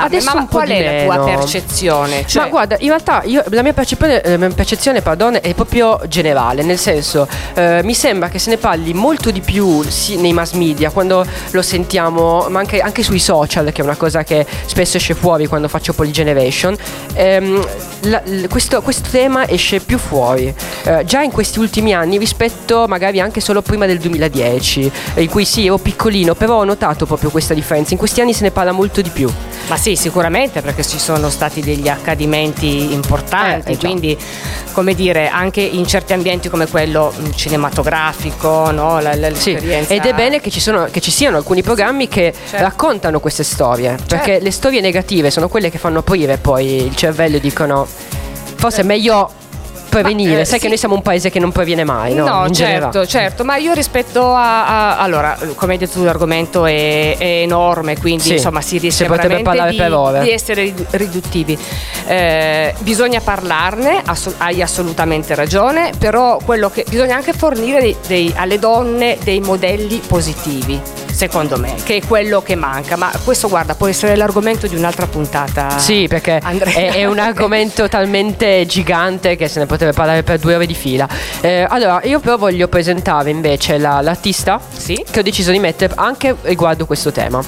adesso 0.03 0.33
Ma 0.35 0.45
qual 0.47 0.67
è 0.69 1.05
la 1.07 1.15
tua 1.15 1.23
percezione? 1.25 2.25
Cioè, 2.27 2.43
Ma 2.43 2.49
guarda, 2.49 2.75
in 2.79 2.87
realtà 2.89 3.21
io- 3.25 3.43
la 3.49 3.61
mia 3.63 3.73
percezione, 3.73 4.21
la 4.23 4.37
mia 4.37 4.49
percezione, 4.49 5.01
pardon, 5.01 5.39
è 5.41 5.53
proprio 5.53 5.99
generale, 6.07 6.61
nel 6.63 6.77
senso 6.77 7.27
eh, 7.53 7.81
mi 7.83 7.93
sembra 7.93 8.29
che 8.29 8.37
se 8.39 8.49
ne 8.49 8.57
parli 8.57 8.93
molto 8.93 9.31
di 9.31 9.41
più 9.41 9.81
sì, 9.83 10.17
nei 10.17 10.33
mass 10.33 10.51
media, 10.51 10.89
quando 10.91 11.25
lo 11.51 11.61
sentiamo, 11.61 12.45
ma 12.49 12.59
anche, 12.59 12.79
anche 12.81 13.01
sui 13.03 13.19
social, 13.19 13.71
che 13.71 13.81
è 13.81 13.83
una 13.83 13.95
cosa 13.95 14.23
che 14.23 14.45
spesso 14.65 14.97
esce 14.97 15.13
fuori 15.13 15.47
quando 15.47 15.67
faccio 15.69 15.93
Polygeneration. 15.93 16.75
Ehm, 17.13 17.65
la- 18.01 18.21
questo, 18.49 18.81
questo 18.81 19.09
tema 19.09 19.47
esce 19.47 19.79
più 19.79 19.97
fuori, 19.97 20.53
eh, 20.83 21.03
già 21.05 21.21
in 21.21 21.31
questi 21.31 21.59
ultimi 21.59 21.93
anni 21.93 22.08
rispetto 22.17 22.85
magari 22.87 23.19
anche 23.19 23.39
solo 23.41 23.61
prima 23.61 23.85
del 23.85 23.99
2010, 23.99 24.91
eh, 25.15 25.21
in 25.21 25.29
cui 25.29 25.45
sì, 25.45 25.65
ero 25.65 25.77
piccolino, 25.77 26.35
però 26.35 26.57
ho 26.59 26.63
notato 26.63 27.05
proprio 27.05 27.29
questa 27.29 27.53
differenza. 27.53 27.93
In 27.93 27.99
questi 27.99 28.21
anni 28.21 28.33
se 28.33 28.43
ne 28.43 28.51
parla 28.51 28.71
molto 28.71 29.01
di 29.01 29.09
più. 29.09 29.29
Ma 29.67 29.77
sì, 29.77 29.95
sicuramente 29.95 30.61
perché 30.61 30.83
ci 30.83 30.97
sono 30.97 31.29
stati 31.29 31.61
degli 31.61 31.87
accadimenti 31.87 32.91
importanti, 32.93 33.69
Eh, 33.69 33.73
eh, 33.73 33.77
quindi 33.77 34.17
come 34.71 34.93
dire, 34.95 35.27
anche 35.27 35.61
in 35.61 35.85
certi 35.85 36.13
ambienti 36.13 36.49
come 36.49 36.67
quello 36.67 37.13
mh, 37.15 37.29
cinematografico, 37.35 38.71
no? 38.71 38.99
la, 38.99 39.15
la- 39.15 39.33
Sì, 39.33 39.51
ed 39.51 40.05
è 40.05 40.13
bene 40.13 40.39
che 40.39 40.49
ci, 40.49 40.59
sono, 40.59 40.87
che 40.89 41.01
ci 41.01 41.11
siano 41.11 41.37
alcuni 41.37 41.61
programmi 41.61 42.07
che 42.07 42.33
Certo. 42.49 42.63
raccontano 42.63 43.19
queste 43.19 43.43
storie, 43.43 43.97
perché 44.07 44.25
Certo. 44.31 44.43
le 44.43 44.51
storie 44.51 44.81
negative 44.81 45.31
sono 45.31 45.47
quelle 45.49 45.69
che 45.69 45.77
fanno 45.77 45.99
aprire 45.99 46.37
poi 46.37 46.85
il 46.85 46.95
cervello 46.95 47.37
e 47.37 47.39
dicono 47.39 47.87
forse 48.55 48.81
è 48.81 48.83
meglio 48.83 49.31
prevenire, 49.89 50.33
Ma, 50.35 50.39
eh, 50.39 50.45
sai 50.45 50.55
sì. 50.57 50.61
che 50.63 50.67
noi 50.69 50.77
siamo 50.77 50.95
un 50.95 51.01
paese 51.01 51.29
che 51.29 51.39
non 51.39 51.51
previene 51.51 51.83
mai, 51.83 52.13
no? 52.13 52.25
No, 52.27 52.45
In 52.45 52.53
certo, 52.53 52.79
generale. 52.79 53.07
certo, 53.07 53.43
ma 53.43 53.57
io 53.57 53.73
rispetto 53.73 54.33
a, 54.33 54.65
a- 54.95 54.97
allora, 54.99 55.37
come 55.55 55.73
hai 55.73 55.77
detto 55.77 55.93
tu, 55.99 56.03
l'argomento 56.03 56.65
è, 56.65 57.17
è 57.17 57.23
enorme, 57.41 57.97
quindi 57.97 58.23
Sì, 58.23 58.33
insomma 58.33 58.61
si 58.61 58.77
rischia 58.77 59.05
si 59.05 59.11
veramente 59.11 59.69
di, 59.71 59.75
per 59.77 59.93
ore. 59.93 60.19
di 60.21 60.31
essere 60.31 60.61
ridu- 60.63 60.87
riduttivi. 60.91 61.57
Eh, 62.05 62.73
bisogna 62.79 63.19
parlarne, 63.21 64.01
asso- 64.05 64.33
hai 64.37 64.61
assolutamente 64.61 65.35
ragione, 65.35 65.91
però 65.97 66.37
quello 66.43 66.69
che 66.69 66.85
bisogna 66.87 67.15
anche 67.15 67.33
fornire 67.33 67.79
dei- 67.81 67.95
dei- 68.07 68.33
alle 68.35 68.59
donne 68.59 69.17
dei 69.23 69.39
modelli 69.39 70.01
positivi. 70.07 70.79
Secondo 71.19 71.57
me, 71.59 71.75
che 71.83 71.97
è 71.97 72.01
quello 72.07 72.41
che 72.41 72.55
manca, 72.55 72.95
ma 72.95 73.11
questo 73.25 73.49
guarda 73.49 73.75
può 73.75 73.87
essere 73.87 74.15
l'argomento 74.15 74.67
di 74.67 74.75
un'altra 74.77 75.05
puntata. 75.05 75.77
Sì, 75.77 76.05
perché 76.07 76.37
è, 76.37 76.91
è 76.93 77.03
un 77.05 77.19
argomento 77.19 77.89
talmente 77.89 78.65
gigante 78.65 79.35
che 79.35 79.49
se 79.49 79.59
ne 79.59 79.65
potrebbe 79.65 79.91
parlare 79.91 80.23
per 80.23 80.39
due 80.39 80.55
ore 80.55 80.65
di 80.65 80.73
fila. 80.73 81.05
Eh, 81.41 81.65
allora, 81.67 81.99
io 82.05 82.21
però 82.21 82.37
voglio 82.37 82.69
presentare 82.69 83.31
invece 83.31 83.77
la- 83.77 83.99
l'artista 83.99 84.61
Sì. 84.71 85.03
che 85.11 85.19
ho 85.19 85.21
deciso 85.21 85.51
di 85.51 85.59
mettere 85.59 85.91
anche 85.97 86.33
riguardo 86.43 86.85
questo 86.85 87.11
tema. 87.11 87.43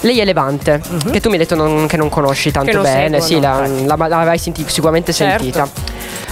Lei 0.00 0.18
è 0.18 0.24
Levante, 0.24 0.80
che 1.12 1.20
tu 1.20 1.28
mi 1.28 1.34
hai 1.34 1.40
detto 1.40 1.54
non- 1.56 1.86
che 1.86 1.98
non 1.98 2.08
conosci 2.08 2.50
tanto 2.50 2.72
non 2.72 2.82
bene, 2.84 3.20
seguo, 3.20 3.26
sì, 3.26 3.86
la, 3.86 3.96
la- 3.96 4.06
l'avrai 4.08 4.38
senti- 4.38 4.64
sicuramente 4.66 5.12
Certo. 5.12 5.42
sentita. 5.42 5.68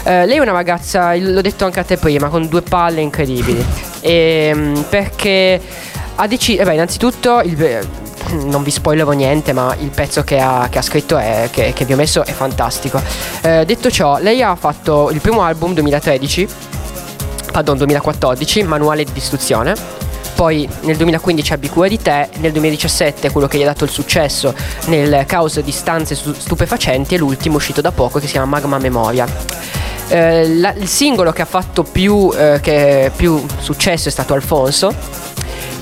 Eh, 0.04 0.24
lei 0.24 0.38
è 0.38 0.40
una 0.40 0.52
ragazza, 0.52 1.14
l'ho 1.16 1.42
detto 1.42 1.66
anche 1.66 1.80
a 1.80 1.84
te 1.84 1.98
prima, 1.98 2.28
con 2.28 2.48
due 2.48 2.62
palle 2.62 3.02
incredibili. 3.02 3.62
Ehm, 4.00 4.86
perché 4.88 5.60
ha 6.20 6.26
deciso, 6.26 6.62
beh, 6.64 6.74
innanzitutto 6.74 7.40
il- 7.42 7.86
non 8.44 8.62
vi 8.62 8.70
spoilerò 8.70 9.12
niente, 9.12 9.52
ma 9.52 9.74
il 9.78 9.88
pezzo 9.90 10.22
che 10.22 10.38
ha, 10.38 10.66
che 10.70 10.78
ha 10.78 10.82
scritto 10.82 11.16
è, 11.16 11.48
che, 11.50 11.72
che 11.72 11.84
vi 11.84 11.92
ho 11.92 11.96
messo 11.96 12.24
è 12.24 12.32
fantastico. 12.32 13.00
Eh, 13.40 13.64
detto 13.64 13.90
ciò, 13.90 14.18
lei 14.18 14.42
ha 14.42 14.54
fatto 14.56 15.10
il 15.10 15.20
primo 15.20 15.42
album 15.42 15.72
2013, 15.74 16.46
pardon 17.52 17.76
2014, 17.78 18.62
Manuale 18.64 19.04
di 19.04 19.10
istruzione. 19.14 19.74
Poi 20.34 20.68
nel 20.82 20.96
2015 20.96 21.52
Abbi 21.52 21.68
cura 21.68 21.88
di 21.88 22.00
te, 22.00 22.28
nel 22.36 22.52
2017 22.52 23.30
quello 23.30 23.48
che 23.48 23.58
gli 23.58 23.62
ha 23.62 23.66
dato 23.66 23.82
il 23.84 23.90
successo 23.90 24.54
nel 24.86 25.24
caos 25.26 25.58
di 25.60 25.72
stanze 25.72 26.14
stu- 26.14 26.36
stupefacenti 26.36 27.14
e 27.16 27.18
l'ultimo 27.18 27.56
uscito 27.56 27.80
da 27.80 27.90
poco 27.90 28.18
che 28.20 28.26
si 28.26 28.32
chiama 28.32 28.46
Magma 28.46 28.78
Memoria. 28.78 29.26
Eh, 30.08 30.48
la- 30.58 30.74
il 30.74 30.86
singolo 30.88 31.32
che 31.32 31.42
ha 31.42 31.46
fatto 31.46 31.82
più, 31.82 32.30
eh, 32.36 32.60
che 32.62 33.10
più 33.16 33.44
successo 33.60 34.08
è 34.08 34.12
stato 34.12 34.34
Alfonso 34.34 34.94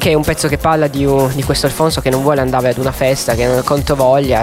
che 0.06 0.14
un 0.14 0.22
pezzo 0.22 0.46
che 0.46 0.56
parla 0.56 0.86
di, 0.86 1.04
di 1.34 1.42
questo 1.42 1.66
Alfonso 1.66 2.00
che 2.00 2.10
non 2.10 2.22
vuole 2.22 2.40
andare 2.40 2.68
ad 2.68 2.78
una 2.78 2.92
festa, 2.92 3.34
che 3.34 3.44
non 3.44 3.56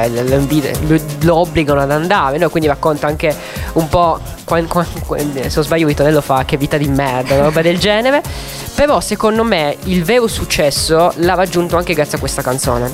e 0.03 0.09
lo, 0.09 0.35
invide- 0.35 0.73
lo- 0.85 0.99
lo 1.21 1.35
obbligano 1.37 1.79
ad 1.79 1.89
andare, 1.89 2.37
no? 2.37 2.49
quindi 2.49 2.67
racconta 2.67 3.07
anche 3.07 3.33
un 3.73 3.87
po', 3.87 4.19
quan- 4.53 4.67
quan- 4.67 4.87
quan- 5.05 5.33
se 5.33 5.51
non 5.55 5.63
sbaglio 5.63 5.87
Ritonello 5.87 6.21
fa 6.21 6.45
che 6.45 6.57
vita 6.57 6.77
di 6.77 6.87
merda, 6.87 7.33
una 7.35 7.45
roba 7.45 7.61
del 7.61 7.79
genere, 7.79 8.21
però 8.75 8.99
secondo 8.99 9.43
me 9.43 9.75
il 9.85 10.03
vero 10.03 10.27
successo 10.27 11.11
l'ha 11.17 11.33
raggiunto 11.33 11.75
anche 11.75 11.93
grazie 11.93 12.17
a 12.17 12.19
questa 12.19 12.41
canzone, 12.43 12.91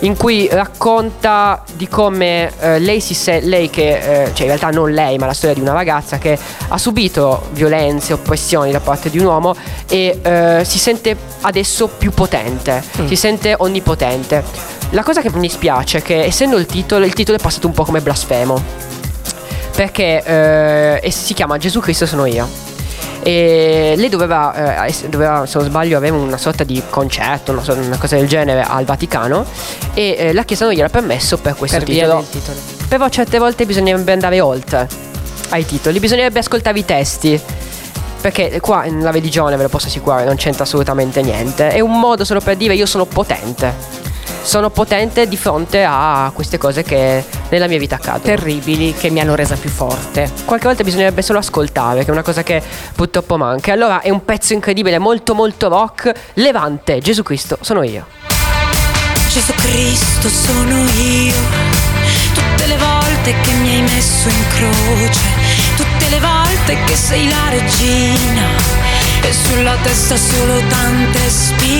in 0.00 0.16
cui 0.16 0.48
racconta 0.50 1.62
di 1.74 1.88
come 1.88 2.52
eh, 2.60 2.78
lei 2.80 3.00
si 3.00 3.14
se- 3.14 3.40
lei 3.40 3.70
che, 3.70 4.24
eh, 4.24 4.24
cioè 4.34 4.42
in 4.42 4.46
realtà 4.46 4.68
non 4.70 4.90
lei, 4.92 5.16
ma 5.16 5.26
la 5.26 5.32
storia 5.32 5.54
di 5.54 5.60
una 5.62 5.72
ragazza 5.72 6.18
che 6.18 6.38
ha 6.68 6.78
subito 6.78 7.48
violenze, 7.52 8.12
oppressioni 8.12 8.70
da 8.72 8.80
parte 8.80 9.08
di 9.10 9.18
un 9.18 9.24
uomo 9.26 9.54
e 9.88 10.18
eh, 10.22 10.62
si 10.64 10.78
sente 10.78 11.16
adesso 11.42 11.88
più 11.88 12.10
potente, 12.12 12.82
si 13.06 13.16
sente 13.16 13.54
onnipotente. 13.56 14.44
La 14.90 15.02
cosa 15.02 15.20
che 15.20 15.30
mi 15.32 15.40
dispiace 15.40 15.98
è 15.98 16.02
che 16.02 16.24
essendo 16.24 16.56
il 16.56 16.66
titolo, 16.66 17.04
il 17.04 17.12
titolo 17.14 17.38
è 17.38 17.40
passato 17.40 17.66
un 17.68 17.72
po' 17.72 17.84
come 17.84 18.00
blasfemo. 18.00 18.88
Perché 19.80 20.22
eh, 20.22 21.00
e 21.02 21.10
si 21.10 21.32
chiama 21.32 21.56
Gesù 21.56 21.80
Cristo 21.80 22.04
sono 22.04 22.26
io. 22.26 22.46
E 23.22 23.94
lei 23.96 24.10
doveva, 24.10 24.84
eh, 24.84 24.94
doveva, 25.08 25.46
se 25.46 25.56
non 25.56 25.68
sbaglio, 25.68 25.96
avere 25.96 26.12
una 26.12 26.36
sorta 26.36 26.64
di 26.64 26.82
concerto, 26.90 27.52
una, 27.52 27.62
una 27.72 27.96
cosa 27.96 28.16
del 28.16 28.28
genere 28.28 28.60
al 28.60 28.84
Vaticano. 28.84 29.46
E 29.94 30.16
eh, 30.18 30.32
la 30.34 30.42
Chiesa 30.42 30.66
non 30.66 30.74
gliel'ha 30.74 30.90
permesso 30.90 31.38
per 31.38 31.54
questo 31.54 31.78
Per 31.78 31.86
titolo. 31.86 32.22
titolo. 32.30 32.58
Però 32.88 33.08
certe 33.08 33.38
volte 33.38 33.64
bisognerebbe 33.64 34.12
andare 34.12 34.38
oltre 34.42 34.86
ai 35.48 35.64
titoli, 35.64 35.98
bisognerebbe 35.98 36.40
ascoltare 36.40 36.78
i 36.78 36.84
testi. 36.84 37.40
Perché 38.20 38.60
qua 38.60 38.82
nella 38.82 39.10
religione, 39.10 39.56
ve 39.56 39.62
lo 39.62 39.70
posso 39.70 39.86
assicurare, 39.86 40.26
non 40.26 40.36
c'entra 40.36 40.64
assolutamente 40.64 41.22
niente. 41.22 41.70
È 41.70 41.80
un 41.80 41.98
modo 41.98 42.26
solo 42.26 42.40
per 42.40 42.56
dire 42.56 42.74
io 42.74 42.84
sono 42.84 43.06
potente. 43.06 44.09
Sono 44.42 44.70
potente 44.70 45.28
di 45.28 45.36
fronte 45.36 45.84
a 45.86 46.30
queste 46.34 46.58
cose 46.58 46.82
che 46.82 47.24
nella 47.50 47.68
mia 47.68 47.78
vita 47.78 47.96
accadono. 47.96 48.24
Terribili 48.24 48.94
che 48.94 49.10
mi 49.10 49.20
hanno 49.20 49.34
resa 49.34 49.54
più 49.56 49.70
forte. 49.70 50.30
Qualche 50.44 50.66
volta 50.66 50.82
bisognerebbe 50.82 51.22
solo 51.22 51.38
ascoltare, 51.38 52.00
che 52.00 52.08
è 52.08 52.10
una 52.10 52.22
cosa 52.22 52.42
che 52.42 52.62
purtroppo 52.94 53.36
manca. 53.36 53.72
Allora 53.72 54.00
è 54.00 54.10
un 54.10 54.24
pezzo 54.24 54.52
incredibile, 54.52 54.98
molto 54.98 55.34
molto 55.34 55.68
rock. 55.68 56.12
Levante, 56.34 56.98
Gesù 57.00 57.22
Cristo, 57.22 57.58
sono 57.60 57.82
io. 57.82 58.06
Gesù 59.30 59.52
Cristo 59.54 60.28
sono 60.28 60.76
io, 60.98 61.34
tutte 62.34 62.66
le 62.66 62.76
volte 62.76 63.32
che 63.42 63.52
mi 63.52 63.76
hai 63.76 63.82
messo 63.82 64.28
in 64.28 64.44
croce, 64.48 65.20
tutte 65.76 66.08
le 66.08 66.18
volte 66.18 66.76
che 66.84 66.96
sei 66.96 67.28
la 67.28 67.48
regina 67.50 68.48
e 69.22 69.32
sulla 69.32 69.76
testa 69.82 70.16
solo 70.16 70.60
tante 70.68 71.30
spine. 71.30 71.79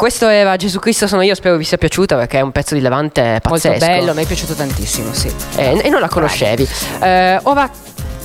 Questo 0.00 0.28
era 0.28 0.56
Gesù 0.56 0.78
Cristo 0.78 1.06
sono 1.06 1.20
io, 1.20 1.34
spero 1.34 1.58
vi 1.58 1.64
sia 1.64 1.76
piaciuto 1.76 2.16
perché 2.16 2.38
è 2.38 2.40
un 2.40 2.52
pezzo 2.52 2.72
di 2.72 2.80
Levante 2.80 3.38
pazzesco. 3.42 3.68
Molto 3.68 3.84
bello, 3.84 4.14
mi 4.14 4.22
è 4.22 4.26
piaciuto 4.26 4.54
tantissimo, 4.54 5.12
sì. 5.12 5.30
Eh, 5.56 5.78
e 5.84 5.90
non 5.90 6.00
la 6.00 6.08
conoscevi. 6.08 6.66
Eh, 7.02 7.38
ora 7.42 7.70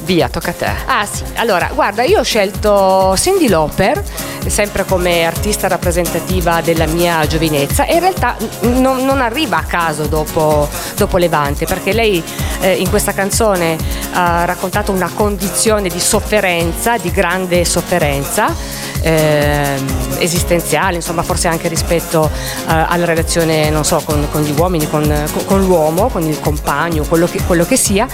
via, 0.05 0.29
tocca 0.29 0.51
a 0.51 0.53
te. 0.53 0.71
Ah 0.85 1.05
sì, 1.05 1.23
allora 1.35 1.69
guarda, 1.73 2.03
io 2.03 2.19
ho 2.19 2.23
scelto 2.23 3.13
Cindy 3.17 3.47
Lauper 3.49 4.03
sempre 4.49 4.85
come 4.85 5.25
artista 5.25 5.67
rappresentativa 5.67 6.61
della 6.61 6.85
mia 6.85 7.25
giovinezza. 7.27 7.85
E 7.85 7.95
in 7.95 7.99
realtà 7.99 8.35
non, 8.61 9.03
non 9.03 9.21
arriva 9.21 9.57
a 9.57 9.63
caso 9.63 10.05
dopo, 10.05 10.69
dopo 10.95 11.17
Levante 11.17 11.65
perché 11.65 11.93
lei 11.93 12.23
eh, 12.61 12.73
in 12.73 12.89
questa 12.89 13.13
canzone 13.13 13.77
ha 14.13 14.45
raccontato 14.45 14.91
una 14.91 15.09
condizione 15.13 15.89
di 15.89 15.99
sofferenza, 15.99 16.97
di 16.97 17.11
grande 17.11 17.65
sofferenza 17.65 18.53
ehm, 19.01 20.15
esistenziale, 20.17 20.95
insomma 20.95 21.23
forse 21.23 21.47
anche 21.47 21.67
rispetto 21.67 22.29
eh, 22.33 22.63
alla 22.65 23.05
relazione, 23.05 23.69
non 23.69 23.83
so, 23.83 24.01
con, 24.03 24.27
con 24.31 24.41
gli 24.41 24.53
uomini, 24.57 24.89
con- 24.89 25.25
con 25.45 25.63
l'uomo, 25.63 26.09
con 26.09 26.23
il 26.23 26.39
compagno, 26.39 27.03
quello 27.03 27.27
che, 27.27 27.41
quello 27.43 27.65
che 27.65 27.77
sia, 27.77 28.07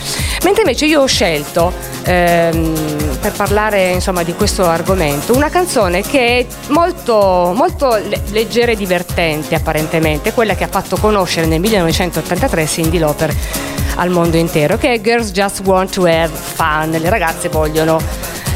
mentre 0.44 0.62
invece 0.62 0.86
io 0.86 1.02
ho 1.02 1.06
scelto 1.06 1.72
ehm, 2.04 3.18
per 3.20 3.32
parlare 3.34 3.92
insomma 3.92 4.24
di 4.24 4.34
questo 4.34 4.66
argomento. 4.66 5.36
Una 5.36 5.50
canzone 5.50 6.02
che 6.02 6.40
è 6.40 6.46
molto, 6.68 7.54
molto 7.56 7.96
le- 7.96 8.22
leggera 8.32 8.72
e 8.72 8.76
divertente 8.76 9.56
apparentemente, 9.56 10.34
quella 10.34 10.56
che 10.56 10.64
ha 10.64 10.70
fatto 10.70 10.98
conoscere 10.98 11.48
nel 11.48 11.60
1983 11.60 12.66
Cindy 12.66 12.98
Lauper 12.98 13.36
al 13.96 14.10
mondo 14.10 14.38
intero, 14.38 14.78
che 14.78 14.94
è 14.94 15.02
Girls 15.02 15.32
Just 15.32 15.62
Want 15.64 15.92
to 15.92 16.06
Have 16.06 16.30
Fun, 16.30 16.92
le 16.92 17.10
ragazze 17.10 17.50
vogliono 17.50 18.00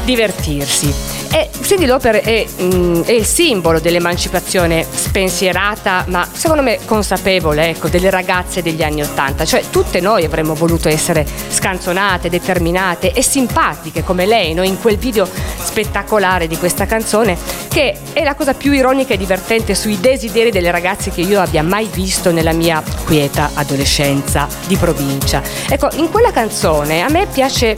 divertirsi. 0.06 0.90
E 1.30 1.50
Cindy 1.60 1.84
Lauper 1.84 2.20
è, 2.20 2.46
mm, 2.62 3.02
è 3.02 3.12
il 3.12 3.26
simbolo 3.26 3.80
dell'emancipazione 3.80 4.86
spensierata, 4.88 6.04
ma 6.08 6.26
secondo 6.32 6.62
me 6.62 6.78
consapevole, 6.86 7.68
ecco, 7.70 7.88
delle 7.88 8.08
ragazze 8.08 8.62
degli 8.62 8.82
anni 8.82 9.02
Ottanta. 9.02 9.44
Cioè 9.44 9.64
tutte 9.68 10.00
noi 10.00 10.24
avremmo 10.24 10.54
voluto 10.54 10.88
essere 10.88 11.26
scanzonate, 11.48 12.30
determinate 12.30 13.12
e 13.12 13.20
simpatiche 13.20 14.02
come 14.02 14.24
lei, 14.24 14.54
no? 14.54 14.62
in 14.62 14.80
quel 14.80 14.96
video 14.96 15.28
spettacolare 15.58 16.46
di 16.46 16.56
questa 16.56 16.86
canzone, 16.86 17.36
che 17.68 17.94
è 18.12 18.22
la 18.22 18.34
cosa 18.34 18.54
più 18.54 18.72
ironica 18.72 19.12
e 19.12 19.18
divertente 19.18 19.74
sui 19.74 20.00
desideri 20.00 20.50
delle 20.50 20.70
ragazze 20.70 21.10
che 21.10 21.20
io 21.20 21.40
abbia 21.40 21.62
mai 21.62 21.88
visto 21.92 22.30
nella 22.30 22.52
mia 22.52 22.82
quieta 23.04 23.50
adolescenza 23.54 24.46
di 24.66 24.76
provincia. 24.76 25.42
Ecco, 25.68 25.88
in 25.96 26.10
quella 26.10 26.30
canzone 26.30 27.02
a 27.02 27.08
me 27.10 27.26
piace 27.26 27.76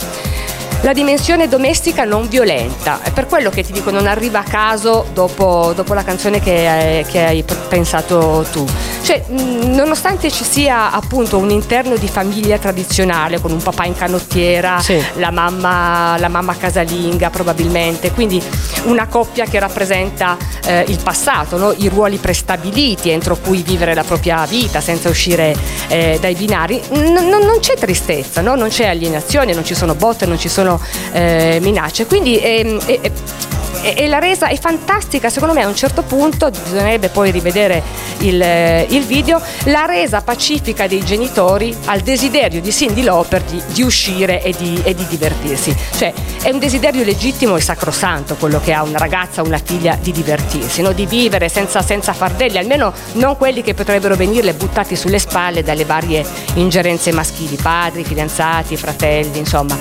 la 0.83 0.93
dimensione 0.93 1.49
domestica 1.49 2.05
non 2.05 2.29
violenta, 2.29 3.01
è 3.03 3.11
per 3.11 3.27
quello 3.27 3.51
che 3.51 3.63
ti 3.65 3.73
dico 3.73 3.91
non 3.91 4.07
arriva 4.07 4.39
a 4.41 4.43
caso 4.45 5.07
dopo, 5.13 5.73
dopo 5.75 5.93
la 5.93 6.05
canzone 6.05 6.41
che 6.41 6.67
hai, 6.69 7.05
che 7.05 7.25
hai 7.25 7.45
pensato 7.69 8.47
tu. 8.53 8.65
Cioè, 9.03 9.25
mh, 9.27 9.75
nonostante 9.75 10.31
ci 10.31 10.45
sia 10.45 10.93
appunto 10.93 11.37
un 11.39 11.51
interno 11.51 11.97
di 11.97 12.07
famiglia 12.09 12.59
tradizionale 12.59 13.41
con 13.41 13.51
un 13.51 13.61
papà 13.63 13.85
in 13.87 13.97
canottiera, 13.97 14.79
Sì. 14.81 15.03
la, 15.17 15.31
mamma, 15.31 16.17
la 16.19 16.29
mamma 16.29 16.57
casalinga 16.57 17.29
probabilmente, 17.31 18.13
quindi 18.13 18.41
una 18.85 19.07
coppia 19.09 19.47
che 19.47 19.59
rappresenta 19.59 20.37
eh, 20.65 20.85
il 20.87 20.99
passato, 21.03 21.57
no? 21.57 21.73
i 21.77 21.89
ruoli 21.89 22.19
prestabiliti 22.19 23.11
entro 23.11 23.37
cui 23.37 23.63
vivere 23.63 23.95
la 23.95 24.05
propria 24.05 24.45
vita 24.47 24.81
senza 24.81 25.09
uscire 25.09 25.57
eh, 25.89 26.19
dai 26.21 26.35
binari, 26.35 26.81
N- 26.93 27.13
non- 27.13 27.43
non 27.45 27.59
c'è 27.61 27.75
tristezza, 27.75 28.41
no? 28.43 28.55
non 28.55 28.69
c'è 28.69 28.87
alienazione, 28.87 29.53
non 29.55 29.65
ci 29.65 29.75
sono 29.75 29.95
botte, 29.95 30.25
non 30.27 30.39
ci 30.39 30.49
sono 30.49 30.68
eh, 31.13 31.59
minacce, 31.63 32.07
quindi 32.07 32.39
ehm, 32.39 32.79
e- 32.87 34.09
la 34.09 34.19
resa 34.19 34.49
è 34.49 34.59
fantastica, 34.59 35.31
secondo 35.31 35.55
me 35.55 35.63
a 35.63 35.69
un 35.69 35.75
certo 35.75 36.03
punto 36.03 36.51
bisognerebbe 36.51 37.09
poi 37.09 37.31
rivedere 37.31 37.83
il, 38.19 38.41
eh, 38.41 38.87
il 38.91 39.05
video, 39.05 39.41
la 39.65 39.85
resa 39.85 40.21
pacifica 40.21 40.87
dei 40.87 41.05
genitori 41.05 41.77
al 41.87 42.01
desiderio 42.01 42.61
di 42.61 42.73
Cindy 42.73 43.03
Lauper 43.03 43.43
di, 43.43 43.63
di 43.69 43.83
uscire 43.83 44.43
e 44.43 44.55
di, 44.57 44.81
e 44.83 44.95
di 44.95 45.07
divertirsi. 45.07 45.75
Cioè 45.97 46.13
è 46.43 46.51
un 46.51 46.59
desiderio 46.59 47.05
legittimo 47.05 47.57
e 47.57 47.61
sacrosanto 47.61 48.37
quello 48.37 48.61
che 48.61 48.73
ha 48.73 48.83
una 48.83 48.99
ragazza 48.99 49.43
o 49.43 49.45
una 49.45 49.61
figlia 49.63 49.97
di 50.01 50.13
divertirsi, 50.13 50.83
no? 50.83 50.93
di 50.93 51.07
vivere 51.07 51.49
senza, 51.49 51.83
senza 51.83 52.13
fardelli, 52.13 52.59
almeno 52.59 52.93
non 53.13 53.37
quelli 53.37 53.63
che 53.63 53.75
potrebbero 53.75 54.17
venirle 54.17 54.55
buttati 54.55 54.97
sulle 54.97 55.19
spalle 55.19 55.63
dalle 55.63 55.85
varie 55.85 56.25
ingerenze 56.55 57.13
maschili, 57.13 57.57
padri, 57.57 58.05
fidanzati, 58.05 58.77
fratelli, 58.77 59.39
insomma, 59.39 59.77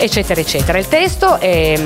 eccetera, 0.00 0.40
eccetera. 0.40 0.78
Il 0.78 0.88
testo 0.88 1.38
è, 1.38 1.78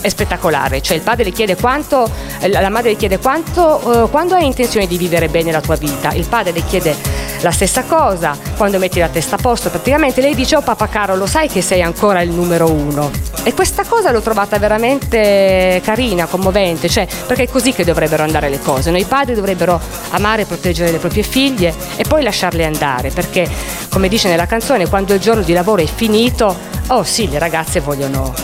è 0.00 0.08
spettacolare, 0.08 0.82
cioè 0.82 0.96
il 0.96 1.02
padre 1.02 1.24
le 1.24 1.30
chiede 1.30 1.56
quanto, 1.56 2.10
la 2.40 2.68
madre 2.68 2.90
le 2.90 2.96
chiede 2.96 3.18
quanto, 3.18 4.04
eh, 4.04 4.10
quando 4.10 4.34
hai 4.34 4.46
intenzione 4.46 4.86
di 4.86 4.96
vivere 4.98 5.28
bene 5.28 5.50
la 5.50 5.60
tua 5.60 5.76
vita, 5.76 6.12
il 6.12 6.26
padre 6.26 6.52
le 6.52 6.64
chiede 6.64 6.94
la 7.42 7.50
stessa 7.50 7.82
cosa, 7.84 8.36
quando 8.56 8.78
metti 8.78 9.00
la 9.00 9.08
testa 9.08 9.36
a 9.36 9.38
posto, 9.38 9.68
praticamente 9.68 10.20
lei 10.20 10.34
dice, 10.34 10.56
oh 10.56 10.60
papà 10.60 10.88
caro, 10.88 11.16
lo 11.16 11.26
sai 11.26 11.48
che 11.48 11.60
sei 11.60 11.82
ancora 11.82 12.20
il 12.22 12.30
numero 12.30 12.70
uno. 12.70 13.10
E 13.44 13.52
questa 13.54 13.84
cosa 13.84 14.12
l'ho 14.12 14.20
trovata 14.20 14.58
veramente 14.58 15.80
carina, 15.82 16.26
commovente, 16.26 16.88
cioè, 16.88 17.08
perché 17.26 17.44
è 17.44 17.48
così 17.48 17.72
che 17.72 17.84
dovrebbero 17.84 18.22
andare 18.22 18.48
le 18.48 18.60
cose. 18.60 18.92
no? 18.92 18.96
I 18.96 19.04
padri 19.04 19.34
dovrebbero 19.34 19.80
amare 20.10 20.42
e 20.42 20.44
proteggere 20.44 20.92
le 20.92 20.98
proprie 20.98 21.24
figlie 21.24 21.74
e 21.96 22.04
poi 22.04 22.22
lasciarle 22.22 22.64
andare, 22.64 23.10
perché 23.10 23.48
come 23.88 24.08
dice 24.08 24.28
nella 24.28 24.46
canzone, 24.46 24.88
quando 24.88 25.14
il 25.14 25.20
giorno 25.20 25.42
di 25.42 25.52
lavoro 25.52 25.82
è 25.82 25.86
finito, 25.86 26.56
oh 26.88 27.02
sì, 27.02 27.28
le 27.28 27.38
ragazze 27.40 27.61
vogliono, 27.80 28.34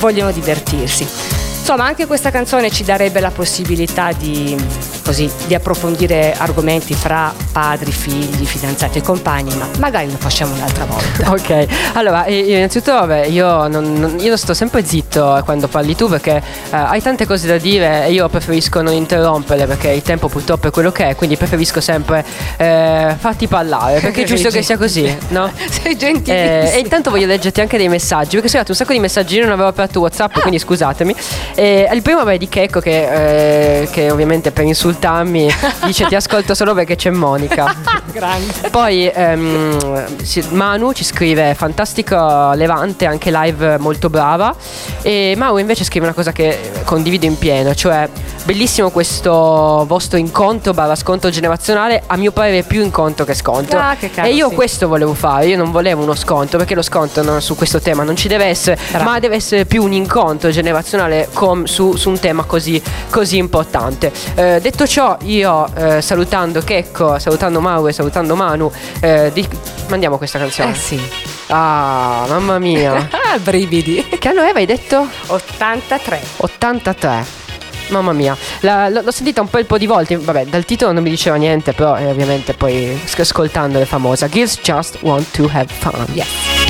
vogliono 0.00 0.32
divertirsi. 0.32 1.02
Insomma, 1.02 1.84
anche 1.84 2.06
questa 2.06 2.30
canzone 2.30 2.70
ci 2.70 2.84
darebbe 2.84 3.20
la 3.20 3.30
possibilità 3.30 4.12
di, 4.12 4.56
così, 5.04 5.30
di 5.46 5.54
approfondire 5.54 6.34
argomenti 6.36 6.94
fra 6.94 7.32
padri, 7.52 7.92
figli, 7.92 8.44
fidanzati 8.44 8.98
e 8.98 9.02
compagni, 9.02 9.54
ma 9.56 9.68
magari 9.78 10.10
lo 10.10 10.16
facciamo 10.16 10.54
un'altra 10.54 10.84
volta. 10.84 11.32
Ok, 11.44 11.66
allora 11.94 12.24
eh, 12.24 12.56
innanzitutto 12.56 12.92
vabbè, 12.92 13.26
io 13.26 13.66
non, 13.66 14.16
io 14.20 14.36
sto 14.36 14.54
sempre 14.54 14.84
zitto 14.84 15.42
quando 15.44 15.66
parli 15.66 15.96
tu 15.96 16.08
perché 16.08 16.36
eh, 16.36 16.42
hai 16.76 17.02
tante 17.02 17.26
cose 17.26 17.46
da 17.48 17.58
dire 17.58 18.06
e 18.06 18.12
io 18.12 18.28
preferisco 18.28 18.80
non 18.82 18.94
interrompere 18.94 19.66
perché 19.66 19.90
il 19.90 20.02
tempo 20.02 20.28
purtroppo 20.28 20.68
è 20.68 20.70
quello 20.70 20.92
che 20.92 21.08
è, 21.08 21.16
quindi 21.16 21.36
preferisco 21.36 21.80
sempre 21.80 22.24
eh, 22.56 23.14
farti 23.18 23.48
parlare 23.48 24.00
perché 24.00 24.22
è 24.22 24.24
giusto 24.24 24.48
che 24.48 24.62
sia 24.62 24.78
così, 24.78 25.14
no? 25.28 25.50
Sei 25.68 25.96
gentilissimo. 25.96 26.72
Eh, 26.72 26.76
e 26.76 26.78
intanto 26.78 27.10
voglio 27.10 27.26
leggerti 27.26 27.60
anche 27.60 27.76
dei 27.76 27.88
messaggi 27.88 28.36
perché 28.36 28.48
sono 28.48 28.62
arrivati 28.62 28.70
un 28.70 28.76
sacco 28.76 28.92
di 28.92 29.00
messaggi, 29.00 29.36
io 29.36 29.42
non 29.42 29.52
avevo 29.52 29.68
aperto 29.68 30.00
WhatsApp, 30.00 30.38
quindi 30.38 30.58
scusatemi. 30.58 31.14
Il 31.56 32.02
primo 32.02 32.24
è 32.24 32.38
di 32.38 32.48
Checco 32.48 32.80
che, 32.80 33.80
eh, 33.82 33.88
che 33.90 34.10
ovviamente 34.10 34.50
per 34.50 34.64
insultarmi 34.94 35.48
dice 35.84 36.06
ti 36.06 36.14
ascolto 36.14 36.54
solo 36.54 36.74
perché 36.74 36.96
c'è 36.96 37.10
Monica. 37.10 37.74
Grande. 38.12 38.70
Poi 38.70 39.10
ehm, 39.12 40.22
si- 40.22 40.44
Manu 40.50 40.92
ci 40.92 41.04
scrive 41.04 41.54
fantastico 41.54 42.52
Levante, 42.54 43.06
anche 43.06 43.30
live 43.32 43.78
molto 43.78 44.08
brava. 44.08 44.54
E 45.02 45.34
Mauro 45.36 45.58
invece 45.58 45.84
scrive 45.84 46.06
una 46.06 46.14
cosa 46.14 46.32
che 46.32 46.70
condivido 46.84 47.26
in 47.26 47.36
pieno, 47.36 47.74
cioè 47.74 48.08
bellissimo 48.44 48.90
questo 48.90 49.84
vostro 49.86 50.18
incontro 50.18 50.72
barra 50.72 50.94
scontro 50.94 51.30
generazionale, 51.30 52.02
a 52.06 52.16
mio 52.16 52.30
parere 52.30 52.62
più 52.62 52.82
incontro 52.82 53.24
che 53.24 53.34
scontro. 53.34 53.78
Ah, 53.78 53.96
che 53.98 54.10
caro, 54.10 54.28
e 54.28 54.34
io 54.34 54.48
sì. 54.50 54.54
questo 54.54 54.86
volevo 54.86 55.14
fare, 55.14 55.46
io 55.46 55.56
non 55.56 55.70
volevo 55.70 56.02
uno 56.02 56.14
scontro, 56.14 56.58
perché 56.58 56.74
lo 56.74 56.82
scontro 56.82 57.22
no, 57.22 57.40
su 57.40 57.56
questo 57.56 57.80
tema 57.80 58.04
non 58.04 58.16
ci 58.16 58.28
deve 58.28 58.44
essere, 58.44 58.78
Bravo. 58.90 59.04
ma 59.04 59.18
deve 59.18 59.36
essere 59.36 59.64
più 59.64 59.82
un 59.82 59.92
incontro 59.92 60.50
generazionale 60.50 61.28
com- 61.32 61.64
su, 61.64 61.96
su 61.96 62.10
un 62.10 62.18
tema 62.20 62.44
così, 62.44 62.80
così 63.10 63.38
importante. 63.38 64.12
Eh, 64.34 64.60
detto 64.60 64.83
ciò, 64.86 65.16
io 65.22 65.66
eh, 65.76 66.00
salutando 66.02 66.60
Checco, 66.60 67.18
salutando 67.18 67.60
Mauro 67.60 67.88
e 67.88 67.92
salutando 67.92 68.34
Manu, 68.36 68.70
eh, 69.00 69.30
di- 69.32 69.46
mandiamo 69.88 70.16
questa 70.18 70.38
canzone. 70.38 70.70
Eh 70.72 70.74
sì. 70.74 71.00
Ah, 71.48 72.24
mamma 72.28 72.58
mia. 72.58 73.08
Ah, 73.34 73.38
brividi. 73.38 74.06
che 74.18 74.28
anno 74.28 74.40
aveva, 74.40 74.58
hai 74.60 74.66
detto? 74.66 75.08
83. 75.26 76.20
83. 76.38 77.42
Mamma 77.88 78.12
mia, 78.12 78.36
La- 78.60 78.88
l'ho 78.88 79.10
sentita 79.10 79.40
un 79.40 79.48
po' 79.48 79.58
il 79.58 79.66
po' 79.66 79.76
di 79.76 79.86
volte. 79.86 80.16
Vabbè, 80.16 80.46
dal 80.46 80.64
titolo 80.64 80.92
non 80.92 81.02
mi 81.02 81.10
diceva 81.10 81.36
niente, 81.36 81.72
però 81.72 81.96
eh, 81.98 82.06
ovviamente 82.06 82.54
poi 82.54 82.98
sc- 83.04 83.20
ascoltando 83.20 83.80
è 83.80 83.84
famosa. 83.84 84.28
Girls 84.28 84.58
just 84.62 84.98
want 85.02 85.30
to 85.32 85.48
have 85.52 85.66
fun. 85.66 86.06
Yes. 86.12 86.63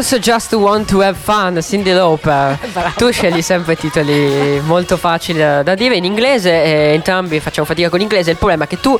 Girls 0.00 0.18
Just 0.18 0.54
Want 0.54 0.88
to 0.88 1.02
Have 1.02 1.14
Fun, 1.14 1.60
Cindy 1.60 1.92
Lauper. 1.92 2.58
Tu 2.96 3.10
scegli 3.12 3.42
sempre 3.42 3.76
titoli 3.76 4.58
molto 4.64 4.96
facili 4.96 5.38
da 5.40 5.74
dire 5.74 5.94
in 5.96 6.04
inglese 6.04 6.50
e 6.64 6.70
entrambi 6.94 7.38
facciamo 7.38 7.66
fatica 7.66 7.90
con 7.90 7.98
l'inglese. 7.98 8.30
Il 8.30 8.38
problema 8.38 8.64
è 8.64 8.66
che 8.66 8.80
tu 8.80 8.98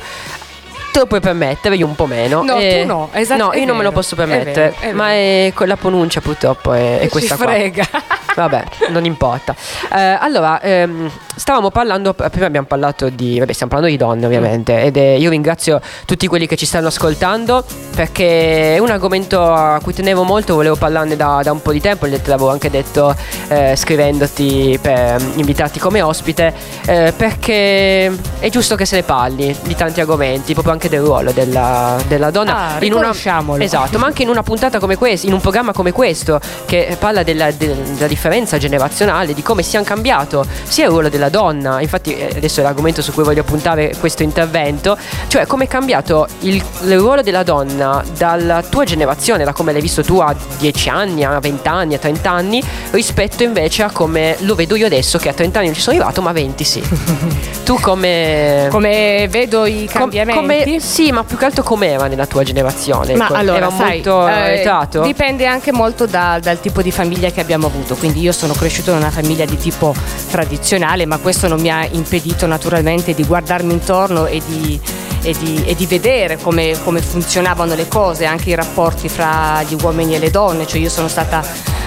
te 0.91 0.99
lo 0.99 1.07
puoi 1.07 1.19
permettere, 1.19 1.75
io 1.75 1.87
un 1.87 1.95
po' 1.95 2.05
meno. 2.05 2.43
No, 2.43 2.55
e- 2.59 2.81
tu 2.81 2.87
no, 2.87 3.09
esatto, 3.13 3.45
No, 3.45 3.53
io 3.53 3.65
non 3.65 3.77
me 3.77 3.83
lo 3.83 3.89
vero, 3.89 3.91
posso 3.93 4.13
è 4.13 4.17
vero, 4.17 4.29
permettere. 4.29 4.75
è 4.79 4.91
ma 4.91 5.09
è 5.09 5.51
con 5.55 5.67
la 5.67 5.75
pronuncia 5.75 6.21
purtroppo 6.21 6.73
è, 6.73 6.99
è 6.99 7.03
Ci 7.03 7.09
questa 7.09 7.35
qua. 7.35 7.45
frega. 7.47 7.87
Vabbè, 8.35 8.63
non 8.89 9.03
importa. 9.05 9.55
Eh, 9.93 10.17
allora, 10.19 10.61
ehm, 10.61 11.11
stavamo 11.35 11.71
parlando, 11.71 12.13
prima 12.13 12.45
abbiamo 12.45 12.67
parlato 12.67 13.09
di, 13.09 13.39
vabbè, 13.39 13.53
stiamo 13.53 13.71
parlando 13.71 13.95
di 13.95 14.01
donne 14.01 14.25
ovviamente, 14.25 14.81
ed 14.83 14.97
è- 14.97 15.15
io 15.15 15.29
ringrazio 15.29 15.79
tutti 16.05 16.27
quelli 16.27 16.47
che 16.47 16.55
ci 16.55 16.65
stanno 16.65 16.87
ascoltando 16.87 17.63
perché 17.95 18.75
è 18.75 18.77
un 18.79 18.89
argomento 18.89 19.41
a 19.41 19.79
cui 19.81 19.93
tenevo 19.93 20.23
molto, 20.23 20.55
volevo 20.55 20.75
parlarne 20.75 21.15
da, 21.15 21.41
da 21.43 21.51
un 21.51 21.61
po' 21.61 21.71
di 21.71 21.81
tempo, 21.81 22.07
te 22.07 22.19
l'avevo 22.25 22.49
anche 22.49 22.69
detto 22.69 23.15
eh, 23.47 23.75
scrivendoti 23.75 24.79
per 24.81 25.21
invitarti 25.35 25.79
come 25.79 26.01
ospite, 26.01 26.53
eh, 26.85 27.13
perché 27.15 28.05
è 28.39 28.49
giusto 28.49 28.75
che 28.75 28.85
se 28.85 28.97
ne 28.97 29.03
parli 29.03 29.55
di 29.63 29.75
tanti 29.75 29.99
argomenti, 29.99 30.53
proprio 30.53 30.73
anche 30.73 30.89
del 30.89 31.01
ruolo 31.01 31.31
della, 31.31 31.97
della 32.07 32.31
donna. 32.31 32.55
Ah, 32.75 32.77
riconosciamolo. 32.77 33.63
Esatto, 33.63 33.97
ma 33.97 34.05
anche 34.05 34.23
in 34.23 34.29
una 34.29 34.43
puntata 34.43 34.79
come 34.79 34.95
questa, 34.95 35.27
in 35.27 35.33
un 35.33 35.41
programma 35.41 35.73
come 35.73 35.91
questo, 35.91 36.39
che 36.65 36.95
parla 36.99 37.23
della, 37.23 37.51
de- 37.51 37.75
della 37.93 38.07
differenza 38.07 38.57
generazionale, 38.57 39.33
di 39.33 39.41
come 39.41 39.63
sia 39.63 39.81
cambiato 39.83 40.45
sia 40.63 40.85
il 40.85 40.91
ruolo 40.91 41.09
della 41.09 41.20
donna, 41.29 41.81
infatti 41.81 42.15
eh, 42.15 42.33
adesso 42.35 42.59
è 42.59 42.63
l'argomento 42.63 43.01
su 43.01 43.11
cui 43.11 43.23
voglio 43.23 43.43
puntare 43.43 43.93
questo 43.99 44.23
intervento, 44.23 44.97
cioè 45.27 45.45
come 45.45 45.65
è 45.65 45.67
cambiato 45.67 46.27
il, 46.39 46.55
il 46.83 46.97
ruolo 46.97 47.21
della 47.21 47.43
donna 47.43 48.03
dalla 48.17 48.61
tua 48.61 48.83
generazione, 48.83 49.43
da 49.43 49.53
come 49.53 49.71
l'hai 49.71 49.81
visto 49.81 50.03
tu 50.03 50.19
a 50.19 50.35
10 50.59 50.89
anni, 50.89 51.23
a 51.23 51.39
20 51.39 51.67
anni, 51.67 51.93
a 51.95 51.99
30 51.99 52.29
anni, 52.29 52.63
rispetto 52.91 53.43
invece 53.43 53.83
a 53.83 53.91
come 53.91 54.35
lo 54.39 54.55
vedo 54.55 54.75
io 54.75 54.85
adesso 54.85 55.17
che 55.17 55.29
a 55.29 55.33
30 55.33 55.57
anni 55.57 55.67
non 55.67 55.75
ci 55.75 55.81
sono 55.81 55.95
arrivato, 55.97 56.21
ma 56.21 56.29
a 56.29 56.33
20 56.33 56.63
sì. 56.63 56.81
tu 57.63 57.79
come... 57.79 58.67
Come 58.71 59.27
vedo 59.29 59.65
i 59.65 59.87
Com- 59.91 60.01
cambiamenti? 60.01 60.39
come- 60.39 60.79
sì, 60.79 61.11
ma 61.11 61.23
più 61.23 61.37
che 61.37 61.45
altro 61.45 61.63
com'era 61.63 62.07
nella 62.07 62.25
tua 62.25 62.43
generazione? 62.43 63.15
Ma 63.15 63.27
allora, 63.27 63.57
era 63.57 63.69
sai, 63.71 64.01
molto 64.03 64.27
eh? 64.27 64.61
Dipende 65.03 65.45
anche 65.45 65.71
molto 65.71 66.05
da- 66.05 66.39
dal 66.41 66.59
tipo 66.59 66.81
di 66.81 66.91
famiglia 66.91 67.29
che 67.31 67.41
abbiamo 67.41 67.67
avuto. 67.67 67.95
Quindi 67.95 68.21
io 68.21 68.31
sono 68.31 68.53
cresciuto 68.53 68.91
in 68.91 68.97
una 68.97 69.09
famiglia 69.09 69.45
di 69.45 69.57
tipo 69.57 69.93
tradizionale, 70.29 71.05
ma 71.11 71.17
questo 71.17 71.49
non 71.49 71.59
mi 71.59 71.69
ha 71.69 71.85
impedito 71.91 72.47
naturalmente 72.47 73.13
di 73.13 73.25
guardarmi 73.25 73.73
intorno 73.73 74.27
e 74.27 74.41
di, 74.47 74.79
e 75.23 75.33
di- 75.37 75.61
e 75.65 75.75
di 75.75 75.85
vedere 75.85 76.37
come, 76.37 76.73
come 76.85 77.01
funzionavano 77.01 77.75
le 77.75 77.89
cose, 77.89 78.23
anche 78.23 78.51
i 78.51 78.55
rapporti 78.55 79.09
fra 79.09 79.61
gli 79.63 79.75
uomini 79.81 80.15
e 80.15 80.19
le 80.19 80.29
donne. 80.29 80.65
Cioè 80.65 80.79
io 80.79 80.87
sono 80.87 81.09
stata 81.09 81.43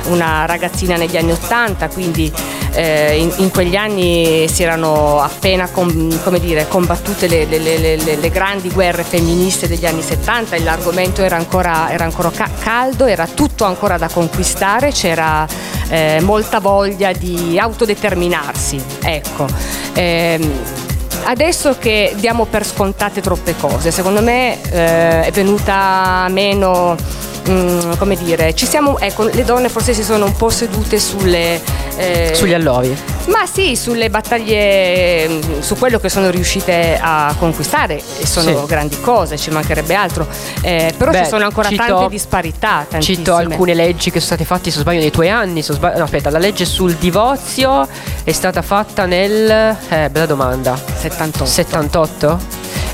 una 0.07 0.45
ragazzina 0.47 0.97
negli 0.97 1.17
anni 1.17 1.33
Ottanta, 1.33 1.89
quindi 1.89 2.33
eh, 2.73 3.17
in, 3.19 3.33
in 3.37 3.51
quegli 3.51 3.77
anni 3.77 4.47
si 4.49 4.63
erano 4.63 5.21
appena 5.21 5.69
com- 5.71 6.39
dire, 6.39 6.67
combattute 6.69 7.27
le, 7.29 7.45
le- 7.45 7.59
le- 7.59 7.97
le- 7.97 8.31
grandi 8.31 8.71
guerre 8.71 9.05
femministe 9.05 9.69
degli 9.69 9.87
anni 9.87 10.03
70, 10.03 10.59
l'argomento 10.61 11.23
era 11.23 11.37
ancora, 11.37 11.91
era 11.93 12.05
ancora 12.05 12.31
ca- 12.31 12.51
caldo, 12.61 13.07
era 13.07 13.27
tutto 13.27 13.65
ancora 13.65 13.97
da 13.97 14.09
conquistare, 14.09 14.91
c'era 14.91 15.47
eh, 15.89 16.19
molta 16.23 16.59
voglia 16.61 17.13
di 17.13 17.59
autodeterminarsi. 17.59 18.83
Ecco. 19.03 19.47
Ehm, 19.95 20.53
Adesso 21.27 21.77
che 21.79 22.13
diamo 22.17 22.45
per 22.45 22.67
scontate 22.67 23.23
troppe 23.23 23.55
cose, 23.57 23.91
secondo 23.91 24.21
me 24.21 24.61
eh, 24.71 25.23
è 25.23 25.31
venuta 25.33 26.27
meno, 26.29 26.97
mm, 27.49 27.93
come 27.99 28.17
dire, 28.17 28.55
ci 28.55 28.67
siamo, 28.67 28.99
ecco, 28.99 29.25
le 29.25 29.45
donne 29.45 29.69
forse 29.69 29.93
si 29.95 30.03
sono 30.03 30.25
un 30.27 30.37
po' 30.37 30.51
sedute 30.51 30.99
sulle... 30.99 31.61
eh, 31.97 32.33
Sugli 32.35 32.53
allori. 32.55 32.97
ma 33.27 33.47
sì, 33.51 33.77
sulle 33.77 34.11
battaglie, 34.11 35.29
mm, 35.29 35.61
su 35.61 35.77
quello 35.77 35.99
che 35.99 36.09
sono 36.09 36.31
riuscite 36.31 36.99
a 37.01 37.35
conquistare, 37.39 38.01
e 38.21 38.27
sono 38.27 38.61
Sì. 38.61 38.67
grandi 38.67 39.01
cose, 39.01 39.37
ci 39.39 39.51
mancherebbe 39.51 39.95
altro, 39.95 40.27
Eh, 40.63 40.93
però 40.97 41.11
Beh, 41.11 41.19
ci 41.25 41.29
sono 41.29 41.45
ancora 41.45 41.69
cito- 41.69 41.85
tante 41.87 42.09
disparità. 42.09 42.87
Cito 42.99 43.23
tantissime. 43.33 43.35
alcune 43.53 43.75
leggi 43.75 44.11
che 44.11 44.21
sono 44.21 44.37
state 44.37 44.45
fatte, 44.45 44.71
se 44.71 44.77
non 44.77 44.85
sbaglio, 44.85 45.01
nei 45.01 45.11
tuoi 45.11 45.29
anni. 45.31 45.63
sbaglio- 45.63 45.99
no, 45.99 46.05
aspetta, 46.05 46.31
la 46.31 46.39
legge 46.39 46.65
sul 46.65 46.95
divorzio 46.95 47.87
è 48.25 48.33
stata 48.33 48.63
fatta 48.63 49.05
nel. 49.07 49.77
Eh, 49.89 50.09
bella 50.11 50.27
domanda. 50.27 50.75
78. 51.01 51.45
78? 51.45 52.39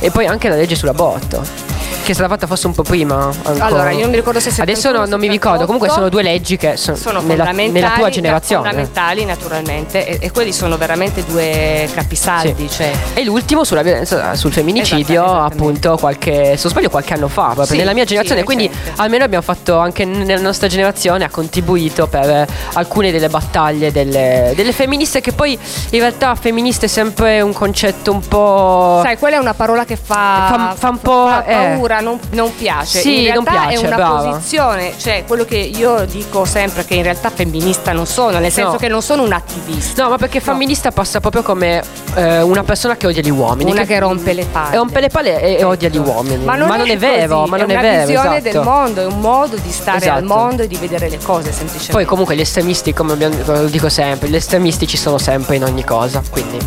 E 0.01 0.11
poi 0.11 0.27
anche 0.27 0.49
la 0.49 0.57
legge 0.57 0.75
sull'aborto. 0.75 1.69
Che 2.03 2.13
è 2.13 2.15
stata 2.15 2.29
fatta 2.35 2.47
forse 2.47 2.67
un 2.67 2.73
po' 2.75 2.83
prima. 2.83 3.25
ancora. 3.43 3.65
Allora, 3.65 3.91
io 3.91 4.01
non 4.01 4.11
mi 4.11 4.17
ricordo 4.17 4.41
se 4.41 4.49
Adesso 4.49 4.81
71, 4.81 4.99
no- 5.05 5.07
non 5.11 5.21
mi 5.21 5.29
ricordo. 5.29 5.65
Comunque 5.65 5.89
78. 5.89 5.95
sono 5.95 6.09
due 6.09 6.23
leggi 6.23 6.57
che 6.57 6.77
sono, 6.77 6.97
sono 6.97 7.21
nella, 7.21 7.45
fondamentali, 7.45 7.71
nella 7.73 7.95
tua 7.97 8.09
generazione. 8.11 8.63
fondamentali 8.69 9.25
naturalmente 9.25 10.07
e, 10.07 10.19
e 10.21 10.31
quelli 10.33 10.53
sono 10.53 10.77
veramente 10.77 11.25
due 11.25 11.89
capisaldi 11.95 12.69
cioè. 12.71 12.91
E 13.15 13.25
l'ultimo 13.25 13.65
sulla 13.65 13.83
violenza 13.83 14.35
sul 14.35 14.53
femminicidio, 14.53 15.23
Esattamente, 15.23 15.55
appunto, 15.55 15.97
qualche, 15.99 16.33
se 16.57 16.61
non 16.63 16.73
sbaglio, 16.73 16.91
qualche 16.91 17.15
anno 17.15 17.29
fa, 17.29 17.45
proprio 17.47 17.67
Sì, 17.67 17.77
nella 17.77 17.93
mia 17.93 18.03
sì, 18.03 18.09
generazione. 18.09 18.43
quindi 18.45 18.67
recente. 18.67 19.01
almeno 19.03 19.25
abbiamo 19.25 19.45
fatto 19.45 19.79
anche 19.79 20.05
nella 20.05 20.41
nostra 20.41 20.67
generazione, 20.69 21.25
ha 21.25 21.31
contribuito 21.31 22.07
per 22.09 22.29
eh, 22.29 22.47
alcune 22.75 23.13
delle 23.13 23.29
battaglie 23.29 23.93
delle, 23.93 24.53
delle 24.57 24.73
femministe, 24.73 25.21
che 25.21 25.33
poi 25.33 25.53
in 25.53 25.99
realtà 26.01 26.35
femministe 26.35 26.87
è 26.87 26.89
sempre 26.89 27.41
un 27.41 27.53
concetto 27.53 28.11
un 28.13 28.27
po'. 28.27 29.01
Sai, 29.05 29.17
quella 29.19 29.37
è 29.37 29.39
una 29.39 29.55
parola 29.55 29.85
che 29.85 29.97
fa, 29.97 30.47
Fa- 30.51 30.75
fa 30.77 30.89
un 30.89 30.99
po', 30.99 31.27
fa 31.29 31.45
eh. 31.45 31.55
Paura, 31.91 32.01
non, 32.01 32.19
non 32.31 32.55
piace. 32.55 33.01
Sì, 33.01 33.27
in 33.27 33.35
non 33.35 33.45
realtà 33.45 33.67
piace, 33.67 33.75
è 33.83 33.87
una 33.87 33.97
brava. 33.97 34.31
posizione, 34.31 34.93
cioè 34.97 35.25
quello 35.27 35.45
che 35.45 35.57
io 35.57 36.05
dico 36.05 36.45
sempre 36.45 36.85
che 36.85 36.95
in 36.95 37.03
realtà 37.03 37.31
femminista 37.31 37.93
non 37.93 38.07
sono, 38.07 38.39
nel 38.39 38.53
senso 38.53 38.73
No. 38.73 38.77
che 38.77 38.89
non 38.89 39.03
sono 39.03 39.23
un 39.25 39.33
attivista. 39.33 40.03
No, 40.05 40.11
ma 40.11 40.17
perché 40.17 40.41
femminista 40.41 40.93
passa 40.93 41.19
proprio 41.21 41.43
come 41.43 41.83
eh, 42.15 42.41
una 42.43 42.63
persona 42.63 42.97
che 42.97 43.07
odia 43.07 43.23
gli 43.23 43.31
uomini. 43.31 43.71
Una 43.73 43.85
che 43.85 43.99
rompe 43.99 44.33
le 44.33 44.45
palle. 44.45 44.77
rompe 44.77 45.01
le 45.01 45.09
palle 45.09 45.41
e, 45.43 45.57
e 45.59 45.65
odia 45.65 45.89
gli 45.89 45.99
uomini. 45.99 46.45
Ma 46.45 46.55
non, 46.55 46.71
è, 46.71 46.97
vero, 46.97 47.41
così, 47.41 47.51
ma 47.51 47.57
non 47.57 47.71
è 47.71 47.73
è, 47.73 47.79
una 47.79 47.83
vero. 47.83 48.07
visione 48.07 48.37
esatto. 48.39 48.53
del 48.57 48.63
mondo, 48.63 49.01
è 49.01 49.07
un 49.07 49.19
modo 49.21 49.57
di 49.57 49.71
stare 49.71 50.09
al 50.09 50.23
Esatto. 50.23 50.25
mondo 50.25 50.63
e 50.63 50.67
di 50.67 50.77
vedere 50.77 51.09
le 51.09 51.19
cose 51.19 51.51
semplicemente. 51.53 51.93
Poi 51.93 52.05
comunque 52.05 52.37
gli 52.37 52.41
estremisti, 52.41 52.93
come 52.95 53.09
come 53.11 53.61
lo 53.63 53.67
dico 53.67 53.89
sempre, 53.89 54.29
gli 54.29 54.37
estremisti 54.37 54.87
ci 54.87 54.97
sono 54.97 55.19
sempre 55.19 55.57
in 55.57 55.65
ogni 55.65 55.85
cosa, 55.85 56.23
quindi 56.31 56.59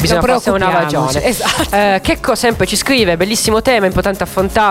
bisogna 0.00 0.20
Non 0.20 0.28
farsi 0.30 0.48
una 0.50 0.70
ragione. 0.70 1.22
esatto. 1.24 1.74
Eh, 1.76 2.00
Checco 2.02 2.34
sempre 2.34 2.66
ci 2.66 2.76
scrive, 2.76 3.16
bellissimo 3.16 3.62
tema, 3.62 3.86
importante 3.86 4.22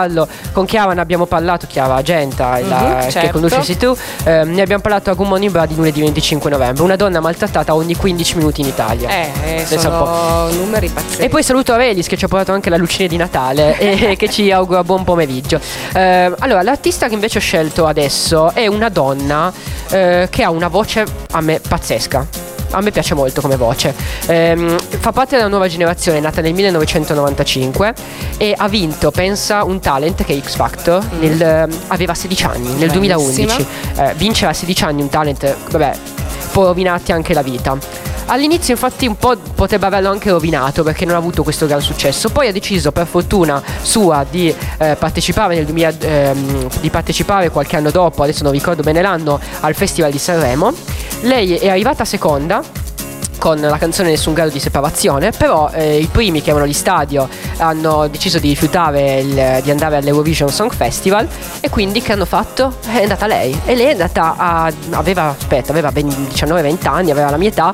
affrontarlo. 0.02 0.28
Con 0.52 0.66
Chiara 0.66 0.94
ne 0.94 1.02
abbiamo 1.02 1.26
parlato, 1.26 1.68
Chiara 1.68 1.96
Agenta, 1.96 2.60
la- 2.60 2.80
Mhm, 2.82 3.00
che 3.06 3.12
certo. 3.12 3.40
conosci 3.40 3.78
tu. 3.78 3.96
Eh, 4.24 4.44
ne 4.44 4.62
abbiamo 4.62 4.82
parlato 4.82 5.10
a 5.10 5.14
Good 5.14 5.28
Morning 5.28 5.52
Bra 5.52 5.66
di 5.66 5.76
lunedì 5.76 6.02
25 6.02 6.50
novembre. 6.50 6.84
Una 6.84 6.96
donna 6.96 7.20
maltrattata 7.20 7.74
ogni 7.76 7.96
15 7.96 8.38
minuti 8.38 8.62
in 8.62 8.68
Italia. 8.68 9.10
eh, 9.10 9.32
eh, 9.44 9.66
Pensa 9.68 9.90
un 9.90 9.98
po'. 9.98 10.06
sono 10.06 10.50
numeri 10.64 10.90
pazzeschi. 10.90 11.22
E 11.24 11.30
poi 11.30 11.44
saluto 11.44 11.74
Arelis 11.74 12.08
che 12.08 12.18
ci 12.18 12.26
ha 12.26 12.28
portato 12.28 12.52
anche 12.52 12.70
la 12.70 12.78
lucine 12.78 13.08
di 13.08 13.18
Natale 13.18 13.78
e 13.80 14.16
che 14.18 14.30
ci 14.30 14.52
augura 14.52 14.84
buon 14.84 15.04
pomeriggio. 15.04 15.60
Eh, 15.94 16.34
allora, 16.40 16.62
l'artista 16.62 17.08
che 17.08 17.14
invece 17.14 17.38
ho 17.38 17.42
scelto 17.42 17.86
adesso 17.86 18.52
è 18.54 18.68
una 18.68 18.90
donna 18.90 19.52
eh, 19.90 20.28
che 20.30 20.44
ha 20.44 20.50
una 20.50 20.68
voce 20.68 21.06
a 21.32 21.42
me 21.42 21.60
pazzesca. 21.66 22.51
A 22.72 22.82
me 22.82 22.92
piace 22.92 23.14
molto 23.14 23.42
come 23.42 23.58
voce. 23.58 23.94
Ehm, 24.28 24.78
fa 25.00 25.12
parte 25.12 25.36
della 25.36 25.50
nuova 25.50 25.68
generazione, 25.68 26.20
nata 26.20 26.42
nel 26.42 26.54
1995 26.54 27.94
e 28.38 28.54
ha 28.56 28.68
vinto, 28.68 29.12
pensa, 29.12 29.64
un 29.64 29.80
talent 29.80 30.24
che 30.24 30.34
è 30.34 30.40
X 30.42 30.56
Factor. 30.56 31.04
nel- 31.20 31.42
ehm, 31.42 31.70
aveva 31.88 32.14
16 32.14 32.44
anni, 32.46 32.70
nel 32.76 32.90
Bravissima. 32.90 33.16
2011. 33.16 33.66
Eh, 33.98 34.14
vincere 34.16 34.52
a 34.52 34.54
16 34.54 34.84
anni 34.84 35.02
un 35.02 35.10
talent, 35.10 35.56
vabbè, 35.70 35.92
può 36.52 36.66
rovinarti 36.68 37.12
anche 37.12 37.34
la 37.34 37.42
vita. 37.42 37.78
All'inizio 38.32 38.74
infatti 38.74 39.08
un 39.08 39.18
po' 39.18 39.36
potrebbe 39.56 39.88
averlo 39.88 40.10
anche 40.10 40.30
rovinato 40.30 40.84
perché 40.84 41.04
non 41.04 41.16
ha 41.16 41.18
avuto 41.18 41.44
questo 41.44 41.66
gran 41.66 41.82
successo, 41.82 42.30
poi 42.30 42.48
ha 42.48 42.54
deciso 42.54 42.94
per 42.94 43.06
fortuna 43.06 43.62
sua 43.82 44.26
di 44.30 44.48
eh, 44.78 44.96
partecipare 44.98 45.56
nel 45.56 45.66
2000, 45.66 45.94
ehm, 46.00 46.70
di 46.80 46.90
partecipare 46.90 47.50
qualche 47.50 47.76
anno 47.76 47.92
dopo, 47.92 48.24
adesso 48.24 48.44
non 48.44 48.54
ricordo 48.54 48.84
bene 48.84 49.02
l'anno, 49.02 49.38
al 49.60 49.76
Festival 49.76 50.12
di 50.12 50.18
Sanremo. 50.18 50.72
Lei 51.24 51.56
è 51.58 51.68
arrivata 51.68 52.06
seconda 52.06 52.64
con 53.38 53.60
la 53.60 53.78
canzone 53.78 54.10
Nessun 54.10 54.34
grado 54.34 54.52
di 54.52 54.60
separazione, 54.60 55.32
però 55.32 55.70
eh, 55.74 55.98
i 55.98 56.06
primi 56.06 56.42
che 56.42 56.52
erano 56.52 56.68
gli 56.68 56.74
stadio 56.74 57.28
hanno 57.58 58.08
deciso 58.08 58.40
di 58.40 58.48
rifiutare 58.48 59.20
il- 59.20 59.60
di 59.62 59.72
andare 59.72 59.98
all'Eurovision 59.98 60.48
Song 60.48 60.72
Festival 60.72 61.28
e 61.60 61.70
quindi 61.70 62.02
che 62.02 62.14
hanno 62.14 62.26
fatto? 62.26 62.76
È 62.86 63.02
andata 63.02 63.28
lei 63.28 63.60
e 63.66 63.76
lei 63.76 63.88
è 63.88 63.92
andata 63.92 64.36
a 64.38 64.72
aveva 64.92 65.36
aspetta, 65.38 65.72
aveva 65.72 65.92
19-20 65.92 66.88
anni, 66.88 67.12
aveva 67.12 67.30
la 67.30 67.38
mia 67.38 67.50
età 67.50 67.74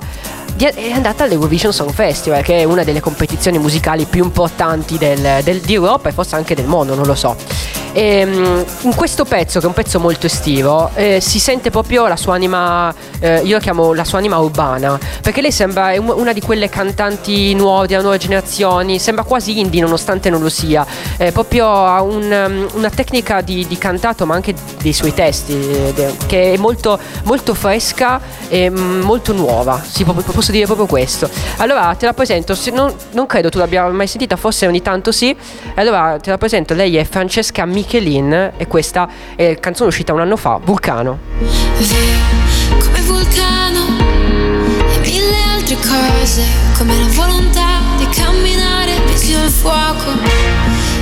è 0.66 0.92
andata 0.92 1.24
all'Eurovision 1.24 1.72
Song 1.72 1.92
Festival 1.92 2.42
che 2.44 2.58
è 2.60 2.64
una 2.64 2.84
delle 2.84 3.00
competizioni 3.00 3.60
musicali 3.60 4.06
più 4.06 4.24
importanti 4.24 4.98
del, 4.98 5.42
del- 5.44 5.60
di 5.60 5.74
Europa 5.74 6.10
e 6.10 6.12
forse 6.12 6.36
anche 6.36 6.56
del 6.56 6.66
mondo, 6.66 6.96
non 6.96 7.06
lo 7.06 7.16
so. 7.16 7.36
E, 7.98 8.24
mm, 8.28 8.62
in 8.82 8.94
questo 8.94 9.26
pezzo, 9.26 9.58
che 9.58 9.66
è 9.66 9.68
un 9.68 9.74
pezzo 9.74 10.00
molto 10.00 10.28
estivo, 10.28 10.92
eh, 10.94 11.20
si 11.20 11.40
sente 11.40 11.72
proprio 11.72 12.06
la 12.06 12.16
sua 12.16 12.36
anima, 12.36 12.94
eh, 13.18 13.40
io 13.40 13.56
la 13.56 13.60
chiamo 13.60 13.96
la 13.96 14.04
sua 14.04 14.20
anima 14.20 14.38
urbana, 14.38 15.00
perché 15.24 15.42
lei 15.42 15.52
sembra 15.52 15.94
una 16.00 16.32
di 16.32 16.40
quelle 16.40 16.70
cantanti 16.70 17.56
nuove, 17.56 17.88
della 17.88 18.04
nuova 18.04 18.18
generazione, 18.18 19.00
sembra 19.00 19.24
quasi 19.24 19.60
indie 19.60 19.82
nonostante 19.82 20.30
non 20.30 20.42
lo 20.44 20.50
sia, 20.50 20.86
Eh, 21.18 21.32
proprio 21.32 21.68
ha 21.68 22.04
un, 22.04 22.32
um, 22.32 22.68
una 22.74 22.92
tecnica 22.92 23.42
di, 23.42 23.66
di 23.66 23.80
cantato 23.80 24.28
ma 24.28 24.36
anche 24.36 24.54
dei 24.80 24.94
suoi 24.94 25.16
testi, 25.16 25.54
eh, 25.54 26.16
che 26.28 26.54
è 26.54 26.58
molto, 26.58 27.00
molto 27.24 27.56
fresca 27.56 28.22
e 28.48 28.70
mm, 28.70 29.02
molto 29.02 29.34
nuova, 29.34 29.82
sì, 29.84 30.04
posso 30.04 30.52
dire 30.52 30.66
proprio 30.66 30.86
questo. 30.86 31.28
Allora 31.58 31.96
te 31.98 32.06
la 32.06 32.14
presento, 32.14 32.54
se 32.54 32.70
non, 32.70 32.94
non 33.14 33.26
credo 33.26 33.50
tu 33.50 33.58
l'abbia 33.58 33.88
mai 33.88 34.06
sentita, 34.06 34.36
forse 34.36 34.68
ogni 34.68 34.84
tanto 34.84 35.12
sì, 35.12 35.36
allora 35.74 36.20
te 36.22 36.30
la 36.30 36.38
presento, 36.38 36.76
lei 36.76 36.96
è 36.98 37.04
Francesca 37.04 37.66
Michelin 37.88 38.52
e 38.58 38.68
questa 38.68 39.08
è 39.36 39.58
canzone 39.60 39.88
uscita 39.88 40.12
un 40.12 40.20
anno 40.20 40.36
fa, 40.36 40.60
Vulcano. 40.62 41.20
Come 42.84 43.02
vulcano 43.02 43.86
e 44.92 45.00
mille 45.00 45.36
altre 45.54 45.76
cose, 45.76 46.44
come 46.78 46.98
la 46.98 47.08
volontà 47.14 47.80
di 47.98 48.06
camminare 48.10 48.94
vicino 49.06 49.42
al 49.42 49.50
fuoco 49.50 50.12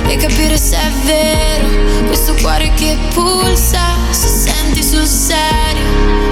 e 0.06 0.16
capire 0.16 0.56
se 0.56 0.76
è 0.76 0.90
vero 1.04 1.66
questo 2.06 2.34
cuore 2.40 2.70
che 2.74 2.96
pulsa, 3.12 3.80
se 4.10 4.28
senti 4.28 4.82
sul 4.82 5.06
serio 5.06 5.84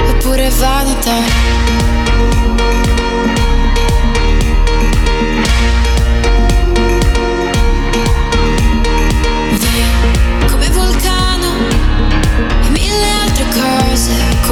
oppure 0.09 0.49
vanità. 0.51 2.34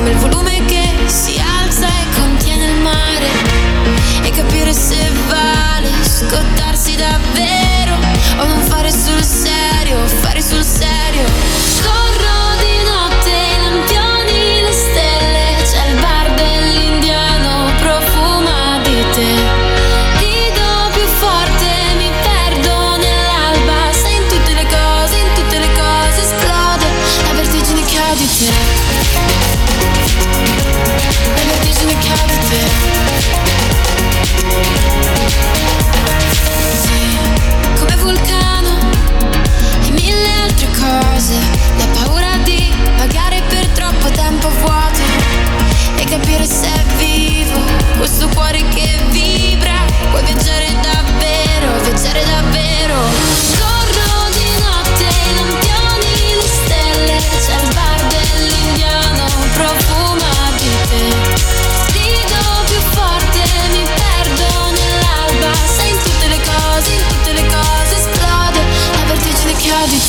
Come 0.02 0.10
il 0.10 0.18
volume 0.18 0.64
che 0.64 0.90
si 1.06 1.40
alza 1.40 1.86
e 1.86 2.06
contiene 2.16 2.64
il 2.64 2.80
mare, 2.80 3.28
e 4.24 4.30
capire 4.30 4.72
se 4.72 4.96
vale 5.28 5.90
scottarsi 6.02 6.61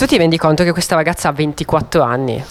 tu 0.00 0.06
ti 0.06 0.16
rendi 0.16 0.38
conto 0.38 0.64
che 0.64 0.72
questa 0.72 0.94
ragazza 0.94 1.28
ha 1.28 1.32
24 1.32 2.02
anni? 2.02 2.42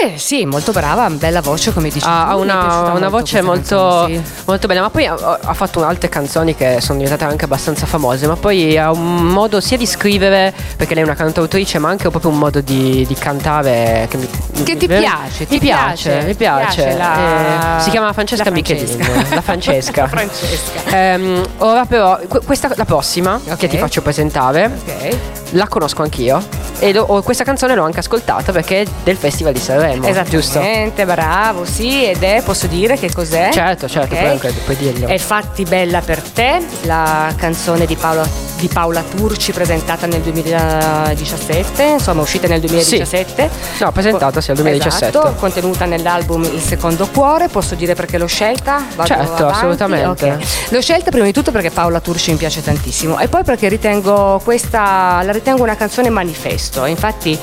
Eh 0.00 0.16
sì, 0.18 0.44
molto 0.44 0.70
brava, 0.70 1.08
bella 1.08 1.40
voce 1.40 1.72
come 1.72 1.88
dici 1.88 2.06
Ha, 2.06 2.26
mi 2.26 2.30
è 2.32 2.34
una, 2.34 2.92
una 2.92 3.08
voce 3.08 3.40
molto, 3.40 3.74
canzone, 3.76 4.16
sì. 4.22 4.42
molto 4.46 4.66
bella, 4.68 4.82
ma 4.82 4.90
poi 4.90 5.06
ha, 5.06 5.14
ha 5.42 5.54
fatto 5.54 5.82
altre 5.84 6.08
canzoni 6.10 6.54
che 6.54 6.80
sono 6.80 6.98
diventate 6.98 7.24
anche 7.24 7.46
abbastanza 7.46 7.84
famose, 7.86 8.26
ma 8.28 8.36
poi 8.36 8.76
ha 8.78 8.92
un 8.92 9.24
modo 9.26 9.60
sia 9.60 9.76
di 9.78 9.86
scrivere, 9.86 10.52
perché 10.76 10.92
lei 10.94 11.02
è 11.02 11.06
una 11.06 11.16
cantautrice, 11.16 11.78
ma 11.78 11.88
anche 11.88 12.08
proprio 12.10 12.30
un 12.30 12.38
modo 12.38 12.60
di, 12.60 13.04
di 13.08 13.14
cantare 13.14 14.06
che, 14.10 14.18
mi, 14.18 14.28
Che 14.62 14.76
ti 14.76 14.86
mi- 14.86 14.98
piace, 14.98 15.40
mi 15.40 15.46
ti 15.46 15.58
piace, 15.58 16.10
piace, 16.10 16.26
mi 16.26 16.34
piace. 16.36 16.82
piace 16.84 16.96
la- 16.96 17.78
Eh, 17.78 17.82
si 17.82 17.90
chiama 17.90 18.12
Francesca 18.12 18.44
la 18.44 18.50
Michelin, 18.50 18.86
Francesca. 18.86 19.34
la 19.34 19.40
Francesca. 19.42 20.00
La 20.02 20.08
Francesca. 20.08 20.80
Ehm, 20.96 21.46
ora 21.58 21.86
però, 21.86 22.20
que- 22.28 22.42
questa, 22.44 22.70
la 22.76 22.84
prossima 22.84 23.40
Ok. 23.48 23.56
che 23.56 23.66
ti 23.68 23.78
faccio 23.78 24.02
presentare, 24.02 24.70
Ok. 24.86 25.16
La 25.52 25.66
conosco 25.68 26.02
anch'io 26.02 26.42
e 26.80 26.92
lo- 26.92 27.04
ho- 27.08 27.22
questa 27.22 27.42
canzone 27.44 27.74
l'ho 27.74 27.84
anche 27.84 27.98
ascoltata 28.00 28.52
perché 28.52 28.82
è 28.82 28.86
del 29.02 29.16
Festival 29.16 29.52
di 29.52 29.58
Sanremo, 29.58 30.06
giusto? 30.24 30.58
Esattamente, 30.60 31.04
bravo, 31.06 31.64
sì, 31.64 32.04
ed 32.04 32.22
è, 32.22 32.42
posso 32.44 32.66
dire 32.66 32.96
che 32.96 33.10
cos'è? 33.12 33.50
Certo, 33.52 33.88
certo, 33.88 34.14
Ok. 34.14 34.20
puoi 34.20 34.30
anche- 34.30 34.52
puoi 34.64 34.76
dirglielo. 34.76 35.06
È 35.12 35.18
Fatti 35.18 35.64
Bella 35.64 36.00
per 36.00 36.20
te, 36.20 36.60
la 36.82 37.32
canzone 37.36 37.84
di 37.86 37.96
Paola, 37.96 38.26
di 38.58 38.68
Paola 38.68 39.02
Turci 39.02 39.52
presentata 39.52 40.06
nel 40.06 40.20
2017, 40.20 41.82
insomma 41.84 42.22
uscita 42.22 42.46
nel 42.46 42.60
2017. 42.60 43.50
No, 43.80 43.92
presentata 43.92 44.40
sì, 44.40 44.50
al 44.50 44.56
2017. 44.56 45.18
Esatto, 45.18 45.34
contenuta 45.38 45.84
nell'album 45.84 46.44
Il 46.44 46.60
secondo 46.60 47.06
cuore, 47.08 47.48
posso 47.48 47.74
dire 47.74 47.94
perché 47.94 48.18
l'ho 48.18 48.26
scelta? 48.26 48.82
Vado 48.94 49.08
Certo, 49.08 49.32
avanti? 49.32 49.56
assolutamente. 49.56 50.06
Ok. 50.26 50.36
L'ho 50.70 50.80
scelta 50.80 51.10
prima 51.10 51.24
di 51.26 51.32
tutto 51.32 51.50
perché 51.50 51.70
Paola 51.70 52.00
Turci 52.00 52.30
mi 52.32 52.36
piace 52.36 52.62
tantissimo 52.62 53.18
e 53.18 53.28
poi 53.28 53.42
perché 53.44 53.68
ritengo 53.68 54.40
questa, 54.44 55.20
la 55.22 55.32
ritengo 55.38 55.62
una 55.62 55.76
canzone 55.76 56.10
manifesto, 56.10 56.84
infatti 56.84 57.38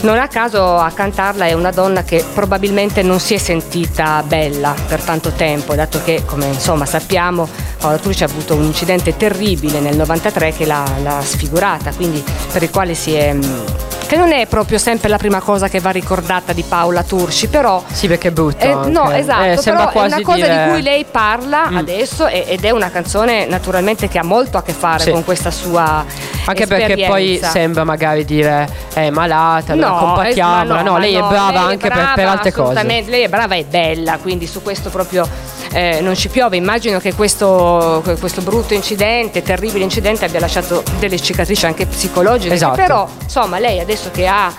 non 0.00 0.16
a 0.18 0.28
caso 0.28 0.76
a 0.78 0.92
cantarla 0.92 1.46
è 1.46 1.54
una 1.54 1.72
donna 1.72 2.04
che 2.04 2.24
probabilmente 2.32 3.02
non 3.02 3.18
si 3.18 3.34
è 3.34 3.38
sentita 3.38 4.22
bella 4.24 4.72
per 4.86 5.00
tanto 5.00 5.30
tempo, 5.30 5.74
dato 5.74 6.00
che, 6.04 6.22
come 6.24 6.46
insomma 6.46 6.86
sappiamo, 6.86 7.48
Paola 7.78 7.98
Turci 7.98 8.22
ha 8.22 8.26
avuto 8.26 8.54
un 8.54 8.62
incidente 8.62 9.16
terribile 9.16 9.80
nel 9.80 9.96
93 9.96 10.52
che 10.52 10.66
l'ha, 10.66 10.84
l'ha 11.02 11.20
sfigurata, 11.20 11.90
quindi 11.92 12.22
per 12.52 12.62
il 12.62 12.70
quale 12.70 12.94
si 12.94 13.12
è, 13.14 13.32
mh, 13.32 13.64
che 14.06 14.16
non 14.16 14.30
è 14.32 14.46
proprio 14.46 14.78
sempre 14.78 15.08
la 15.08 15.16
prima 15.18 15.40
cosa 15.40 15.68
che 15.68 15.80
va 15.80 15.90
ricordata 15.90 16.52
di 16.52 16.62
Paola 16.62 17.02
Turci, 17.02 17.48
però 17.48 17.82
Sì, 17.90 18.06
perché 18.06 18.28
è 18.28 18.30
brutto. 18.30 18.84
eh, 18.84 18.88
no, 18.90 19.10
esatto, 19.10 19.42
Eh, 19.46 19.60
però 19.64 19.90
è 19.90 19.98
una 20.06 20.20
cosa 20.22 20.36
dire- 20.46 20.64
di 20.64 20.70
cui 20.70 20.82
lei 20.82 21.04
parla 21.10 21.70
Mm. 21.70 21.76
adesso 21.76 22.26
ed 22.28 22.64
è 22.64 22.70
una 22.70 22.90
canzone 22.90 23.46
naturalmente 23.46 24.06
che 24.08 24.18
ha 24.18 24.24
molto 24.24 24.58
a 24.58 24.62
che 24.62 24.72
fare 24.72 25.02
Sì. 25.02 25.10
con 25.10 25.24
questa 25.24 25.50
sua 25.50 26.04
Anche 26.48 26.66
perché 26.66 26.94
poi 27.06 27.22
esperienza. 27.34 27.50
sembra 27.50 27.84
magari 27.84 28.24
dire 28.24 28.68
è 28.94 29.10
malata, 29.10 29.72
allora 29.72 29.88
No, 29.88 29.98
compatiamola. 29.98 30.62
es- 30.62 30.68
ma 30.84 30.90
no, 30.90 30.98
lei 30.98 31.14
è 31.14 31.18
brava 31.20 31.50
lei 31.50 31.60
è 31.60 31.64
anche 31.72 31.88
per- 31.88 31.92
brava, 31.96 32.12
per, 32.14 32.26
altre 32.26 32.52
cose. 32.52 32.82
Lei 32.82 33.22
è 33.22 33.28
brava 33.28 33.54
e 33.54 33.64
bella, 33.64 34.18
quindi 34.18 34.46
su 34.46 34.62
questo 34.62 34.88
proprio 34.90 35.28
eh, 35.72 35.98
non 36.00 36.14
ci 36.16 36.28
piove. 36.28 36.56
Immagino 36.56 36.98
che 36.98 37.14
questo, 37.14 38.00
que- 38.02 38.16
questo 38.16 38.40
brutto 38.40 38.72
incidente, 38.74 39.42
terribile 39.42 39.84
incidente, 39.84 40.24
abbia 40.24 40.40
lasciato 40.40 40.82
delle 40.98 41.20
cicatrici 41.20 41.66
anche 41.66 41.84
psicologiche. 41.86 42.54
Esatto. 42.54 42.76
Però, 42.76 43.08
insomma, 43.22 43.58
lei 43.58 43.78
adesso 43.80 44.10
che 44.10 44.26
ha 44.26 44.52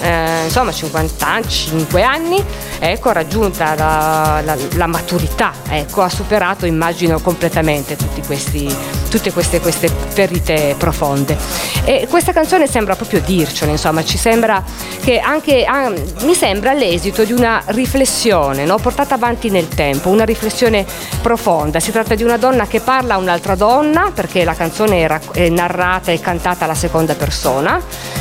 eh, 0.00 0.44
insomma 0.44 0.72
55 0.72 2.02
anni, 2.02 2.42
ecco, 2.78 3.08
ha 3.08 3.12
raggiunta 3.12 3.74
la, 3.74 4.40
la- 4.44 4.56
la 4.74 4.86
maturità, 4.86 5.52
ecco, 5.68 6.02
ha 6.02 6.08
superato, 6.08 6.66
immagino, 6.66 7.20
completamente 7.20 7.96
questi, 8.26 8.74
tutte 9.10 9.32
queste, 9.32 9.60
queste 9.60 9.88
ferite 9.88 10.74
profonde. 10.78 11.36
E 11.84 12.06
questa 12.08 12.32
canzone 12.32 12.66
sembra 12.66 12.96
proprio 12.96 13.20
dircelo, 13.20 13.70
insomma, 13.70 14.02
ci 14.04 14.16
sembra 14.18 14.62
che 15.02 15.18
anche 15.18 15.64
ah, 15.64 15.92
mi 16.22 16.34
sembra 16.34 16.72
l'esito 16.72 17.24
di 17.24 17.32
una 17.32 17.62
riflessione 17.66 18.64
no? 18.64 18.76
portata 18.78 19.14
avanti 19.14 19.50
nel 19.50 19.68
tempo, 19.68 20.08
una 20.08 20.24
riflessione 20.24 20.86
profonda. 21.20 21.78
Si 21.80 21.92
tratta 21.92 22.14
di 22.14 22.22
una 22.22 22.38
donna 22.38 22.66
che 22.66 22.80
parla 22.80 23.14
a 23.14 23.18
un'altra 23.18 23.54
donna, 23.54 24.10
perché 24.14 24.44
la 24.44 24.54
canzone 24.54 25.04
è, 25.06 25.20
è 25.32 25.48
narrata 25.48 26.10
e 26.10 26.20
cantata 26.20 26.64
alla 26.64 26.74
seconda 26.74 27.14
persona, 27.14 27.80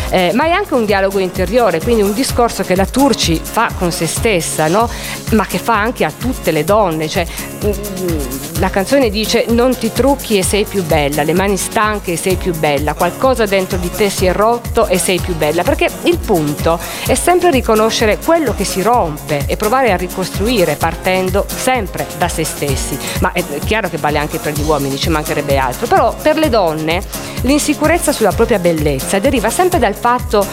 eh, 0.09 0.32
ma 0.34 0.45
è 0.45 0.51
anche 0.51 0.74
un 0.74 0.86
dialogo 0.86 1.19
interiore, 1.19 1.62
quindi 1.64 2.01
un 2.01 2.14
discorso 2.14 2.64
che 2.64 2.76
la 2.76 2.86
Turci 2.86 3.39
fa 3.41 3.72
con 3.78 3.91
se 3.91 4.05
stessa, 4.07 4.68
no? 4.68 4.89
ma 5.32 5.45
che 5.45 5.57
fa 5.57 5.80
anche 5.80 6.03
a 6.05 6.11
tutte 6.11 6.51
le 6.51 6.64
donne. 6.64 7.07
Cioè, 7.07 7.26
mm, 7.66 8.59
la 8.59 8.70
canzone 8.70 9.09
dice 9.09 9.45
non 9.49 9.78
ti 9.78 9.91
trucchi 9.91 10.38
e 10.38 10.43
sei 10.43 10.66
più 10.66 10.84
bella, 10.84 11.24
le 11.24 11.34
mani 11.34 11.57
stanche 11.57 12.14
e 12.14 12.18
sei 12.18 12.36
più 12.36 12.53
bella, 12.53 12.93
qualcosa 12.93 13.45
dentro 13.45 13.78
di 13.78 13.89
te 13.89 14.09
si 14.09 14.26
è 14.26 14.34
rotto 14.34 14.88
e 14.88 14.97
sei 14.97 15.20
più 15.20 15.36
bella, 15.36 15.64
perché 15.64 15.89
il 16.03 16.18
punto 16.18 16.80
è 17.07 17.16
sempre 17.16 17.49
riconoscere 17.49 18.18
quello 18.24 18.53
che 18.53 18.66
si 18.66 18.82
rompe 18.82 19.45
e 19.47 19.57
provare 19.57 19.91
a 19.91 19.97
ricostruire 19.97 20.76
partendo 20.76 21.45
sempre 21.47 22.05
da 22.18 22.28
se 22.28 22.43
stessi. 22.43 22.97
Ma 23.22 23.32
è 23.32 23.43
chiaro 23.66 23.89
che 23.89 23.97
vale 23.97 24.18
anche 24.18 24.38
per 24.38 24.53
gli 24.53 24.64
uomini, 24.64 24.97
ci 24.97 25.09
mancherebbe 25.09 25.57
altro, 25.57 25.88
però 25.88 26.14
per 26.22 26.38
le 26.38 26.49
donne 26.49 27.01
l'insicurezza 27.41 28.11
sulla 28.11 28.32
propria 28.32 28.59
bellezza 28.59 29.20
deriva 29.20 29.49
sempre 29.49 29.80
dal 29.80 29.95
fatto 29.95 30.45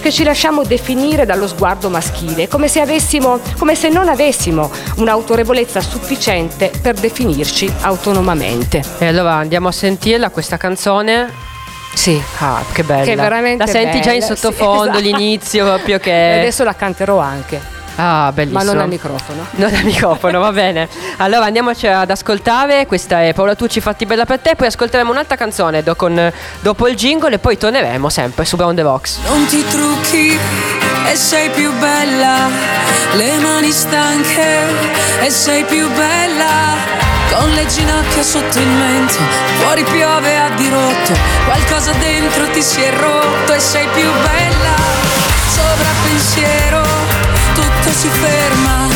che 0.00 0.12
ci 0.12 0.24
lasciamo 0.24 0.64
definire 0.64 1.26
dallo 1.26 1.46
sguardo 1.46 1.88
maschile, 1.90 2.48
come 2.48 2.68
se, 2.68 2.80
avessimo, 2.80 3.40
come 3.58 3.74
se 3.74 3.88
non 3.88 4.08
avessimo 4.08 4.70
un'autorevolezza 4.96 5.80
sufficiente 5.80 6.70
per 6.80 6.94
definirci 6.94 7.72
autonomamente. 7.82 8.82
E 8.98 9.06
allora 9.06 9.34
andiamo 9.34 9.68
a 9.68 9.72
sentirla 9.72 10.30
questa 10.30 10.56
canzone. 10.56 11.46
Sì. 11.94 12.20
Ah, 12.38 12.62
che 12.72 12.84
bella. 12.84 13.04
Che 13.04 13.16
veramente 13.16 13.64
La 13.64 13.70
senti 13.70 14.00
già 14.00 14.12
in 14.12 14.20
bella, 14.20 14.34
sì, 14.34 14.40
sottofondo 14.40 14.82
esatto. 14.84 14.98
l'inizio 15.00 15.64
proprio 15.64 15.96
E 15.96 16.00
che 16.00 16.38
adesso 16.40 16.62
la 16.62 16.74
canterò 16.74 17.18
anche, 17.18 17.60
Ah, 18.00 18.30
bellissimo. 18.32 18.62
ma 18.62 18.70
non 18.72 18.80
al 18.82 18.88
microfono. 18.88 19.46
Non 19.58 19.74
al 19.74 19.82
microfono, 19.84 20.38
va 20.40 20.52
bene. 20.52 20.88
Allora 21.16 21.46
andiamoci 21.46 21.86
ad 21.88 22.10
ascoltare. 22.10 22.86
Questa 22.86 23.22
è 23.22 23.32
Paola 23.34 23.54
Tucci 23.56 23.80
fatti 23.80 24.06
bella 24.06 24.24
per 24.24 24.38
te. 24.38 24.54
Poi 24.54 24.68
ascolteremo 24.68 25.10
un'altra 25.10 25.36
canzone 25.36 25.82
do- 25.82 25.96
con- 25.96 26.32
dopo 26.60 26.86
il 26.86 26.94
jingle 26.94 27.34
e 27.34 27.38
poi 27.38 27.58
torneremo 27.58 28.08
sempre 28.08 28.44
su 28.44 28.54
Brown 28.56 28.74
the 28.76 28.82
Box. 28.82 29.18
Non 29.26 29.46
ti 29.46 29.64
trucchi 29.66 30.38
e 31.10 31.16
sei 31.16 31.50
più 31.50 31.72
bella, 31.78 32.48
le 33.14 33.38
mani 33.38 33.70
stanche 33.72 34.58
e 35.22 35.30
sei 35.30 35.64
più 35.64 35.88
bella, 35.94 36.76
con 37.32 37.50
le 37.50 37.66
ginocchia 37.66 38.22
sotto 38.22 38.58
il 38.58 38.66
mento, 38.68 39.18
fuori 39.60 39.82
piove 39.84 40.38
a 40.38 40.50
dirotto, 40.50 41.12
qualcosa 41.46 41.92
dentro 41.92 42.46
ti 42.50 42.62
si 42.62 42.80
è 42.82 42.92
rotto 42.92 43.52
e 43.54 43.58
sei 43.60 43.86
più 43.94 44.10
bella, 44.12 44.76
sovrappensiero, 45.48 46.82
tutto 47.58 47.92
si 47.92 48.08
ferma, 48.08 48.86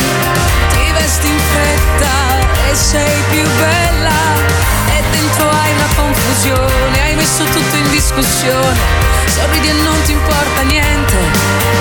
ti 0.71 0.91
vesti 0.93 1.27
in 1.27 1.39
fretta 1.51 2.69
e 2.69 2.75
sei 2.75 3.21
più 3.29 3.43
bella, 3.57 4.19
e 4.87 5.03
dentro 5.11 5.49
hai 5.49 5.71
una 5.73 5.89
confusione, 5.95 7.01
hai 7.01 7.15
messo 7.15 7.43
tutto 7.43 7.75
in 7.75 7.89
discussione, 7.89 8.79
sorridi 9.27 9.67
e 9.67 9.73
non 9.73 10.01
ti 10.03 10.13
importa 10.13 10.61
niente, 10.61 11.17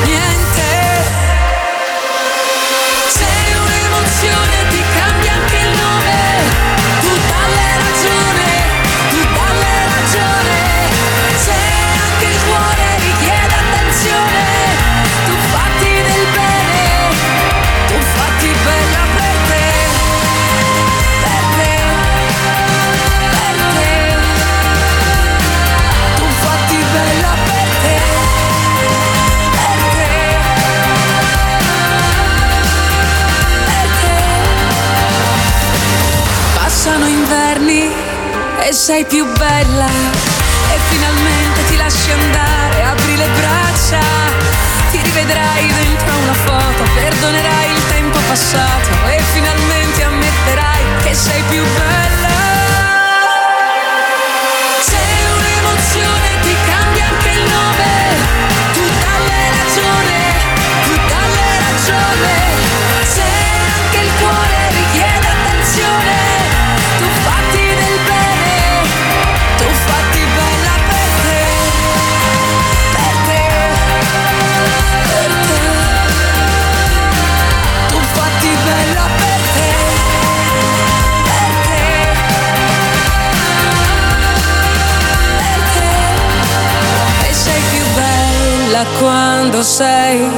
niente. 0.05 0.71
Sei 3.07 3.55
un'emozione, 3.65 4.57
ti 4.71 4.83
cambia 4.97 5.22
sei 38.73 39.05
più 39.05 39.27
bella. 39.37 39.87
E 39.87 40.79
finalmente 40.89 41.65
ti 41.69 41.77
lasci 41.77 42.11
andare, 42.11 42.83
apri 42.85 43.17
le 43.17 43.29
braccia, 43.29 44.01
ti 44.91 45.01
rivedrai 45.03 45.67
dentro 45.67 46.17
una 46.17 46.33
foto, 46.33 46.83
perdonerai 46.95 47.71
il 47.71 47.87
tempo 47.89 48.19
passato. 48.27 48.89
E 49.09 49.21
finalmente 49.35 50.03
ammetterai 50.03 50.85
che 51.05 51.15
sei 51.15 51.43
più 51.51 51.63
bella. 51.63 52.42
Quando 88.99 89.63
sei 89.63 90.29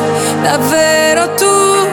davvero 0.43 1.35
tu. 1.35 1.89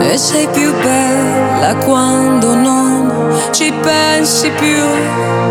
E 0.00 0.16
sei 0.16 0.48
più 0.48 0.72
bella 0.80 1.74
quando 1.84 2.54
non 2.54 3.30
ci 3.50 3.72
pensi 3.72 4.50
più. 4.50 5.47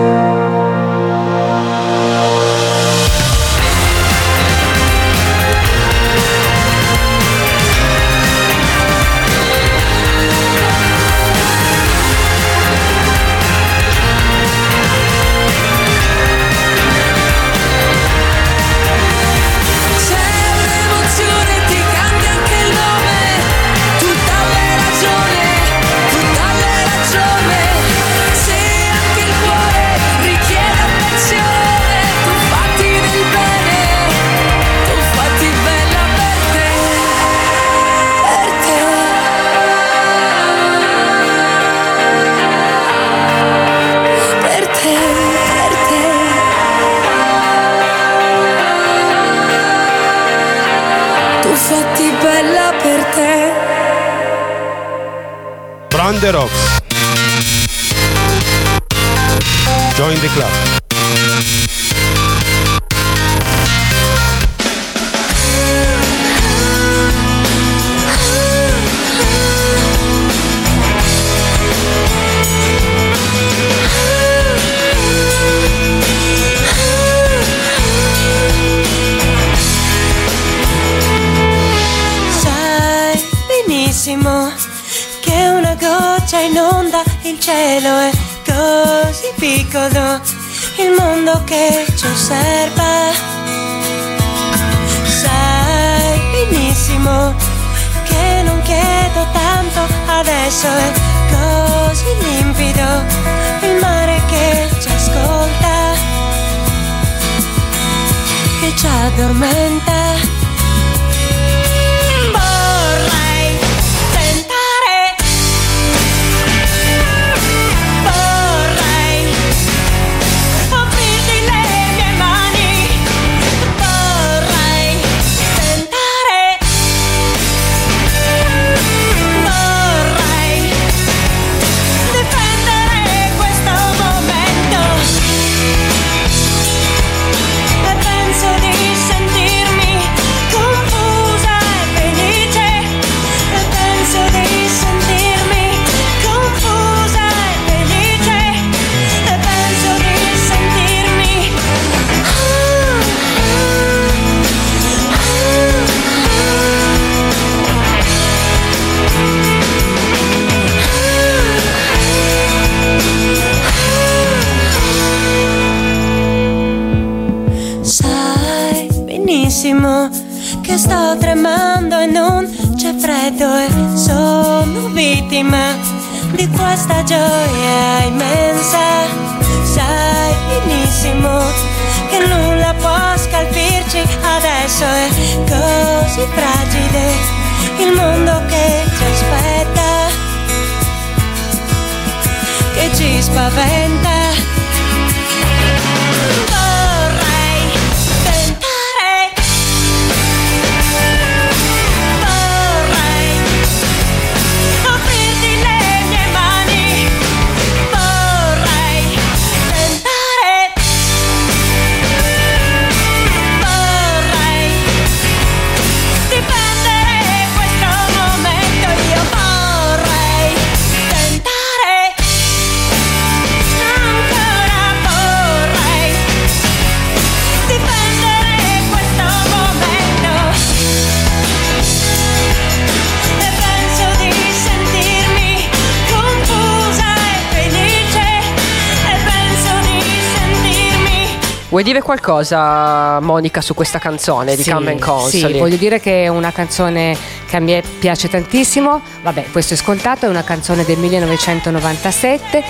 Vuoi 241.78 241.89
dire 241.89 242.01
qualcosa, 242.01 243.19
Monica, 243.19 243.61
su 243.61 243.75
questa 243.75 243.99
canzone 243.99 244.55
di 244.55 244.63
Sì, 244.63 244.71
Carmen 244.71 244.97
Sì, 244.97 245.03
Consoli? 245.03 245.59
voglio 245.59 245.75
dire 245.75 245.99
che 245.99 246.23
è 246.23 246.28
una 246.28 246.51
canzone 246.51 247.15
che 247.45 247.55
a 247.55 247.59
me 247.59 247.84
piace 247.99 248.28
tantissimo. 248.28 248.99
Vabbè, 249.21 249.51
questo 249.51 249.75
è 249.75 249.78
scontato, 249.78 250.25
è 250.25 250.30
una 250.30 250.43
canzone 250.43 250.84
del 250.86 250.97
1997. 250.97 252.63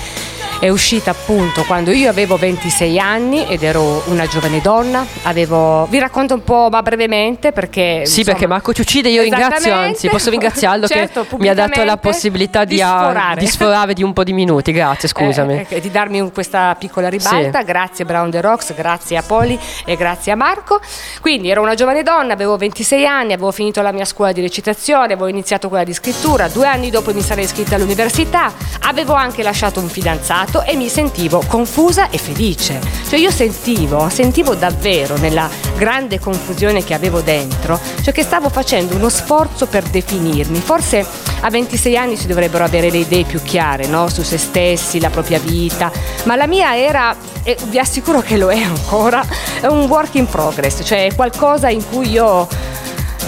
È 0.60 0.68
uscita 0.70 1.12
appunto 1.12 1.62
quando 1.64 1.92
io 1.92 2.10
avevo 2.10 2.36
26 2.36 2.98
anni 2.98 3.46
ed 3.46 3.62
ero 3.62 4.02
una 4.06 4.26
giovane 4.26 4.60
donna. 4.60 5.06
Avevo... 5.22 5.86
Vi 5.86 6.00
racconto 6.00 6.34
un 6.34 6.42
po' 6.42 6.68
ma 6.68 6.82
brevemente 6.82 7.52
perché... 7.52 8.00
Sì, 8.04 8.18
insomma- 8.18 8.24
perché 8.24 8.46
Marco 8.48 8.72
Ciucide 8.72 9.08
io 9.08 9.22
ringrazio, 9.22 9.72
anzi 9.72 10.08
posso 10.08 10.30
ringraziarlo 10.30 10.86
Certo, 10.88 11.24
che 11.28 11.36
mi 11.38 11.48
ha 11.48 11.54
dato 11.54 11.84
la 11.84 11.96
possibilità 11.96 12.64
di, 12.64 12.74
di 12.74 12.80
sforare. 12.80 13.40
di 13.40 13.46
sforare 13.46 13.94
di 13.94 14.02
un 14.02 14.12
po' 14.12 14.24
di 14.24 14.32
minuti, 14.32 14.72
grazie, 14.72 15.06
scusami. 15.08 15.54
Eh, 15.68 15.76
eh, 15.76 15.80
di 15.80 15.92
darmi 15.92 16.20
un- 16.20 16.32
questa 16.32 16.74
piccola 16.76 17.08
ribalta. 17.08 17.60
Sì. 17.60 17.64
Grazie 17.64 18.04
Brown 18.04 18.30
the 18.30 18.40
Rocks, 18.40 18.74
grazie 18.74 19.16
a 19.16 19.22
Poli 19.22 19.56
e 19.84 19.94
grazie 19.96 20.32
a 20.32 20.34
Marco. 20.34 20.80
Quindi 21.20 21.50
ero 21.50 21.62
una 21.62 21.74
giovane 21.74 22.02
donna, 22.02 22.32
avevo 22.32 22.56
26 22.56 23.06
anni, 23.06 23.32
avevo 23.32 23.52
finito 23.52 23.80
la 23.80 23.92
mia 23.92 24.04
scuola 24.04 24.32
di 24.32 24.40
recitazione, 24.40 25.12
avevo 25.12 25.28
iniziato 25.28 25.68
quella 25.68 25.84
di 25.84 25.92
scrittura. 25.94 26.48
Due 26.48 26.66
anni 26.66 26.90
dopo 26.90 27.14
mi 27.14 27.20
sarei 27.20 27.44
iscritta 27.44 27.76
all'università. 27.76 28.52
Avevo 28.82 29.12
anche 29.12 29.44
lasciato 29.44 29.78
un 29.78 29.88
fidanzato 29.88 30.46
e 30.64 30.76
mi 30.76 30.88
sentivo 30.88 31.42
confusa 31.46 32.10
e 32.10 32.18
felice. 32.18 32.80
Cioè 33.08 33.18
io 33.18 33.30
sentivo, 33.30 34.08
sentivo 34.08 34.54
davvero 34.54 35.16
nella 35.18 35.48
grande 35.76 36.18
confusione 36.18 36.82
che 36.82 36.94
avevo 36.94 37.20
dentro, 37.20 37.78
cioè 38.02 38.12
che 38.12 38.22
stavo 38.22 38.48
facendo 38.48 38.94
uno 38.96 39.08
sforzo 39.08 39.66
per 39.66 39.84
definirmi. 39.84 40.58
Forse 40.58 41.06
a 41.40 41.50
26 41.50 41.96
anni 41.96 42.16
si 42.16 42.26
dovrebbero 42.26 42.64
avere 42.64 42.90
le 42.90 42.98
idee 42.98 43.24
più 43.24 43.42
chiare 43.42 43.86
no? 43.86 44.08
su 44.08 44.22
se 44.22 44.38
stessi, 44.38 45.00
la 45.00 45.10
propria 45.10 45.38
vita, 45.38 45.92
ma 46.24 46.34
la 46.34 46.46
mia 46.46 46.76
era, 46.76 47.14
e 47.42 47.56
vi 47.68 47.78
assicuro 47.78 48.20
che 48.20 48.36
lo 48.36 48.50
è 48.50 48.60
ancora, 48.60 49.24
è 49.60 49.66
un 49.66 49.84
work 49.84 50.14
in 50.14 50.26
progress, 50.26 50.80
cioè 50.82 51.08
qualcosa 51.14 51.68
in 51.68 51.86
cui 51.88 52.10
io 52.10 52.48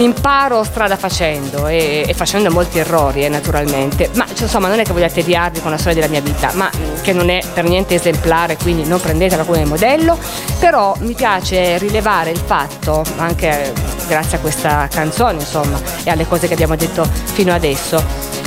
imparo 0.03 0.65
strada 0.65 0.97
facendo 0.97 1.67
e, 1.67 2.05
e 2.07 2.15
facendo 2.15 2.51
molti 2.51 2.79
errori 2.79 3.25
eh, 3.25 3.29
naturalmente, 3.29 4.11
ma 4.15 4.27
cioè, 4.27 4.43
insomma 4.43 4.69
non 4.69 4.79
è 4.79 4.85
che 4.85 4.93
voglio 4.93 5.09
tediarvi 5.09 5.61
con 5.61 5.71
la 5.71 5.77
storia 5.77 6.01
della 6.01 6.11
mia 6.11 6.21
vita, 6.21 6.53
ma 6.55 6.71
mh, 6.73 7.03
che 7.03 7.13
non 7.13 7.29
è 7.29 7.41
per 7.53 7.65
niente 7.65 7.95
esemplare, 7.95 8.57
quindi 8.57 8.87
non 8.87 9.01
prendetela 9.01 9.45
come 9.45 9.65
modello, 9.65 10.19
però 10.59 10.95
mi 11.01 11.15
piace 11.15 11.79
rilevare 11.79 12.31
il 12.31 12.39
fatto, 12.39 13.05
anche 13.17 13.67
eh, 13.67 13.73
grazie 14.07 14.39
a 14.39 14.41
questa 14.41 14.89
canzone 14.91 15.39
insomma 15.39 15.79
e 16.03 16.11
alle 16.11 16.27
cose 16.27 16.47
che 16.47 16.55
abbiamo 16.55 16.77
detto 16.77 17.05
fino 17.05 17.53
adesso, 17.53 18.03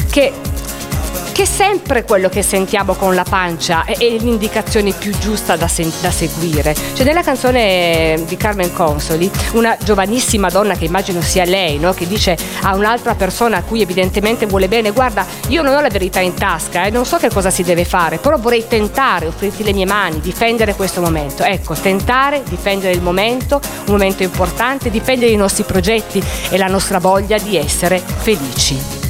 che 0.10 0.34
che 1.34 1.44
che 1.44 1.50
sempre 1.50 2.06
quello 2.06 2.30
che 2.30 2.42
sentiamo 2.42 2.94
con 2.94 3.16
la 3.16 3.26
pancia 3.28 3.84
è, 3.84 3.98
è 3.98 4.10
l'indicazione 4.18 4.94
più 4.94 5.12
giusta 5.20 5.58
da, 5.58 5.68
sen- 5.68 5.92
da 6.00 6.10
seguire. 6.10 6.74
Cioè 6.74 7.06
nella 7.06 7.22
canzone 7.22 8.24
di 8.26 8.38
Carmen 8.38 8.72
Consoli, 8.72 9.30
una 9.52 9.76
giovanissima 9.84 10.48
donna 10.48 10.76
che 10.76 10.86
immagino 10.86 11.22
sia 11.22 11.44
lei, 11.44 11.80
no? 11.80 11.92
che 11.92 12.08
dice 12.08 12.38
a 12.62 12.76
un'altra 12.76 13.16
persona 13.16 13.58
a 13.58 13.62
cui 13.64 13.82
evidentemente 13.82 14.46
vuole 14.46 14.70
bene, 14.70 14.92
guarda, 14.92 15.26
io 15.50 15.62
non 15.62 15.76
ho 15.76 15.82
la 15.82 15.90
verità 15.90 16.22
in 16.22 16.34
tasca 16.34 16.86
e 16.86 16.92
non 16.92 17.06
so 17.06 17.18
che 17.18 17.30
cosa 17.30 17.50
si 17.50 17.64
deve 17.64 17.84
fare, 17.84 18.20
però 18.20 18.38
vorrei 18.38 18.66
tentare, 18.66 19.28
offrirti 19.28 19.66
le 19.66 19.74
mie 19.74 19.86
mani, 19.86 20.22
difendere 20.22 20.76
questo 20.76 21.02
momento. 21.02 21.44
Ecco, 21.44 21.74
tentare, 21.74 22.42
difendere 22.48 22.94
il 22.94 23.02
momento, 23.02 23.60
un 23.86 23.92
momento 23.92 24.24
importante, 24.24 24.90
difendere 24.90 25.32
i 25.32 25.36
nostri 25.36 25.64
progetti 25.64 26.24
e 26.50 26.58
la 26.58 26.68
nostra 26.68 27.00
voglia 27.00 27.38
di 27.38 27.58
essere 27.58 28.00
felici. 28.00 29.03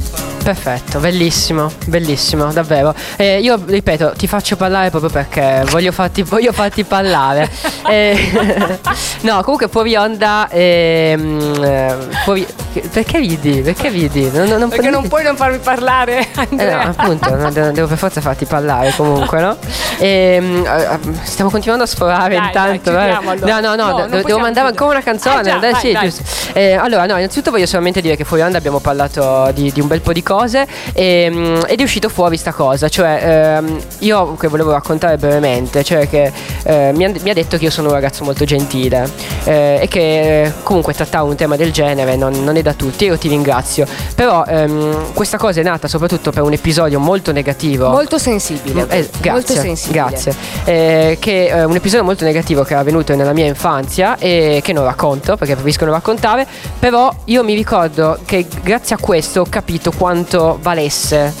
Perfetto, 0.44 0.98
bellissimo, 0.98 1.72
bellissimo, 1.86 2.52
davvero. 2.52 2.94
Eh, 3.16 3.38
io 3.40 3.58
ripeto, 3.64 4.12
ti 4.14 4.26
faccio 4.28 4.56
parlare 4.56 4.90
proprio 4.90 5.08
perché 5.08 5.64
voglio 5.70 5.90
farti, 5.90 6.20
voglio 6.22 6.52
farti 6.52 6.84
parlare. 6.84 7.50
Eh, 7.88 8.78
no, 9.22 9.40
comunque 9.42 9.68
fuori 9.68 9.96
onda. 9.96 10.46
ehm, 10.50 11.64
eh, 11.64 11.96
fuori- 12.24 12.46
perché 12.92 13.18
ridi? 13.20 13.62
Perché 13.62 13.88
ridi? 13.88 14.30
Non, 14.30 14.46
non- 14.48 14.58
non 14.58 14.68
Perché 14.68 14.90
non 14.90 15.08
puoi 15.08 15.22
non 15.22 15.34
farmi 15.34 15.58
parlare, 15.58 16.26
Eh, 16.36 16.70
no, 16.70 16.80
appunto, 16.80 17.34
no, 17.34 17.50
devo, 17.50 17.86
per 17.86 17.96
forza 17.96 18.20
farti 18.20 18.44
parlare 18.44 18.92
comunque, 18.94 19.40
no? 19.40 19.56
Ehm, 19.96 20.62
eh, 20.66 20.98
stiamo 21.22 21.50
continuando 21.50 21.84
a 21.84 21.86
sforare 21.86 22.34
Dai, 22.36 22.46
intanto. 22.46 22.90
dai, 22.90 23.08
eh. 23.10 23.12
allora. 23.14 23.60
No, 23.60 23.60
no, 23.60 23.74
no, 23.76 23.98
No, 23.98 24.06
non 24.08 24.22
devo 24.22 24.40
mandare 24.40 24.68
ancora 24.68 24.90
una 24.90 25.02
canzone. 25.02 25.36
Ah, 25.36 25.42
già, 25.42 25.56
dai, 25.56 25.92
vai, 25.92 26.10
sì. 26.10 26.22
Eh, 26.52 26.74
allora, 26.74 27.06
no, 27.06 27.16
innanzitutto 27.16 27.50
voglio 27.50 27.66
solamente 27.66 28.02
dire 28.02 28.14
che 28.16 28.24
fuori 28.24 28.42
onda 28.42 28.58
abbiamo 28.58 28.80
parlato 28.80 29.50
di, 29.54 29.72
di 29.72 29.80
un 29.80 29.86
bel 29.86 30.02
po' 30.02 30.12
di 30.12 30.22
cose 30.22 30.32
e, 30.42 31.60
ed 31.66 31.80
è 31.80 31.82
uscito 31.82 32.08
fuori 32.08 32.36
sta 32.36 32.52
cosa. 32.52 32.88
Cioè, 32.88 33.56
ehm, 33.60 33.78
io 34.00 34.34
che 34.36 34.48
volevo 34.48 34.72
raccontare 34.72 35.16
brevemente, 35.16 35.82
cioè 35.84 36.08
che 36.08 36.32
eh, 36.64 36.92
mi, 36.94 37.04
han- 37.04 37.16
mi 37.22 37.30
ha 37.30 37.34
detto 37.34 37.56
che 37.56 37.64
io 37.64 37.70
sono 37.70 37.88
un 37.88 37.94
ragazzo 37.94 38.24
molto 38.24 38.44
gentile 38.44 39.08
eh, 39.44 39.78
e 39.82 39.88
che 39.88 40.42
eh, 40.44 40.52
comunque 40.62 40.94
trattare 40.94 41.24
un 41.24 41.34
tema 41.36 41.56
del 41.56 41.72
genere 41.72 42.16
non, 42.16 42.32
non 42.44 42.56
è 42.56 42.62
da 42.62 42.72
tutti. 42.74 43.04
Io 43.04 43.18
ti 43.18 43.28
ringrazio. 43.28 43.86
Però 44.14 44.44
ehm, 44.44 45.12
questa 45.12 45.36
cosa 45.36 45.60
è 45.60 45.62
nata 45.62 45.88
soprattutto 45.88 46.30
per 46.30 46.42
un 46.42 46.52
episodio 46.52 46.98
molto 47.00 47.32
negativo. 47.32 47.88
Molto 47.90 48.18
sensibile. 48.18 48.82
Eh, 48.88 49.08
grazie, 49.20 49.30
Molto 49.30 49.52
sensibile. 49.54 50.04
grazie. 50.08 50.34
Eh, 50.64 51.16
che 51.20 51.48
è 51.48 51.64
un 51.64 51.74
episodio 51.74 52.04
molto 52.04 52.24
negativo 52.24 52.62
che 52.62 52.72
era 52.72 52.80
avvenuto 52.80 53.14
nella 53.14 53.32
mia 53.32 53.46
infanzia 53.46 54.16
e 54.18 54.60
che 54.62 54.72
non 54.72 54.84
racconto 54.84 55.36
perché 55.36 55.52
preferisco 55.54 55.84
non 55.84 55.94
raccontare, 55.94 56.46
però 56.78 57.12
io 57.26 57.42
mi 57.44 57.54
ricordo 57.54 58.18
che 58.24 58.46
grazie 58.62 58.96
a 58.96 58.98
questo 58.98 59.40
ho 59.42 59.46
capito 59.48 59.90
quanto 59.92 60.23
valesse. 60.62 61.32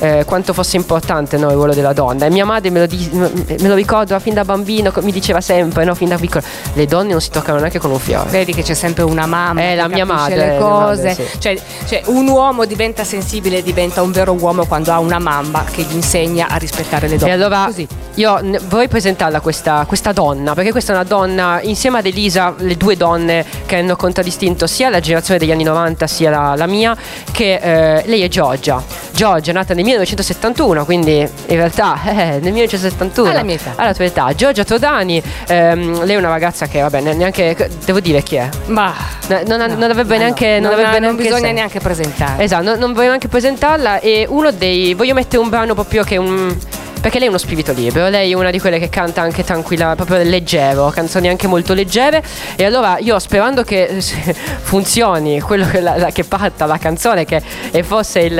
Eh, 0.00 0.24
quanto 0.26 0.52
fosse 0.52 0.76
importante 0.76 1.36
no, 1.36 1.48
il 1.48 1.54
ruolo 1.54 1.74
della 1.74 1.92
donna 1.92 2.26
e 2.26 2.30
mia 2.30 2.44
madre 2.44 2.70
me 2.70 2.80
lo, 2.80 2.86
di- 2.86 3.08
me 3.12 3.68
lo 3.68 3.74
ricordo 3.74 4.18
fin 4.20 4.34
da 4.34 4.44
bambino 4.44 4.92
mi 5.00 5.12
diceva 5.12 5.40
sempre 5.40 5.84
no, 5.84 5.94
fin 5.94 6.08
da 6.08 6.16
piccolo 6.16 6.44
le 6.74 6.86
donne 6.86 7.12
non 7.12 7.20
si 7.20 7.30
toccano 7.30 7.58
neanche 7.58 7.78
con 7.78 7.90
un 7.90 7.98
fiore 7.98 8.28
Vedi 8.30 8.52
che 8.52 8.62
c'è 8.62 8.74
sempre 8.74 9.02
una 9.04 9.26
mamma 9.26 9.60
Eh, 9.62 9.68
che 9.70 9.74
la 9.76 9.88
mia 9.88 10.04
madre, 10.04 10.36
le 10.36 10.58
cose. 10.58 11.02
madre, 11.08 11.14
sì. 11.14 11.38
cioè, 11.38 11.58
cioè, 11.86 12.02
un 12.06 12.28
uomo 12.28 12.64
diventa 12.64 13.04
sensibile, 13.04 13.62
diventa 13.62 14.02
un 14.02 14.10
vero 14.12 14.32
uomo 14.32 14.66
quando 14.66 14.92
ha 14.92 14.98
una 14.98 15.18
mamma 15.18 15.64
che 15.70 15.82
gli 15.82 15.94
insegna 15.94 16.48
a 16.48 16.56
rispettare 16.56 17.08
le 17.08 17.16
donne. 17.16 17.30
E 17.30 17.34
allora 17.34 17.64
Così. 17.66 17.86
io 18.14 18.38
ne- 18.42 18.60
vorrei 18.68 18.88
presentarla 18.88 19.40
questa, 19.40 19.84
questa 19.86 20.12
donna, 20.12 20.54
perché 20.54 20.70
questa 20.70 20.92
è 20.92 20.94
una 20.96 21.04
donna, 21.04 21.60
insieme 21.62 21.98
ad 21.98 22.06
Elisa, 22.06 22.54
le 22.58 22.76
due 22.76 22.96
donne 22.96 23.44
che 23.66 23.76
hanno 23.76 23.96
contraddistinto 23.96 24.66
sia 24.66 24.88
la 24.90 25.00
generazione 25.00 25.38
degli 25.38 25.50
anni 25.52 25.62
90 25.64 26.06
sia 26.06 26.30
la, 26.30 26.54
la 26.56 26.66
mia, 26.66 26.96
che 27.30 27.54
eh, 27.54 28.02
lei 28.06 28.22
è 28.22 28.28
Giorgia. 28.28 28.82
Giorgia 29.12 29.50
è 29.50 29.54
nata 29.54 29.72
nel 29.74 29.84
1971, 29.86 30.84
quindi 30.84 31.18
in 31.18 31.56
realtà 31.56 31.98
eh, 32.06 32.14
nel 32.40 32.52
1971. 32.52 33.30
Alla 33.30 33.42
mia 33.42 33.54
età. 33.54 33.72
Alla 33.76 33.94
tua 33.94 34.04
età. 34.04 34.34
Giorgia 34.34 34.64
Todani, 34.64 35.22
ehm, 35.46 36.04
lei 36.04 36.14
è 36.16 36.18
una 36.18 36.28
ragazza 36.28 36.66
che, 36.66 36.80
vabbè, 36.80 37.00
ne- 37.00 37.14
neanche, 37.14 37.70
devo 37.84 38.00
dire 38.00 38.22
chi 38.22 38.36
è. 38.36 38.48
Ma 38.66 38.92
Ne- 39.28 39.44
Non, 39.46 39.58
non 39.58 39.90
avrebbe 39.90 40.14
no, 40.16 40.22
neanche... 40.22 40.58
non, 40.60 40.72
avrebbe 40.72 40.90
non 40.98 41.00
neanche 41.00 41.22
bisogna 41.22 41.38
senso. 41.40 41.54
neanche 41.54 41.80
presentare. 41.80 42.42
Esatto, 42.44 42.62
non, 42.64 42.78
non 42.78 42.92
voglio 42.92 43.08
neanche 43.08 43.28
presentarla 43.28 44.00
e 44.00 44.26
uno 44.28 44.50
dei... 44.50 44.94
Voglio 44.94 45.14
mettere 45.14 45.42
un 45.42 45.48
brano 45.48 45.74
proprio 45.74 46.02
che 46.04 46.14
è 46.14 46.18
un... 46.18 46.56
Perché 47.00 47.18
lei 47.18 47.26
è 47.28 47.30
uno 47.30 47.38
spirito 47.38 47.72
libero, 47.72 48.08
lei 48.08 48.32
è 48.32 48.34
una 48.34 48.50
di 48.50 48.58
quelle 48.58 48.80
che 48.80 48.88
canta 48.88 49.20
anche 49.20 49.44
tranquilla, 49.44 49.94
proprio 49.94 50.16
leggero, 50.24 50.88
canzoni 50.90 51.28
anche 51.28 51.46
molto 51.46 51.72
leggere. 51.72 52.20
E 52.56 52.64
allora 52.64 52.98
io 52.98 53.16
sperando 53.20 53.62
che 53.62 53.84
eh, 53.84 54.00
funzioni 54.62 55.40
quello 55.40 55.66
che, 55.68 55.80
la- 55.80 55.96
la- 55.96 56.10
che 56.10 56.24
parta 56.24 56.66
la 56.66 56.78
canzone, 56.78 57.24
che 57.24 57.40
è 57.70 57.82
forse 57.82 58.20
il, 58.20 58.32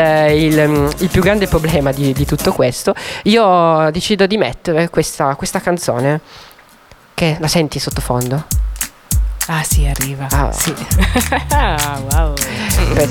il, 0.53 0.69
mm, 0.69 0.89
il 0.99 1.09
più 1.11 1.23
grande 1.23 1.47
problema 1.47 1.93
di, 1.93 2.13
di 2.13 2.25
tutto 2.27 2.53
questo, 2.53 2.93
io 3.25 3.89
decido 3.93 4.27
di 4.27 4.37
mettere 4.37 4.91
questa, 4.91 5.35
questa 5.37 5.61
canzone. 5.61 6.21
Che 7.15 7.37
la 7.41 7.49
senti 7.49 7.79
sottofondo? 7.79 8.45
Ah 9.47 9.63
sì, 9.63 9.87
arriva. 9.87 10.27
Ah. 10.31 10.51
Sì. 10.53 10.75
Ah, 11.51 12.01
wow. 12.11 12.35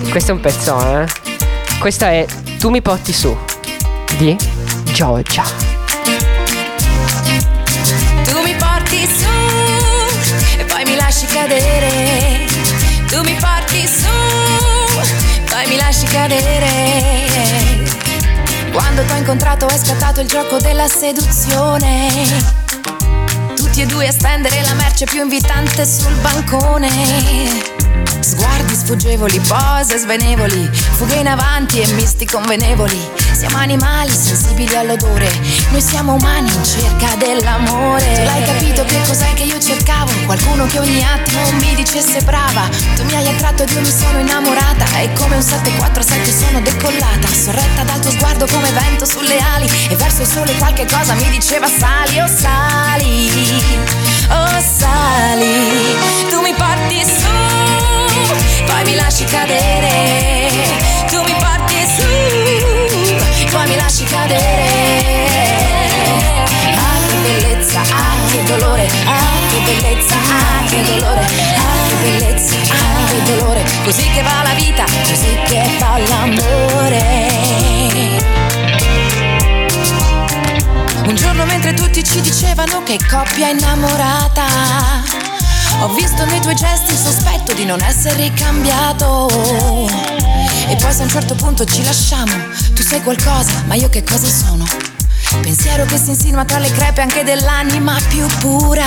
Questo 0.10 0.32
è 0.32 0.34
un 0.36 0.42
pezzone. 0.42 1.04
eh. 1.04 1.78
Questa 1.80 2.10
è 2.10 2.26
Tu 2.60 2.70
mi 2.70 2.82
porti 2.82 3.14
su 3.14 3.36
di 4.18 4.36
Giorgia. 4.96 5.44
Tu 8.24 8.42
mi 8.44 8.56
porti 8.56 9.06
su 9.06 9.28
e 10.58 10.64
poi 10.64 10.86
mi 10.86 10.96
lasci 10.96 11.26
cadere. 11.26 12.46
Tu 13.06 13.20
mi 13.24 13.36
porti 13.38 13.86
su, 13.86 14.08
poi 15.50 15.68
mi 15.68 15.76
lasci 15.76 16.06
cadere. 16.06 17.84
Quando 18.72 19.04
t'ho 19.04 19.16
incontrato 19.16 19.68
è 19.68 19.78
scattato 19.78 20.22
il 20.22 20.30
gioco 20.30 20.60
della 20.60 20.88
seduzione. 20.88 22.65
Tutti 23.76 23.88
e 23.90 23.94
due 23.94 24.08
a 24.08 24.12
stendere 24.14 24.64
la 24.64 24.74
merce 24.76 25.04
più 25.04 25.22
invitante 25.22 25.86
sul 25.86 26.14
bancone. 26.22 26.88
Sguardi 28.22 28.74
sfuggevoli, 28.74 29.38
pose 29.42 29.98
svenevoli, 29.98 30.70
fughe 30.72 31.16
in 31.16 31.28
avanti 31.28 31.82
e 31.82 31.88
misti 31.94 32.26
convenevoli. 32.26 32.98
Siamo 33.34 33.58
animali 33.58 34.12
sensibili 34.12 34.74
all'odore, 34.78 35.30
noi 35.72 35.82
siamo 35.82 36.14
umani 36.14 36.50
in 36.54 36.64
cerca 36.64 37.16
dell'amore. 37.18 38.14
Tu 38.14 38.24
l'hai 38.24 38.46
capito 38.46 38.86
che 38.86 38.98
cos'è 39.06 39.34
che 39.34 39.44
io 39.44 39.60
cercavo? 39.60 40.10
Qualcuno 40.24 40.66
che 40.68 40.80
ogni 40.80 41.04
attimo 41.04 41.42
mi 41.60 41.76
dicesse 41.76 42.22
brava. 42.22 42.70
Tu 42.96 43.04
mi 43.04 43.14
hai 43.14 43.28
attratto 43.28 43.64
ed 43.64 43.72
io 43.72 43.82
mi 43.82 43.92
sono 43.92 44.20
innamorata. 44.20 44.86
E 45.02 45.12
come 45.14 45.36
un 45.36 45.44
747 45.44 46.32
sono 46.32 46.62
decollata, 46.62 47.28
sorretta 47.28 47.84
dal 47.84 48.00
tuo 48.00 48.12
sguardo 48.12 48.48
come 48.48 48.72
vento 48.72 49.06
sulle 49.06 49.38
ali. 49.38 49.70
E 49.90 49.96
verso 49.98 50.22
il 50.22 50.28
sole 50.28 50.56
qualche 50.56 50.86
cosa 50.86 51.14
mi 51.14 51.30
diceva 51.30 51.68
sali, 51.68 52.22
oh 52.22 52.28
sali, 52.28 53.64
oh 54.30 54.60
sali. 54.60 55.96
Tu 56.30 56.42
mi 56.42 56.54
porti 56.54 57.04
su, 57.04 57.36
poi 58.66 58.84
mi 58.86 58.96
lasci 58.96 59.26
cadere. 59.26 60.50
Tu 61.10 61.22
mi 61.24 61.36
porti 61.40 61.86
su, 61.96 62.08
poi 63.52 63.68
mi 63.68 63.76
lasci 63.76 64.04
cadere. 64.06 65.14
Ah 66.76 66.98
che 67.08 67.16
bellezza, 67.24 67.80
ah 67.82 68.16
che 68.32 68.44
dolore, 68.44 68.88
ah 69.06 69.40
che 69.50 69.60
bellezza, 69.66 70.16
ah 70.16 70.66
che 70.70 70.82
dolore, 70.84 71.26
ah 71.58 71.88
che 71.88 71.96
bellezza, 72.02 72.56
ah 72.58 73.06
che 73.10 73.22
dolore. 73.32 73.64
Così 73.84 74.10
che 74.10 74.22
va 74.22 74.42
la 74.44 74.54
vita, 74.56 74.86
così 75.08 75.38
che 75.46 75.62
va 75.80 75.98
l'amore. 75.98 77.14
Un 81.08 81.16
giorno 81.16 81.46
mentre 81.46 81.74
tutti 81.74 82.04
ci 82.04 82.20
dicevano 82.20 82.82
che 82.84 82.98
coppia 83.10 83.50
innamorata 83.50 84.44
Ho 85.82 85.94
visto 85.94 86.26
nei 86.26 86.40
tuoi 86.42 86.56
gesti 86.56 86.94
il 86.94 86.98
sospetto 86.98 87.54
di 87.54 87.64
non 87.64 87.80
essere 87.82 88.24
ricambiato 88.24 89.30
E 90.68 90.76
poi 90.76 90.92
se 90.92 91.02
a 91.02 91.04
un 91.04 91.10
certo 91.10 91.36
punto 91.36 91.64
ci 91.64 91.84
lasciamo 91.84 92.34
Tu 92.74 92.82
sei 92.82 93.02
qualcosa, 93.04 93.64
ma 93.68 93.76
io 93.76 93.90
che 93.90 94.04
cosa 94.04 94.28
sono? 94.28 94.66
Pensiero 95.42 95.86
che 95.86 95.98
si 95.98 96.10
insinua 96.10 96.44
tra 96.44 96.58
le 96.60 96.72
crepe 96.72 97.02
anche 97.02 97.24
dell'anima 97.24 97.98
più 98.08 98.26
pura. 98.40 98.86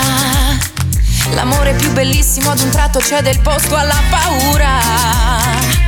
L'amore 1.34 1.74
più 1.74 1.92
bellissimo 1.92 2.50
ad 2.50 2.60
un 2.60 2.70
tratto 2.70 3.00
cede 3.00 3.30
il 3.30 3.40
posto 3.40 3.76
alla 3.76 4.00
paura 4.08 5.87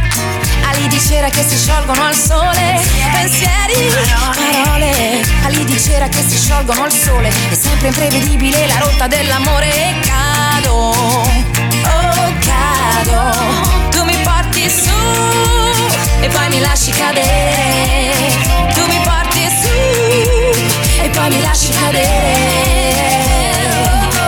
ali 0.80 0.88
di 0.88 1.00
cera 1.00 1.28
che 1.28 1.44
si 1.46 1.58
sciolgono 1.58 2.06
al 2.06 2.14
sole, 2.14 2.80
pensieri, 3.12 3.92
parole, 4.64 5.22
ali 5.44 5.64
di 5.64 5.78
cera 5.78 6.08
che 6.08 6.24
si 6.26 6.38
sciolgono 6.38 6.84
al 6.84 6.92
sole, 6.92 7.28
è 7.28 7.54
sempre 7.54 7.88
imprevedibile 7.88 8.66
la 8.66 8.78
rotta 8.78 9.06
dell'amore. 9.06 9.68
E 9.74 9.94
cado, 10.00 10.72
oh 10.72 12.32
cado, 12.40 13.90
tu 13.90 14.04
mi 14.04 14.16
porti 14.22 14.70
su 14.70 14.90
e 16.20 16.28
poi 16.28 16.48
mi 16.48 16.60
lasci 16.60 16.92
cadere, 16.92 18.14
tu 18.72 18.86
mi 18.86 19.00
porti 19.04 19.48
su 19.60 21.02
e 21.02 21.10
poi 21.10 21.28
mi 21.28 21.42
lasci 21.42 21.72
cadere. 21.72 22.88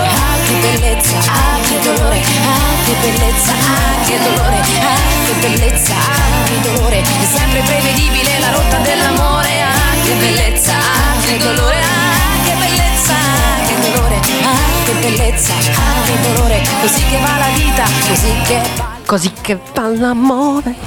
Ah 0.04 0.36
che 0.44 0.52
bellezza, 0.60 1.18
ah 1.18 1.61
che 1.72 1.80
dolore, 1.80 2.20
ah 2.20 2.84
che 2.84 2.94
bellezza, 3.00 3.52
ah 3.52 4.04
che 4.04 4.18
dolore, 4.18 4.58
ah 4.60 5.24
che 5.24 5.32
bellezza, 5.40 5.94
ah 5.94 6.44
che 6.44 6.60
dolore, 6.60 7.00
è 7.00 7.24
sempre 7.24 7.60
prevedibile 7.62 8.38
la 8.40 8.50
rotta 8.50 8.76
dell'amore, 8.78 9.62
ah 9.62 10.04
che 10.04 10.12
bellezza, 10.14 10.74
ah 10.74 11.20
che 11.24 11.38
dolore, 11.38 11.80
ah 11.80 12.44
che 12.44 12.52
bellezza, 12.58 13.14
ah 13.14 13.64
che 13.66 13.74
dolore, 13.80 14.16
ah 14.42 14.84
che 14.84 14.92
bellezza, 15.00 15.54
ah 15.54 16.04
che 16.04 16.20
dolore, 16.20 16.62
così 16.80 17.04
che 17.06 17.18
va 17.18 17.38
la 17.38 17.48
vita, 17.54 17.84
così 18.06 18.32
che 18.44 18.60
va 18.76 19.01
Così 19.04 19.32
che 19.40 19.58
va 19.74 19.88
l'amore. 19.88 20.74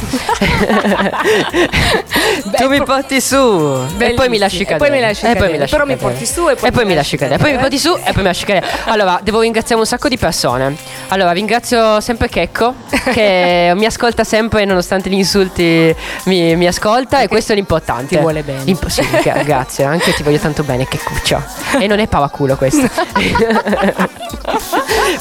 tu 2.58 2.68
mi 2.70 2.82
porti 2.84 3.20
su 3.22 3.86
e 3.98 4.14
poi 4.14 4.30
mi 4.30 4.38
lasci 4.38 4.62
E 4.62 4.66
cadere. 4.66 4.90
poi 4.90 4.90
mi 4.90 5.00
lasci 5.00 5.26
E 5.26 5.28
poi 5.28 5.34
cadere. 5.36 5.52
mi 5.52 5.58
lasci 5.60 5.72
Però 5.74 5.86
mi 5.86 5.94
cadere. 5.96 6.12
porti 6.12 6.26
su 6.26 6.50
e 6.50 6.56
poi 6.56 6.72
mi 6.72 6.86
mi 6.86 6.96
lasci 6.96 6.96
lasci 6.96 7.18
cadere. 7.18 7.38
Poi 7.38 7.52
mi 7.52 7.58
cadere. 7.58 7.70
porti 7.70 7.78
su 7.78 7.96
e 7.96 8.12
poi 8.14 8.24
mi 8.24 8.24
lasci 8.24 8.46
cadere. 8.46 8.68
Allora, 8.86 9.20
devo 9.22 9.42
ringraziare 9.42 9.80
un 9.80 9.86
sacco 9.88 10.08
di 10.08 10.18
persone. 10.18 10.76
Allora, 11.10 11.32
ringrazio 11.34 12.00
sempre 12.02 12.30
Checco 12.30 12.74
che 13.14 13.74
mi 13.76 13.86
ascolta 13.86 14.24
sempre 14.24 14.66
nonostante 14.66 15.10
gli 15.10 15.14
insulti 15.14 15.94
mi, 16.24 16.56
mi 16.56 16.68
ascolta 16.68 17.22
e 17.22 17.28
questo 17.28 17.52
è 17.52 17.56
l'importante. 17.56 18.16
ti 18.16 18.18
vuole 18.18 18.42
bene. 18.42 18.62
Imp- 18.66 18.88
sì, 18.88 19.06
gra- 19.22 19.42
grazie, 19.44 19.84
anche 19.84 20.14
ti 20.14 20.24
voglio 20.24 20.40
tanto 20.40 20.64
bene 20.64 20.88
Checcuccio. 20.88 21.44
E 21.80 21.86
non 21.88 22.00
è 22.00 22.08
pavaculo 22.08 22.56
questo. 22.56 22.90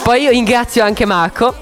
Poi 0.02 0.22
io 0.22 0.30
ringrazio 0.30 0.82
anche 0.84 1.04
Marco. 1.04 1.54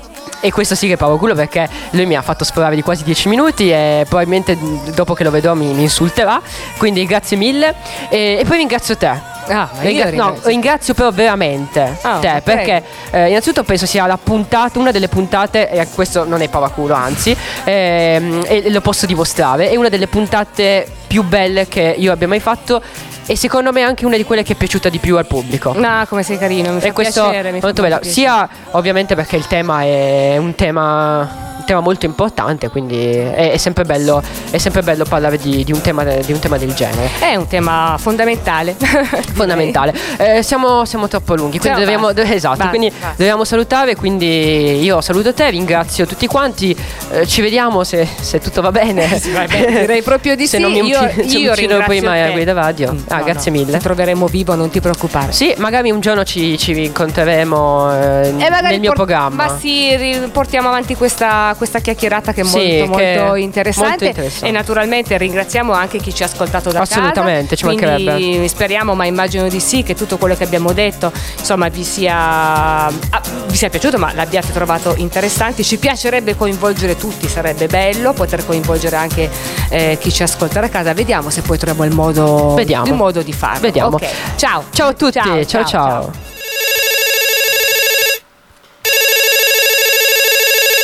E 0.45 0.51
questo 0.51 0.75
sì 0.75 0.89
che 0.89 0.95
è 0.95 0.97
pavaculo 0.97 1.35
perché 1.37 1.69
lui 1.91 2.05
mi 2.05 2.17
ha 2.17 2.23
fatto 2.23 2.43
sforare 2.43 2.75
di 2.75 2.83
quasi 2.83 3.05
10 3.05 3.29
minuti 3.29 3.71
e 3.71 4.05
probabilmente 4.09 4.59
dopo 4.93 5.15
che 5.15 5.23
lo 5.23 5.31
vedrò 5.31 5.55
mi, 5.55 5.73
mi 5.73 5.83
insulterà. 5.83 6.43
Quindi 6.79 7.07
grazie 7.07 7.37
mille. 7.37 7.77
E, 8.09 8.39
e 8.41 8.45
poi 8.45 8.57
ringrazio 8.57 8.97
te. 8.97 9.32
Ah, 9.49 9.69
Ringra- 9.81 10.11
no, 10.11 10.37
ringrazio. 10.43 10.95
però 10.95 11.11
veramente 11.11 11.99
Ah, 12.03 12.19
te 12.21 12.29
ok. 12.37 12.41
perché 12.43 12.83
eh, 13.11 13.29
innanzitutto 13.29 13.65
penso 13.65 13.87
sia 13.87 14.07
la 14.07 14.19
puntata, 14.23 14.79
una 14.79 14.91
delle 14.93 15.09
puntate, 15.09 15.69
e 15.71 15.87
questo 15.95 16.25
non 16.25 16.43
è 16.43 16.49
pavaculo 16.49 16.95
anzi, 16.95 17.37
ehm, 17.65 18.45
e 18.47 18.71
lo 18.71 18.81
posso 18.81 19.07
dimostrare, 19.07 19.71
è 19.71 19.77
una 19.77 19.89
delle 19.89 20.07
puntate 20.07 20.87
più 21.07 21.23
belle 21.25 21.67
che 21.69 21.95
io 21.99 22.13
abbia 22.13 22.29
mai 22.29 22.41
fatto 22.41 22.81
e 23.27 23.37
secondo 23.37 23.71
me 23.73 23.83
anche 23.83 24.05
una 24.07 24.17
di 24.17 24.25
quelle 24.25 24.43
che 24.43 24.55
è 24.55 24.57
piaciuta 24.57 24.89
di 24.89 24.99
più 24.99 25.17
al 25.17 25.27
pubblico. 25.27 25.75
Ah, 25.81 26.07
come 26.09 26.23
sei 26.23 26.39
carino, 26.39 26.73
mi 26.73 26.81
fa 26.81 26.87
E 26.87 26.93
questo 26.93 27.23
piacere, 27.29 27.53
molto 27.53 27.83
bello. 27.83 27.99
piacere. 27.99 28.11
Sia 28.13 28.49
ovviamente 28.73 29.15
perché 29.15 29.37
il 29.37 29.47
tema 29.47 29.83
è 29.83 30.37
un 30.39 30.55
tema, 30.55 31.52
un 31.63 31.69
tema 31.69 31.81
molto 31.81 32.07
importante, 32.07 32.69
quindi 32.69 32.97
è, 33.15 33.53
è 33.53 33.57
sempre 33.57 33.85
bello, 33.85 34.21
è 34.51 34.59
sempre 34.59 34.83
bello 34.83 35.05
parlare 35.05 35.39
di, 35.39 35.63
di 35.65 35.73
un 35.73 35.81
tema, 35.81 36.03
di 36.03 36.33
un 36.33 36.39
tema 36.41 36.59
del 36.59 36.75
genere. 36.75 37.09
È 37.21 37.37
un 37.37 37.47
tema 37.47 37.97
fondamentale. 37.99 38.75
Fondamentale. 39.33 39.95
Eh, 40.19 40.43
siamo, 40.43 40.85
siamo 40.85 41.09
troppo 41.09 41.35
lunghi, 41.35 41.59
quindi 41.59 41.79
No, 41.79 41.85
dobbiamo, 41.85 42.13
basta. 42.13 42.35
esatto, 42.35 42.57
Basta, 42.57 42.69
quindi 42.69 42.91
basta. 42.91 43.15
dobbiamo 43.17 43.45
salutare. 43.45 43.95
Quindi 43.97 44.83
io 44.83 45.01
saluto 45.01 45.33
te, 45.33 45.51
ringrazio 45.51 46.07
tutti 46.07 46.27
quanti. 46.27 46.77
eh, 47.13 47.27
ci 47.27 47.41
vediamo 47.41 47.85
se, 47.85 48.07
se 48.21 48.41
tutto 48.41 48.61
va 48.61 48.71
bene. 48.73 49.07
va 49.33 49.45
bene, 49.47 49.81
direi 49.87 50.03
proprio 50.03 50.35
di 50.35 50.47
se 50.47 50.57
sì. 50.57 50.63
Non 50.63 50.73
mi 50.73 50.79
Io- 50.87 50.99
uccido, 51.01 51.23
mi 51.25 51.41
io 51.43 51.53
uccido 51.53 51.83
prima 51.87 52.13
te. 52.13 52.21
a 52.23 52.31
guida 52.31 52.53
radio. 52.53 52.93
Mm, 52.93 52.99
Ah, 53.09 53.19
no, 53.19 53.25
grazie 53.25 53.51
no, 53.53 53.59
mille. 53.59 53.77
Ti 53.79 53.83
troveremo 53.83 54.27
vivo, 54.27 54.55
non 54.55 54.71
ti 54.71 54.81
preoccupare. 54.81 55.33
Sì, 55.33 55.55
magari 55.59 55.91
un 55.91 56.01
giorno 56.01 56.25
ci, 56.25 56.59
ci 56.59 56.85
incontreremo 56.85 57.93
eh, 57.95 58.33
nel 58.33 58.81
mio 58.81 58.89
por- 58.89 58.95
programma. 58.97 59.47
Ma 59.47 59.59
sì, 59.59 59.97
portiamo 60.33 60.69
avanti 60.69 60.95
questa, 60.95 61.52
questa 61.55 61.79
chiacchierata 61.81 62.33
che 62.33 62.43
è 62.43 62.45
Sì, 62.45 62.51
molto, 62.57 62.97
che 62.97 63.17
molto 63.17 63.35
è 63.35 63.39
interessante. 63.41 63.89
molto 63.89 64.05
interessante. 64.05 64.47
E 64.47 64.51
naturalmente 64.51 65.17
ringraziamo 65.19 65.73
anche 65.73 65.99
chi 65.99 66.15
ci 66.15 66.23
ha 66.23 66.27
ascoltato 66.27 66.71
da 66.71 66.81
Assolutamente, 66.81 67.57
ci 67.57 67.65
casa. 67.65 67.77
Quindi 67.77 68.05
mancherebbe. 68.05 68.49
speriamo, 68.49 68.95
ma 68.95 69.07
immagino 69.07 69.49
di 69.49 69.61
sì, 69.61 69.83
che 69.83 69.95
tutto 69.95 70.17
quello 70.19 70.35
che 70.37 70.45
abbiamo 70.45 70.73
detto 70.73 71.13
insomma 71.39 71.69
vi 71.69 71.85
sia, 71.85 72.15
ah, 72.87 72.93
vi 73.47 73.57
sia 73.57 73.69
piaciuto, 73.69 73.99
ma 73.99 74.13
l'abbiate 74.15 74.53
trovato 74.53 74.95
interessante. 74.97 75.63
Ci 75.63 75.79
piacerebbe 75.79 76.37
coinvolgere 76.37 76.97
tutti, 76.97 77.29
sarebbe 77.29 77.67
bello 77.67 78.13
poter 78.13 78.45
coinvolgere 78.45 78.97
anche 78.97 79.31
eh, 79.69 79.99
chi 80.01 80.13
ci 80.13 80.23
ascolta 80.23 80.61
da 80.61 80.69
casa. 80.69 80.93
Vediamo 80.93 81.31
se 81.31 81.43
poi 81.43 81.59
troviamo 81.59 81.85
il 81.89 81.95
modo, 81.95 82.57
il 82.59 82.95
modo 82.95 83.23
di 83.23 83.33
farlo. 83.33 83.61
Vediamo. 83.61 83.97
Ok, 83.97 84.07
Ciao. 84.37 84.65
Ciao 84.71 84.89
a 84.89 84.93
tutti, 84.95 85.47
ciao 85.47 85.65
ciao. 85.65 86.42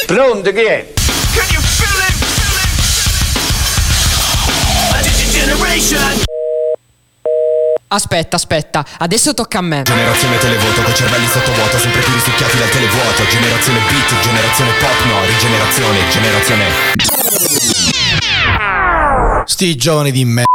Pronto 0.09 0.51
chi 0.53 0.63
è? 0.63 0.89
Aspetta, 7.89 8.37
aspetta, 8.37 8.87
adesso 9.01 9.35
tocca 9.35 9.59
a 9.59 9.61
me. 9.61 9.83
Generazione 9.83 10.39
televoto 10.39 10.81
con 10.81 10.95
cervelli 10.95 11.27
sottovuoto 11.27 11.77
sempre 11.77 12.01
più 12.01 12.15
risucchiati 12.15 12.57
dal 12.57 12.71
televuoto 12.71 13.27
Generazione 13.29 13.81
beat, 13.81 14.21
generazione 14.23 14.71
pop, 14.81 15.05
no, 15.05 15.27
rigenerazione, 15.27 15.99
generazione 16.09 16.65
Sti 19.45 19.77
giovani 19.77 20.11
di 20.11 20.25
me. 20.25 20.48